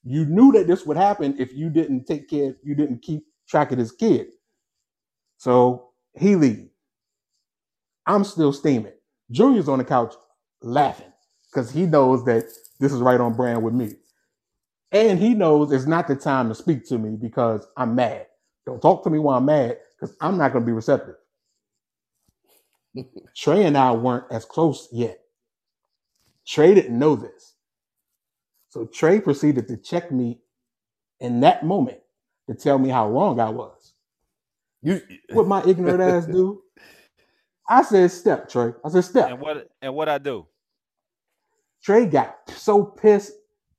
[0.03, 3.72] you knew that this would happen if you didn't take care, you didn't keep track
[3.72, 4.30] of this kid.
[5.38, 6.69] So he leave.
[8.07, 8.95] I'm still steaming.
[9.31, 10.15] Junior's on the couch
[10.61, 11.11] laughing
[11.52, 12.45] because he knows that
[12.80, 13.93] this is right on brand with me.
[14.91, 18.27] And he knows it's not the time to speak to me because I'm mad.
[18.65, 21.15] Don't talk to me while I'm mad because I'm not going to be receptive.
[23.38, 25.19] Trey and I weren't as close yet.
[26.47, 27.56] Trey didn't know this.
[28.69, 30.39] So Trey proceeded to check me
[31.19, 31.99] in that moment
[32.49, 33.93] to tell me how wrong I was.
[34.84, 36.61] You What my ignorant ass do?
[37.68, 38.74] I said, step, Trey.
[38.84, 39.30] I said, step.
[39.30, 40.46] And what and what I do?
[41.84, 43.34] Trey got so pissed,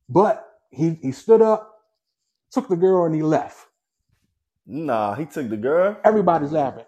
[0.08, 1.80] but he, he stood up,
[2.50, 3.66] took the girl, and he left.
[4.66, 5.96] Nah, he took the girl.
[6.04, 6.84] Everybody's laughing.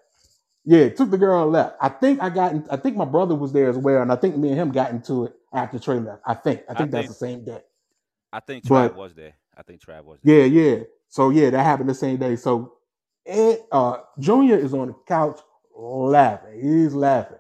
[0.65, 1.77] Yeah, took the girl and left.
[1.81, 2.53] I think I got.
[2.53, 4.71] In, I think my brother was there as well, and I think me and him
[4.73, 6.23] got into it after Trey left.
[6.27, 6.63] I think.
[6.69, 7.61] I I think that's think- the same day.
[8.33, 9.35] I think But- Trav was there.
[9.57, 10.47] I think Trav was there.
[10.47, 10.83] Yeah, yeah.
[11.09, 12.37] So yeah, that happened the same day.
[12.37, 12.75] So
[13.25, 15.41] Ed, uh, Junior is on the couch
[15.79, 16.61] laughing.
[16.61, 17.39] He's laughing,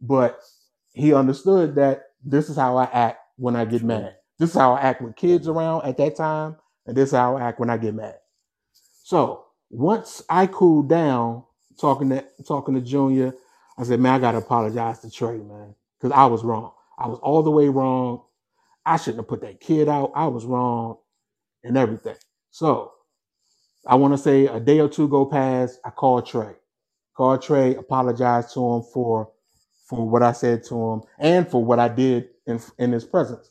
[0.00, 0.40] but
[0.92, 4.16] he understood that this is how I act when I get mad.
[4.38, 6.56] This is how I act with kids around at that time,
[6.86, 8.16] and this is how I act when I get mad.
[9.04, 11.44] So once I cooled down,
[11.80, 13.34] talking to talking to Junior,
[13.78, 16.72] I said, man, I gotta apologize to Trey, man, because I was wrong.
[16.98, 18.22] I was all the way wrong.
[18.84, 20.12] I shouldn't have put that kid out.
[20.14, 20.98] I was wrong
[21.64, 22.16] and everything.
[22.50, 22.92] So
[23.86, 25.80] I want to say a day or two go past.
[25.84, 26.54] I called Trey.
[27.16, 29.30] Called Trey, apologized to him for
[29.86, 33.50] for what I said to him and for what I did in in his presence.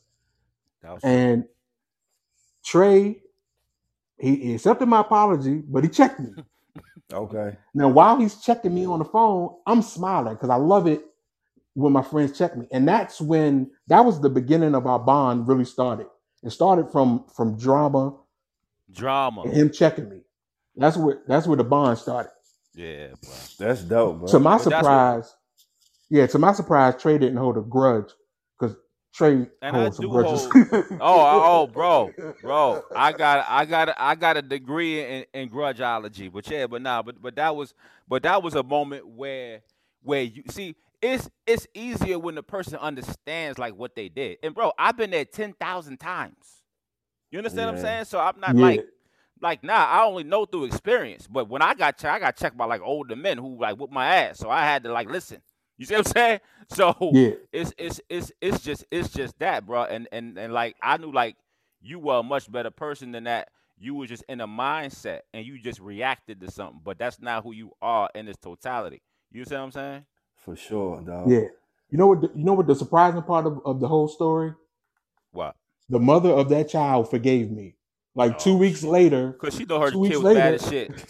[0.84, 1.46] That was And
[2.66, 3.22] Trey,
[4.20, 6.32] he, he accepted my apology, but he checked me.
[7.14, 7.56] Okay.
[7.74, 11.06] Now, while he's checking me on the phone, I'm smiling because I love it
[11.76, 12.68] when my friends check me.
[12.72, 16.08] And that's when that was the beginning of our bond really started.
[16.44, 18.16] It started from from drama
[18.92, 19.44] drama.
[19.44, 20.22] and him checking me.
[20.76, 22.32] That's where that's where the bond started.
[22.76, 23.34] Yeah, bro.
[23.60, 24.28] That's dope, bro.
[24.28, 25.36] To my But that's what- surprise,
[26.10, 28.12] yeah, to my surprise, Trey didn't hold a grudge
[28.60, 28.76] because
[29.14, 30.48] Trey And I holds some do grudges.
[31.02, 32.84] Oh, oh, oh, bro, bro.
[32.96, 37.02] I got, I got, I got a degree in, in grudgeology, but yeah, but nah,
[37.02, 37.74] but but that was,
[38.08, 39.62] but that was a moment where,
[40.04, 44.38] where you see, it's it's easier when the person understands like what they did.
[44.44, 46.62] And bro, I've been there ten thousand times.
[47.32, 47.82] You understand what I'm Yeah.
[47.82, 48.06] saying?
[48.06, 48.62] So I'm not Yeah.
[48.62, 48.86] like,
[49.46, 49.86] like nah.
[49.86, 51.28] I only know through experience.
[51.28, 53.94] But when I got checked, I got checked by like older men who like whooped
[53.94, 54.40] my ass.
[54.40, 55.42] So I had to like listen.
[55.78, 56.40] You see what I'm saying?
[56.70, 59.84] So yeah, it's it's it's it's just it's just that, bro.
[59.84, 61.36] And and and like I knew like
[61.80, 63.50] you were a much better person than that.
[63.78, 67.44] You were just in a mindset and you just reacted to something, but that's not
[67.44, 69.04] who you are in its totality.
[69.32, 70.06] You see what I'm saying?
[70.38, 71.30] For sure, dog.
[71.30, 71.42] yeah.
[71.92, 72.22] You know what?
[72.22, 72.66] The, you know what?
[72.66, 74.54] The surprising part of, of the whole story,
[75.34, 75.56] What?
[75.88, 77.76] the mother of that child forgave me.
[78.16, 78.90] Like two weeks shit.
[78.90, 80.90] later, Cause she know her Two kid weeks was bad as shit.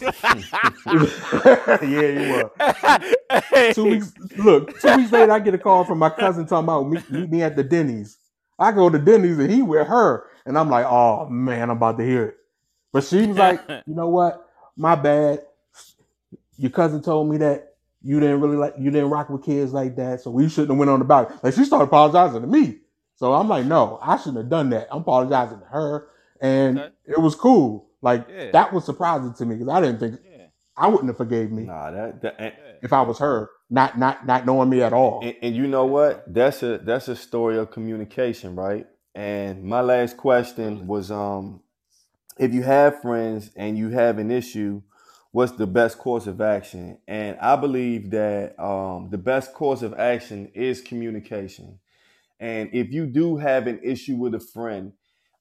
[1.82, 3.72] yeah, you were.
[3.72, 4.12] Two weeks.
[4.36, 7.30] Look, two weeks later, I get a call from my cousin talking about meet, meet
[7.30, 8.18] me at the Denny's.
[8.58, 11.98] I go to Denny's and he with her, and I'm like, oh man, I'm about
[11.98, 12.36] to hear it.
[12.92, 14.48] But she was like, you know what?
[14.76, 15.42] My bad.
[16.58, 19.96] Your cousin told me that you didn't really like you didn't rock with kids like
[19.96, 21.42] that, so we shouldn't have went on the back.
[21.44, 22.78] Like she started apologizing to me.
[23.16, 24.88] So I'm like, no, I shouldn't have done that.
[24.90, 26.08] I'm apologizing to her,
[26.40, 26.90] and Okay.
[27.06, 27.88] it was cool.
[28.02, 28.50] Like Yeah.
[28.52, 30.46] that was surprising to me because I didn't think Yeah.
[30.76, 34.26] I wouldn't have forgave me Nah, that, that and, if I was her, not not
[34.26, 35.20] not knowing me at all.
[35.22, 36.24] and, and you know what?
[36.32, 38.86] That's a that's a story of communication, right?
[39.14, 41.62] And my last question was um
[42.38, 44.82] if you have friends and you have an issue,
[45.32, 46.98] what's the best course of action?
[47.08, 51.78] And I believe that um, the best course of action is communication.
[52.38, 54.92] And if you do have an issue with a friend,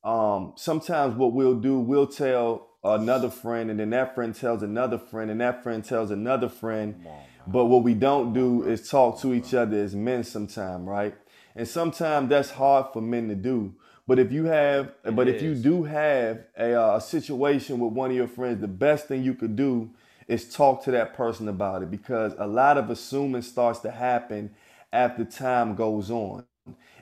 [0.06, 5.00] um, sometimes what we'll do, we'll tell another friend, and then that friend tells another
[5.00, 7.04] friend, and that friend tells another friend.
[7.06, 7.14] On.
[7.48, 11.16] But what we don't do is talk to each other as men sometimes, right?
[11.56, 13.74] And sometimes that's hard for men to do.
[14.08, 17.94] But if you have, It but if you do have a, uh, a situation with
[17.94, 19.90] one of your friends, the best thing you could do
[20.28, 24.52] is talk to that person about it because a lot of assuming starts to happen
[24.94, 26.46] after time goes on.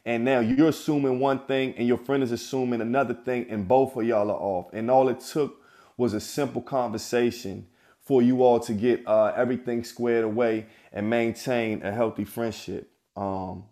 [0.05, 3.95] And now you're assuming one thing and your friend is assuming another thing, and both
[3.95, 4.73] of y'all are off.
[4.73, 5.61] And all it took
[5.95, 7.67] was a simple conversation
[8.01, 12.91] for you all to get uh, everything squared away and maintain a healthy friendship.
[13.15, 13.63] Um,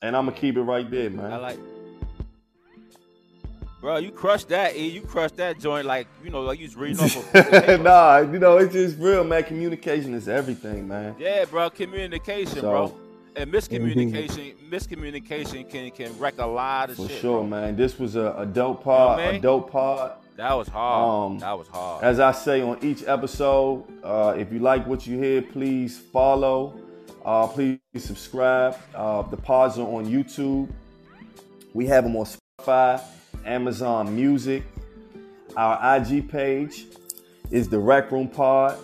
[0.00, 1.32] and I'm gonna keep it right there, man.
[1.32, 1.58] I like.
[3.80, 4.88] Bro, you crushed that, E.
[4.88, 8.38] You crushed that joint like you know, like you was reading off of nah, you
[8.38, 9.44] know, it's just real, man.
[9.44, 11.14] Communication is everything, man.
[11.18, 13.00] Yeah, bro, communication, So- bro.
[13.36, 17.06] And miscommunication, miscommunication can can wreck a lot of shit.
[17.06, 17.20] For shit.
[17.20, 17.46] sure, bro.
[17.48, 17.76] man.
[17.76, 19.40] This was a, a dope You pod, know what mean?
[19.42, 20.12] dope pod.
[20.36, 21.32] That was hard.
[21.32, 22.04] Um, that was hard.
[22.04, 26.80] As I say on each episode, uh, if you like what you hear, please follow.
[27.24, 28.76] Uh, please subscribe.
[28.94, 30.68] Uh, the pods are on YouTube.
[31.74, 33.02] We have them on Spotify,
[33.44, 34.62] Amazon Music.
[35.56, 36.86] Our IG page
[37.50, 38.78] is the Wreck Room Pod.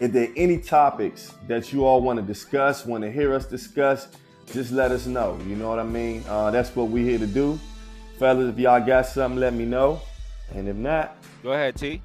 [0.00, 3.46] If there are any topics that you all want to discuss, want to hear us
[3.46, 4.08] discuss,
[4.52, 5.38] just let us know.
[5.46, 6.24] You know what I mean?
[6.28, 7.58] Uh, that's what we're here to do.
[8.18, 10.00] Fellas, if y'all got something, let me know.
[10.54, 12.00] And if not, Go ahead, T.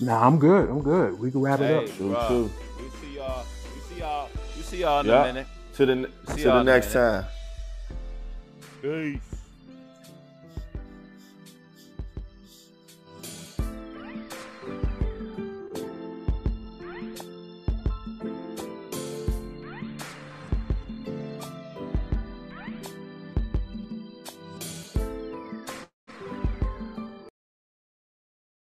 [0.00, 0.68] Nah, I'm good.
[0.70, 1.18] I'm good.
[1.18, 1.84] We can wrap it up.
[1.88, 3.44] Hey, True, We see y'all.
[3.74, 4.28] We see y'all.
[4.56, 5.22] We see y'all in Yeah.
[5.22, 5.46] a minute.
[5.74, 7.24] to the See to y'all the next time.
[8.82, 9.29] Peace.